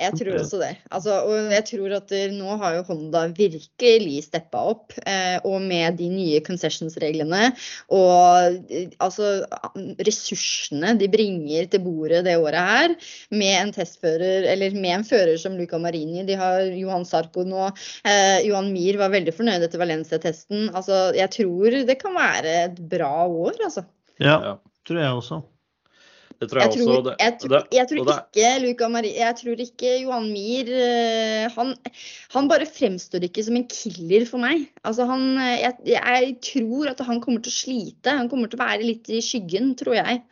Jeg 0.00 0.16
tror 0.16 0.38
også 0.40 0.60
det. 0.62 0.70
Altså, 0.88 1.16
og 1.28 1.50
jeg 1.52 1.64
tror 1.68 1.94
at 1.98 2.14
nå 2.32 2.56
har 2.62 2.76
jo 2.78 2.84
Honda 2.88 3.26
virkelig 3.36 4.24
steppa 4.26 4.62
opp. 4.72 4.94
Eh, 5.04 5.36
og 5.44 5.60
med 5.62 5.98
de 6.00 6.08
nye 6.12 6.40
concessions-reglene 6.44 7.50
og 7.94 8.70
eh, 8.72 8.88
altså 9.02 9.44
ressursene 10.00 10.94
de 11.00 11.10
bringer 11.12 11.68
til 11.70 11.84
bordet 11.84 12.24
det 12.26 12.38
året 12.40 12.70
her, 12.70 12.96
med 13.34 13.54
en 13.58 13.74
testfører, 13.74 14.48
eller 14.52 14.74
med 14.76 15.00
en 15.00 15.06
fører 15.06 15.36
som 15.40 15.58
Luca 15.58 15.80
Marini. 15.82 16.24
De 16.28 16.38
har 16.40 16.64
Johan 16.76 17.06
Sarko 17.08 17.44
nå. 17.46 17.68
Eh, 18.08 18.40
Johan 18.48 18.72
Mir 18.74 19.00
var 19.00 19.12
veldig 19.14 19.36
fornøyd 19.36 19.66
etter 19.66 19.82
Valencia-testen. 19.82 20.68
Altså, 20.72 21.10
jeg 21.18 21.32
tror 21.36 21.80
det 21.88 22.00
kan 22.00 22.16
være 22.16 22.58
et 22.66 22.84
bra 22.90 23.14
år, 23.26 23.60
altså. 23.68 23.84
Ja, 24.20 24.58
tror 24.88 25.00
jeg 25.00 25.16
også. 25.22 25.42
Det 26.40 26.46
tror 26.48 26.62
jeg, 26.62 26.70
jeg 26.72 26.80
tror, 26.80 26.94
også. 26.96 27.12
jeg, 27.20 27.32
tror, 27.36 27.64
jeg 27.76 27.88
tror 27.90 28.12
ikke 28.16 28.50
Luca 28.62 28.86
Marie, 28.88 29.12
jeg 29.12 29.36
tror 29.36 29.60
ikke 29.60 29.90
Johan 30.00 30.28
Mir 30.32 30.70
eh, 30.72 31.50
han, 31.52 31.74
han, 32.32 32.48
bare 32.48 32.64
fremstår 32.64 33.26
ikke 33.26 33.44
som 33.44 33.58
en 33.58 33.66
killer 33.68 34.24
for 34.28 34.40
meg. 34.40 34.64
Altså 34.80 35.04
han, 35.10 35.26
jeg, 35.36 35.74
jeg, 35.92 36.30
tror 36.46 36.94
at 36.94 37.02
han 37.04 37.20
kommer 37.20 37.44
til 37.44 37.52
å 37.52 37.58
slite. 37.58 38.16
Han 38.22 38.32
kommer 38.32 38.48
til 38.48 38.56
å 38.56 38.62
være 38.62 38.88
litt 38.88 39.12
i 39.12 39.20
skyggen, 39.24 39.74
tror 39.76 39.98
jeg. 40.00 40.22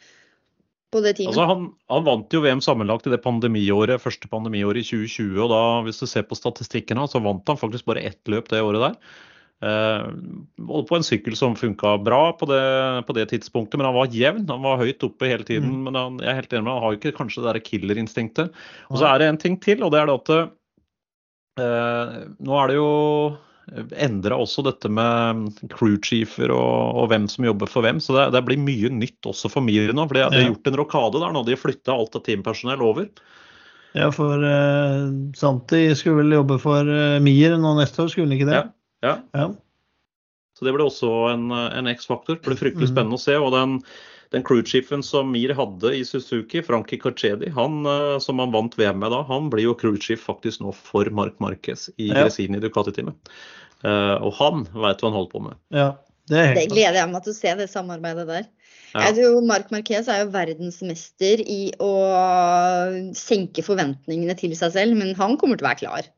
På 0.88 1.04
det 1.04 1.18
teamet. 1.18 1.34
Altså 1.34 1.44
han, 1.50 1.68
han, 1.92 2.04
vant 2.08 2.32
jo 2.32 2.40
VM 2.40 2.64
sammenlagt 2.64 3.04
i 3.04 3.12
det 3.12 3.20
pandemiåret, 3.20 4.00
første 4.00 4.32
pandemiåret 4.32 4.80
i 4.80 4.88
2020. 4.88 5.42
og 5.44 5.52
da, 5.52 5.62
Hvis 5.84 6.00
du 6.00 6.08
ser 6.08 6.24
på 6.24 6.40
statistikken, 6.40 7.04
så 7.04 7.20
vant 7.20 7.52
han 7.52 7.60
faktisk 7.60 7.84
bare 7.90 8.08
ett 8.08 8.32
løp 8.32 8.48
det 8.48 8.64
året 8.64 8.86
der. 8.86 9.18
Eh, 9.58 10.06
på 10.86 10.96
en 10.96 11.02
sykkel 11.06 11.34
som 11.36 11.56
funka 11.58 11.96
bra 11.98 12.32
på 12.38 12.46
det, 12.46 12.62
på 13.08 13.16
det, 13.16 13.26
tidspunktet, 13.32 13.78
men 13.78 13.88
han 13.88 13.96
var 13.96 14.14
jevn. 14.14 14.46
Han 14.50 14.62
var 14.62 14.78
høyt 14.82 15.02
oppe 15.06 15.30
hele 15.30 15.46
tiden. 15.46 15.72
Mm. 15.72 15.82
Men 15.88 15.98
han, 15.98 16.20
jeg 16.22 16.30
er 16.30 16.40
helt 16.42 16.54
enig 16.54 16.66
med 16.66 16.72
han 16.76 16.84
har 16.84 16.94
jo 16.94 17.00
ikke 17.00 17.16
kanskje 17.18 17.44
det 17.48 17.64
killerinstinktet. 17.66 18.54
Og 18.92 19.00
så 19.00 19.10
er 19.10 19.18
det 19.18 19.32
en 19.32 19.42
ting 19.42 19.58
til, 19.62 19.82
og 19.82 19.92
det 19.94 20.02
er 20.02 20.10
det 20.10 20.16
at 20.22 20.32
eh, 21.64 22.16
nå 22.38 22.58
er 22.62 22.70
det 22.70 22.78
jo 22.78 22.88
endra 24.00 24.38
også 24.40 24.62
dette 24.64 24.88
med 24.88 25.50
crewchiefer 25.74 26.48
og, 26.54 27.02
og, 27.02 27.10
hvem 27.10 27.26
som 27.28 27.44
jobber 27.44 27.68
for 27.68 27.84
hvem. 27.84 27.98
Så 28.00 28.14
det, 28.16 28.30
det 28.36 28.44
blir 28.46 28.62
mye 28.62 28.92
nytt 28.94 29.28
også 29.28 29.50
for 29.52 29.64
Miri 29.64 29.92
nå. 29.92 30.06
For 30.06 30.16
de 30.16 30.24
har 30.24 30.46
gjort 30.46 30.70
en 30.70 30.78
rokade 30.80 31.20
der 31.20 31.34
nå. 31.34 31.44
De 31.44 31.58
flytta 31.58 31.98
alt 31.98 32.16
av 32.16 32.24
teampersonell 32.24 32.86
over. 32.86 33.10
Ja, 33.96 34.10
for 34.12 34.40
uh, 34.44 35.08
Santi 35.36 35.88
skulle 35.96 36.22
vel 36.22 36.36
jobbe 36.36 36.58
for 36.62 36.86
uh, 36.86 37.18
Mier 37.24 37.56
nå 37.58 37.72
neste 37.78 38.04
år, 38.04 38.10
skulle 38.12 38.28
han 38.28 38.36
ikke 38.36 38.48
det? 38.50 38.58
Ja. 38.60 38.66
Ja. 39.04 39.18
ja. 39.36 39.48
Så 40.58 40.66
det 40.66 40.74
ble 40.74 40.86
også 40.88 41.10
en, 41.32 41.50
en 41.54 41.90
X-faktor. 41.92 42.40
Det 42.40 42.48
ble 42.48 42.58
fryktelig 42.58 42.88
mm. 42.88 42.94
spennende 42.94 43.18
å 43.18 43.22
se. 43.22 43.36
og 43.38 43.52
den 43.56 43.82
den 44.28 44.42
crewchifen 44.44 45.00
som 45.00 45.30
Mir 45.32 45.54
hadde 45.56 45.88
i 45.96 46.02
Suzuki, 46.04 46.60
Franki 46.60 46.98
Carcedi, 47.00 47.48
han 47.56 47.86
som 48.20 48.42
han 48.42 48.52
vant 48.52 48.74
VM 48.76 48.98
med 49.00 49.14
da, 49.14 49.22
han 49.24 49.46
blir 49.48 49.70
jo 49.70 49.76
crewchief 49.80 50.20
faktisk 50.20 50.60
nå 50.60 50.74
for 50.76 51.08
Mark 51.16 51.38
Marquez 51.40 51.86
i 51.96 52.10
ja. 52.10 52.26
Gresini 52.26 52.60
Ducati-teamet. 52.60 53.32
Og 54.20 54.28
han 54.36 54.66
veit 54.68 55.00
hva 55.00 55.08
han 55.08 55.16
holder 55.16 55.32
på 55.32 55.42
med. 55.46 55.56
Ja, 55.72 55.88
det, 56.28 56.44
det 56.58 56.66
gleder 56.74 57.00
jeg 57.00 57.10
meg 57.10 57.24
til 57.24 57.32
å 57.32 57.38
se, 57.38 57.54
det 57.56 57.70
samarbeidet 57.72 58.26
der. 58.28 58.46
Ja. 58.92 59.08
Jeg 59.08 59.18
tror 59.18 59.44
Mark 59.48 59.72
Marquez 59.72 60.08
er 60.08 60.22
jo 60.22 60.30
verdensmester 60.32 61.40
i 61.44 61.60
å 61.84 61.92
senke 63.16 63.64
forventningene 63.64 64.36
til 64.38 64.54
seg 64.56 64.74
selv, 64.76 64.96
men 65.00 65.16
han 65.16 65.36
kommer 65.40 65.60
til 65.60 65.66
å 65.66 65.70
være 65.70 65.82
klar. 65.82 66.08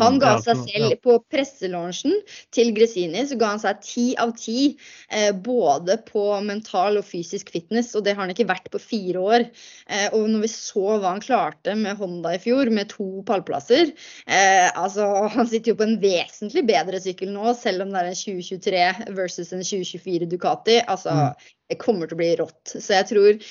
Han 0.00 0.18
ga 0.22 0.34
seg 0.44 0.62
selv 0.66 0.94
på 1.04 1.16
presselaunchen 1.32 2.16
til 2.54 2.72
Gresini 2.76 3.24
så 3.28 3.38
ga 3.40 3.52
han 3.54 3.62
seg 3.62 3.82
ti 3.84 4.06
av 4.20 4.34
ti. 4.38 4.72
Eh, 5.10 5.30
både 5.32 5.98
på 6.08 6.24
mental 6.44 7.00
og 7.00 7.06
fysisk 7.08 7.52
fitness, 7.54 7.94
og 7.98 8.04
det 8.06 8.14
har 8.14 8.24
han 8.24 8.34
ikke 8.34 8.48
vært 8.48 8.70
på 8.72 8.80
fire 8.82 9.22
år. 9.22 9.46
Eh, 9.88 10.08
og 10.16 10.28
når 10.30 10.46
vi 10.46 10.52
så 10.52 10.98
hva 10.98 11.14
han 11.14 11.24
klarte 11.24 11.76
med 11.78 11.98
Honda 12.00 12.34
i 12.36 12.42
fjor, 12.42 12.70
med 12.74 12.90
to 12.92 13.22
pallplasser 13.28 13.88
eh, 13.88 14.68
altså 14.78 15.06
Han 15.34 15.48
sitter 15.48 15.72
jo 15.72 15.78
på 15.78 15.86
en 15.86 15.98
vesentlig 16.02 16.64
bedre 16.68 17.00
sykkel 17.02 17.32
nå, 17.34 17.52
selv 17.58 17.84
om 17.84 17.94
det 17.94 18.02
er 18.02 18.12
en 18.12 18.18
2023 18.18 19.14
versus 19.16 19.52
en 19.54 19.64
2024 19.64 20.28
Ducati. 20.30 20.78
Altså, 20.84 21.14
mm. 21.14 21.50
det 21.72 21.80
kommer 21.82 22.08
til 22.08 22.18
å 22.18 22.22
bli 22.22 22.30
rått. 22.40 22.76
Så 22.76 22.94
jeg 22.96 23.10
tror 23.12 23.42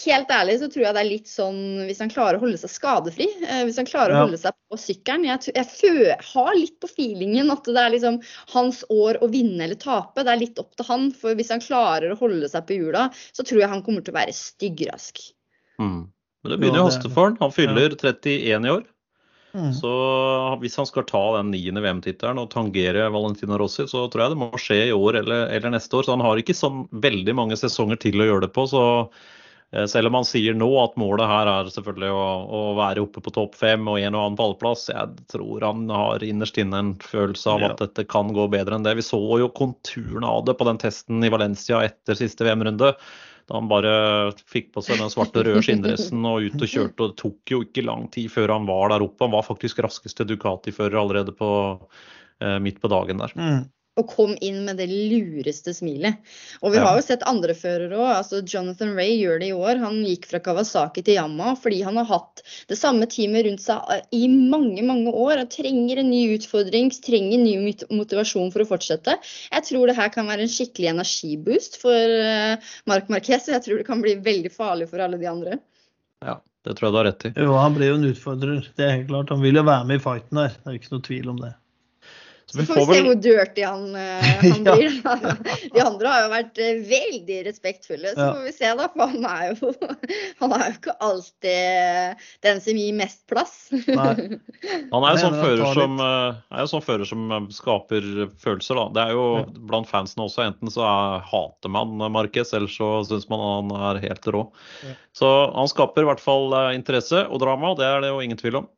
helt 0.00 0.30
ærlig 0.32 0.58
så 0.60 0.68
tror 0.72 0.84
jeg 0.86 0.96
det 0.96 1.02
er 1.02 1.08
litt 1.08 1.28
sånn 1.28 1.58
hvis 1.88 2.00
han 2.02 2.12
klarer 2.12 2.38
å 2.38 2.42
holde 2.44 2.60
seg 2.60 2.72
skadefri. 2.72 3.26
Eh, 3.44 3.62
hvis 3.68 3.80
han 3.80 3.88
klarer 3.88 4.14
ja. 4.14 4.20
å 4.20 4.26
holde 4.26 4.40
seg 4.40 4.56
på 4.72 4.78
sykkelen. 4.80 5.26
Jeg, 5.28 5.52
jeg 5.56 6.16
har 6.32 6.52
litt 6.56 6.78
på 6.82 6.90
feelingen 6.90 7.52
at 7.52 7.68
det 7.68 7.82
er 7.82 7.92
liksom 7.94 8.18
hans 8.54 8.82
år 8.92 9.20
å 9.22 9.28
vinne 9.32 9.66
eller 9.66 9.80
tape. 9.80 10.24
Det 10.24 10.32
er 10.32 10.40
litt 10.40 10.62
opp 10.62 10.72
til 10.78 10.88
han. 10.88 11.10
For 11.16 11.36
hvis 11.38 11.52
han 11.54 11.64
klarer 11.64 12.14
å 12.14 12.20
holde 12.20 12.48
seg 12.52 12.66
på 12.68 12.78
hjula, 12.78 13.08
så 13.36 13.44
tror 13.46 13.64
jeg 13.64 13.72
han 13.74 13.84
kommer 13.84 14.04
til 14.04 14.14
å 14.14 14.20
være 14.20 14.36
styggrask. 14.36 15.20
Mm. 15.82 16.08
Men 16.42 16.54
det 16.54 16.58
begynner 16.58 16.82
jo 16.82 16.86
å 16.86 16.90
haste 16.90 17.12
for 17.12 17.28
han. 17.28 17.38
Han 17.42 17.54
fyller 17.54 17.94
31 17.98 18.66
i 18.66 18.74
år. 18.78 18.88
Mm. 19.52 19.68
Så 19.76 19.90
hvis 20.62 20.78
han 20.80 20.88
skal 20.88 21.04
ta 21.04 21.20
den 21.36 21.50
niende 21.52 21.82
VM-tittelen 21.84 22.40
og 22.40 22.48
tangere 22.54 23.10
Valentina 23.12 23.58
Rossi, 23.60 23.84
så 23.90 24.06
tror 24.08 24.24
jeg 24.24 24.32
det 24.32 24.40
må 24.40 24.48
skje 24.56 24.78
i 24.86 24.96
år 24.96 25.20
eller, 25.20 25.46
eller 25.52 25.74
neste 25.74 25.98
år. 25.98 26.06
Så 26.06 26.16
han 26.16 26.24
har 26.24 26.40
ikke 26.40 26.56
sånn 26.56 26.86
veldig 27.04 27.36
mange 27.36 27.58
sesonger 27.60 28.00
til 28.00 28.22
å 28.22 28.30
gjøre 28.30 28.46
det 28.46 28.52
på. 28.56 28.64
så 28.70 28.82
selv 29.72 30.10
om 30.10 30.18
han 30.18 30.26
sier 30.28 30.56
nå 30.58 30.68
at 30.82 30.98
målet 31.00 31.30
her 31.30 31.48
er 31.48 31.70
selvfølgelig 31.72 32.12
å, 32.12 32.26
å 32.44 32.60
være 32.76 33.00
oppe 33.06 33.22
på 33.24 33.32
topp 33.32 33.56
fem 33.56 33.86
og 33.88 33.96
en 34.02 34.18
og 34.18 34.26
annen 34.26 34.36
pallplass, 34.36 34.84
jeg 34.92 35.26
tror 35.32 35.64
han 35.64 35.86
har 35.88 36.24
innerst 36.26 36.60
inne 36.60 36.80
en 36.82 36.92
følelse 37.00 37.54
av 37.54 37.64
at 37.64 37.70
ja. 37.70 37.86
dette 37.86 38.04
kan 38.10 38.34
gå 38.36 38.46
bedre 38.52 38.76
enn 38.76 38.84
det. 38.84 38.98
Vi 39.00 39.06
så 39.06 39.20
jo 39.40 39.48
konturene 39.56 40.28
av 40.28 40.44
det 40.44 40.58
på 40.60 40.68
den 40.68 40.80
testen 40.82 41.24
i 41.24 41.32
Valencia 41.32 41.80
etter 41.86 42.20
siste 42.20 42.44
VM-runde. 42.44 42.92
Da 43.48 43.58
han 43.58 43.70
bare 43.70 43.92
fikk 44.52 44.74
på 44.76 44.84
seg 44.84 45.00
den 45.00 45.10
svarte 45.10 45.42
røde 45.42 45.64
skinndressen 45.64 46.20
og 46.28 46.44
ut 46.44 46.60
og 46.60 46.68
kjørte. 46.68 46.98
og 47.00 47.14
Det 47.14 47.22
tok 47.24 47.54
jo 47.56 47.64
ikke 47.64 47.88
lang 47.88 48.06
tid 48.12 48.28
før 48.30 48.52
han 48.58 48.68
var 48.68 48.92
der 48.92 49.04
oppe. 49.08 49.24
Han 49.24 49.34
var 49.34 49.48
faktisk 49.48 49.80
raskeste 49.82 50.28
Ducati-fører 50.28 51.00
allerede 51.00 51.34
på, 51.34 51.48
eh, 52.44 52.58
midt 52.62 52.78
på 52.84 52.92
dagen 52.92 53.24
der. 53.24 53.32
Mm 53.34 53.62
og 54.00 54.08
kom 54.08 54.32
inn 54.40 54.62
med 54.64 54.78
det 54.80 54.88
lureste 54.88 55.74
smilet. 55.76 56.22
Og 56.64 56.72
vi 56.72 56.80
ja. 56.80 56.86
har 56.86 56.96
jo 56.96 57.04
sett 57.04 57.26
andre 57.28 57.52
førere 57.56 57.98
òg. 57.98 58.08
Altså 58.14 58.40
Jonathan 58.40 58.94
Ray 58.96 59.18
gjør 59.18 59.42
det 59.42 59.50
i 59.50 59.56
år. 59.56 59.82
Han 59.82 60.00
gikk 60.06 60.30
fra 60.30 60.40
Kawasaki 60.40 61.04
til 61.04 61.18
Yama 61.20 61.52
fordi 61.60 61.82
han 61.84 62.00
har 62.00 62.08
hatt 62.08 62.42
det 62.72 62.80
samme 62.80 63.04
teamet 63.12 63.44
rundt 63.46 63.64
seg 63.64 63.92
eh, 63.92 64.02
i 64.16 64.24
mange 64.32 64.80
mange 64.88 65.12
år. 65.12 65.44
og 65.44 65.52
Trenger 65.52 66.00
en 66.00 66.10
ny 66.10 66.22
utfordring, 66.38 66.88
trenger 67.04 67.44
ny 67.44 67.54
motivasjon 67.92 68.50
for 68.54 68.64
å 68.64 68.70
fortsette. 68.72 69.18
Jeg 69.52 69.68
tror 69.68 69.90
det 69.90 69.98
her 70.00 70.12
kan 70.14 70.30
være 70.32 70.46
en 70.46 70.54
skikkelig 70.56 70.94
energiboost 70.94 71.76
for 71.82 72.16
Mark 72.88 73.02
Marc 73.02 73.10
Marquez. 73.12 73.48
Og 73.48 73.56
jeg 73.56 73.64
tror 73.66 73.80
det 73.80 73.86
kan 73.88 74.02
bli 74.02 74.16
veldig 74.22 74.52
farlig 74.52 74.88
for 74.90 75.02
alle 75.02 75.18
de 75.20 75.28
andre. 75.30 75.58
Ja, 76.22 76.38
det 76.64 76.76
tror 76.78 76.88
jeg 76.88 76.94
du 76.94 77.00
har 77.00 77.08
rett 77.10 77.26
i. 77.26 77.32
Jo, 77.36 77.56
han 77.58 77.74
blir 77.74 77.92
jo 77.92 77.98
en 77.98 78.10
utfordrer. 78.12 78.70
Det 78.76 78.86
er 78.86 78.96
helt 78.96 79.10
klart. 79.10 79.32
Han 79.34 79.42
vil 79.42 79.58
jo 79.58 79.66
være 79.66 79.88
med 79.88 79.98
i 79.98 80.04
fighten 80.04 80.38
der. 80.38 80.54
Det 80.62 80.70
er 80.70 80.78
ikke 80.78 80.94
noe 80.94 81.06
tvil 81.08 81.32
om 81.32 81.42
det. 81.42 81.52
Så 82.52 82.60
vi 82.60 82.66
får, 82.66 82.86
vi 82.86 82.94
se 82.94 83.02
hvor 83.06 83.14
dirty 83.24 83.62
han, 83.64 83.84
uh, 83.96 84.24
han 84.42 84.64
blir. 84.66 84.96
De 85.72 85.80
andre 85.80 86.10
har 86.12 86.24
jo 86.26 86.32
vært 86.34 86.58
uh, 86.60 86.82
veldig 86.90 87.38
respektfulle, 87.46 88.10
så 88.12 88.26
får 88.26 88.42
vi 88.44 88.52
se, 88.52 88.72
da. 88.76 88.88
For 88.92 89.14
han 89.14 89.24
er 89.30 89.46
jo, 89.54 89.70
han 90.42 90.52
er 90.58 90.64
jo 90.66 90.74
ikke 90.74 90.94
alltid 91.06 92.26
den 92.44 92.60
som 92.60 92.80
gir 92.82 92.98
mest 92.98 93.22
plass. 93.32 93.54
Nei. 93.72 94.36
Han 94.92 95.04
er 95.06 95.14
jo 95.16 95.20
sånn 95.22 95.38
fører 95.38 95.78
som, 95.78 95.96
uh, 96.02 96.66
sånn 96.68 96.84
fører 96.84 97.08
som 97.08 97.32
skaper 97.54 98.04
følelser, 98.42 98.76
da. 98.76 98.84
Det 98.92 99.06
er 99.06 99.16
jo 99.16 99.24
ja. 99.38 99.46
blant 99.72 99.88
fansene 99.88 100.26
også. 100.26 100.44
Enten 100.44 100.72
så 100.74 100.84
er, 100.84 101.24
hater 101.30 101.72
man 101.72 101.96
Marquez, 102.12 102.52
eller 102.52 102.70
så 102.72 102.90
syns 103.08 103.30
man 103.32 103.40
han 103.46 103.72
er 103.88 104.02
helt 104.04 104.28
rå. 104.34 104.44
Ja. 104.84 104.94
Så 105.16 105.32
han 105.56 105.72
skaper 105.72 106.04
i 106.04 106.10
hvert 106.10 106.22
fall 106.22 106.52
interesse 106.76 107.24
og 107.28 107.40
drama, 107.40 107.72
det 107.80 107.88
er 107.88 108.04
det 108.04 108.12
jo 108.12 108.20
ingen 108.24 108.40
tvil 108.40 108.60
om. 108.60 108.70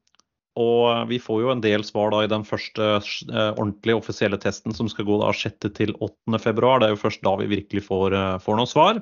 Og 0.61 1.09
vi 1.11 1.19
får 1.19 1.41
jo 1.43 1.51
en 1.51 1.63
del 1.63 1.83
svar 1.87 2.13
da 2.15 2.23
i 2.23 2.31
den 2.31 2.45
første 2.47 2.91
eh, 3.01 3.53
ordentlige 3.57 3.99
offisielle 3.99 4.39
testen 4.39 4.75
som 4.77 4.91
skal 4.91 5.09
gå 5.09 5.17
da 5.19 5.33
6. 5.35 5.71
til 5.75 5.95
8. 5.99 6.39
februar. 6.43 6.79
Det 6.79 6.89
er 6.89 6.95
jo 6.95 7.03
først 7.03 7.25
da 7.27 7.35
vi 7.41 7.51
virkelig 7.51 7.83
får, 7.89 8.15
eh, 8.15 8.37
får 8.45 8.61
noen 8.61 8.71
svar. 8.71 9.01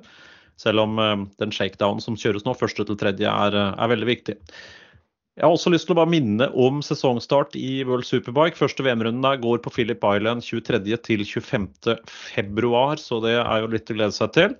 Selv 0.60 0.86
om 0.86 0.96
eh, 1.02 1.26
den 1.42 1.52
shakedown 1.52 2.00
som 2.00 2.16
kjøres 2.16 2.46
nå, 2.48 2.56
1. 2.56 2.86
til 2.88 2.96
3. 2.96 3.12
Er, 3.28 3.58
er 3.76 3.92
veldig 3.92 4.08
viktig. 4.08 4.38
Jeg 5.32 5.46
har 5.46 5.52
også 5.52 5.72
lyst 5.72 5.88
til 5.88 5.94
å 5.94 6.00
bare 6.02 6.12
minne 6.12 6.48
om 6.60 6.82
sesongstart 6.84 7.54
i 7.56 7.82
World 7.88 8.04
Superbike. 8.04 8.56
Første 8.56 8.84
VM-runden 8.84 9.24
der 9.24 9.40
går 9.40 9.62
på 9.64 9.72
Philip 9.72 10.04
Island 10.04 10.44
23. 10.44 10.80
til 11.04 11.24
25. 11.24 11.68
februar, 12.08 13.00
så 13.00 13.20
det 13.24 13.38
er 13.40 13.62
jo 13.64 13.70
litt 13.72 13.92
å 13.92 13.96
glede 13.96 14.16
seg 14.16 14.34
til. 14.36 14.56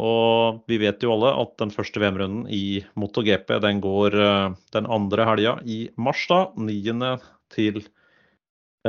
Og 0.00 0.62
vi 0.70 0.78
vet 0.80 1.02
jo 1.04 1.12
alle 1.12 1.34
at 1.42 1.56
den 1.60 1.72
første 1.72 2.00
VM-runden 2.00 2.46
i 2.48 2.80
MotoGP 2.96 3.58
den 3.60 3.80
går 3.84 4.16
uh, 4.16 4.54
den 4.72 4.88
andre 4.88 5.26
helga 5.28 5.56
i 5.68 5.84
mars, 6.00 6.22
da. 6.30 6.46
9. 6.56 7.10
til 7.52 7.82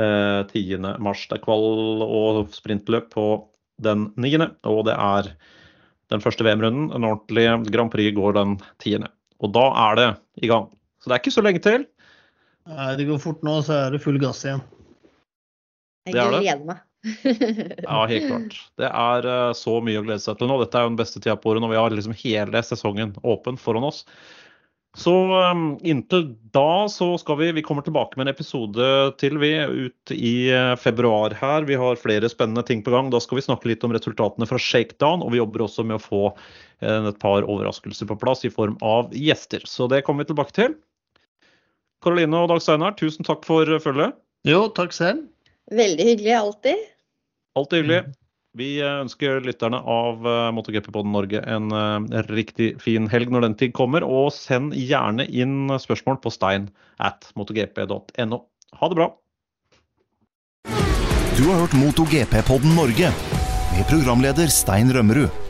eh, 0.00 0.46
10. 0.48 0.78
mars. 1.04 1.26
Det 1.28 1.38
er 1.38 1.44
kvall 1.44 2.04
og 2.06 2.54
sprintløp 2.56 3.10
på 3.12 3.26
den 3.84 4.08
9., 4.16 4.38
og 4.70 4.86
det 4.88 4.94
er 4.96 5.34
den 6.12 6.24
første 6.24 6.46
VM-runden. 6.46 6.88
En 6.96 7.10
ordentlig 7.10 7.72
Grand 7.74 7.92
Prix 7.92 8.16
går 8.16 8.38
den 8.38 8.56
10. 8.80 9.04
Og 9.44 9.52
da 9.52 9.66
er 9.90 10.00
det 10.00 10.08
i 10.40 10.48
gang. 10.48 10.70
Så 11.02 11.10
det 11.10 11.18
er 11.18 11.24
ikke 11.24 11.36
så 11.36 11.44
lenge 11.44 11.60
til. 11.64 11.84
Nei, 12.64 12.94
det 12.96 13.04
går 13.10 13.20
fort 13.20 13.44
nå, 13.44 13.58
så 13.60 13.76
er 13.76 13.92
det 13.92 14.00
full 14.00 14.16
gass 14.22 14.40
igjen. 14.46 14.64
Jeg 16.08 16.16
gleder 16.16 16.64
meg. 16.64 16.80
ja, 17.82 18.06
helt 18.08 18.28
klart. 18.28 18.56
Det 18.80 18.88
er 18.88 19.26
uh, 19.28 19.50
så 19.56 19.76
mye 19.84 20.00
å 20.00 20.06
glede 20.06 20.22
seg 20.24 20.38
til 20.40 20.48
nå. 20.48 20.56
Dette 20.62 20.80
er 20.80 20.86
jo 20.86 20.94
den 20.94 21.00
beste 21.00 21.20
tida 21.20 21.36
på 21.36 21.52
året 21.52 21.64
når 21.64 21.74
vi 21.74 21.82
har 21.82 21.92
liksom 21.92 22.16
hele 22.22 22.64
sesongen 22.64 23.12
åpen 23.22 23.60
foran 23.60 23.86
oss. 23.90 24.04
Så 24.94 25.12
um, 25.50 25.64
inntil 25.82 26.28
da 26.54 26.86
så 26.86 27.08
skal 27.18 27.40
vi 27.40 27.48
Vi 27.56 27.64
kommer 27.66 27.82
tilbake 27.82 28.14
med 28.14 28.28
en 28.28 28.34
episode 28.34 28.86
til, 29.18 29.40
vi, 29.42 29.50
ut 29.58 30.14
i 30.14 30.34
uh, 30.54 30.76
februar 30.78 31.34
her. 31.40 31.66
Vi 31.66 31.76
har 31.78 31.98
flere 32.00 32.30
spennende 32.30 32.62
ting 32.66 32.84
på 32.86 32.94
gang. 32.94 33.10
Da 33.10 33.20
skal 33.20 33.40
vi 33.40 33.46
snakke 33.48 33.68
litt 33.68 33.84
om 33.84 33.92
resultatene 33.92 34.48
fra 34.48 34.60
Shakedown. 34.60 35.26
Og 35.26 35.34
vi 35.34 35.42
jobber 35.42 35.66
også 35.66 35.84
med 35.84 35.98
å 35.98 36.04
få 36.04 36.22
uh, 36.30 37.10
et 37.10 37.20
par 37.22 37.42
overraskelser 37.42 38.08
på 38.08 38.18
plass 38.22 38.46
i 38.46 38.54
form 38.54 38.78
av 38.86 39.12
gjester. 39.12 39.66
Så 39.68 39.90
det 39.90 40.04
kommer 40.06 40.24
vi 40.24 40.30
tilbake 40.32 40.56
til. 40.56 40.78
Karoline 42.04 42.44
og 42.44 42.52
Dag 42.52 42.62
Steinar, 42.62 42.94
tusen 43.00 43.26
takk 43.26 43.44
for 43.48 43.68
følget. 43.82 44.14
Jo, 44.46 44.66
takk 44.76 44.92
selv. 44.94 45.24
Veldig 45.72 46.06
hyggelig 46.12 46.34
alltid. 46.36 46.90
Alltid 47.54 47.82
hyggelig. 47.82 48.04
Mm. 48.04 48.20
Vi 48.54 48.68
eh, 48.78 49.00
ønsker 49.02 49.42
lytterne 49.42 49.80
av 49.82 50.26
eh, 50.30 50.48
MotoGP-podden 50.54 51.14
Norge 51.14 51.42
en, 51.42 51.72
eh, 51.74 52.22
riktig 52.30 52.74
fin 52.82 53.08
helg 53.10 53.32
når 53.34 53.48
den 53.48 53.56
tid 53.58 53.74
kommer. 53.74 54.06
Og 54.06 54.30
send 54.34 54.76
gjerne 54.78 55.26
inn 55.26 55.72
spørsmål 55.82 56.20
på 56.22 56.32
stein 56.34 56.70
at 57.02 57.30
motogp.no. 57.38 58.42
Ha 58.78 58.90
det 58.90 59.00
bra. 59.00 59.10
Du 61.34 61.42
har 61.50 61.64
hørt 61.64 61.74
MotoGP-podden 61.74 62.78
Norge 62.78 63.10
med 63.74 63.88
programleder 63.90 64.50
Stein 64.54 64.94
Rømmerud. 64.94 65.43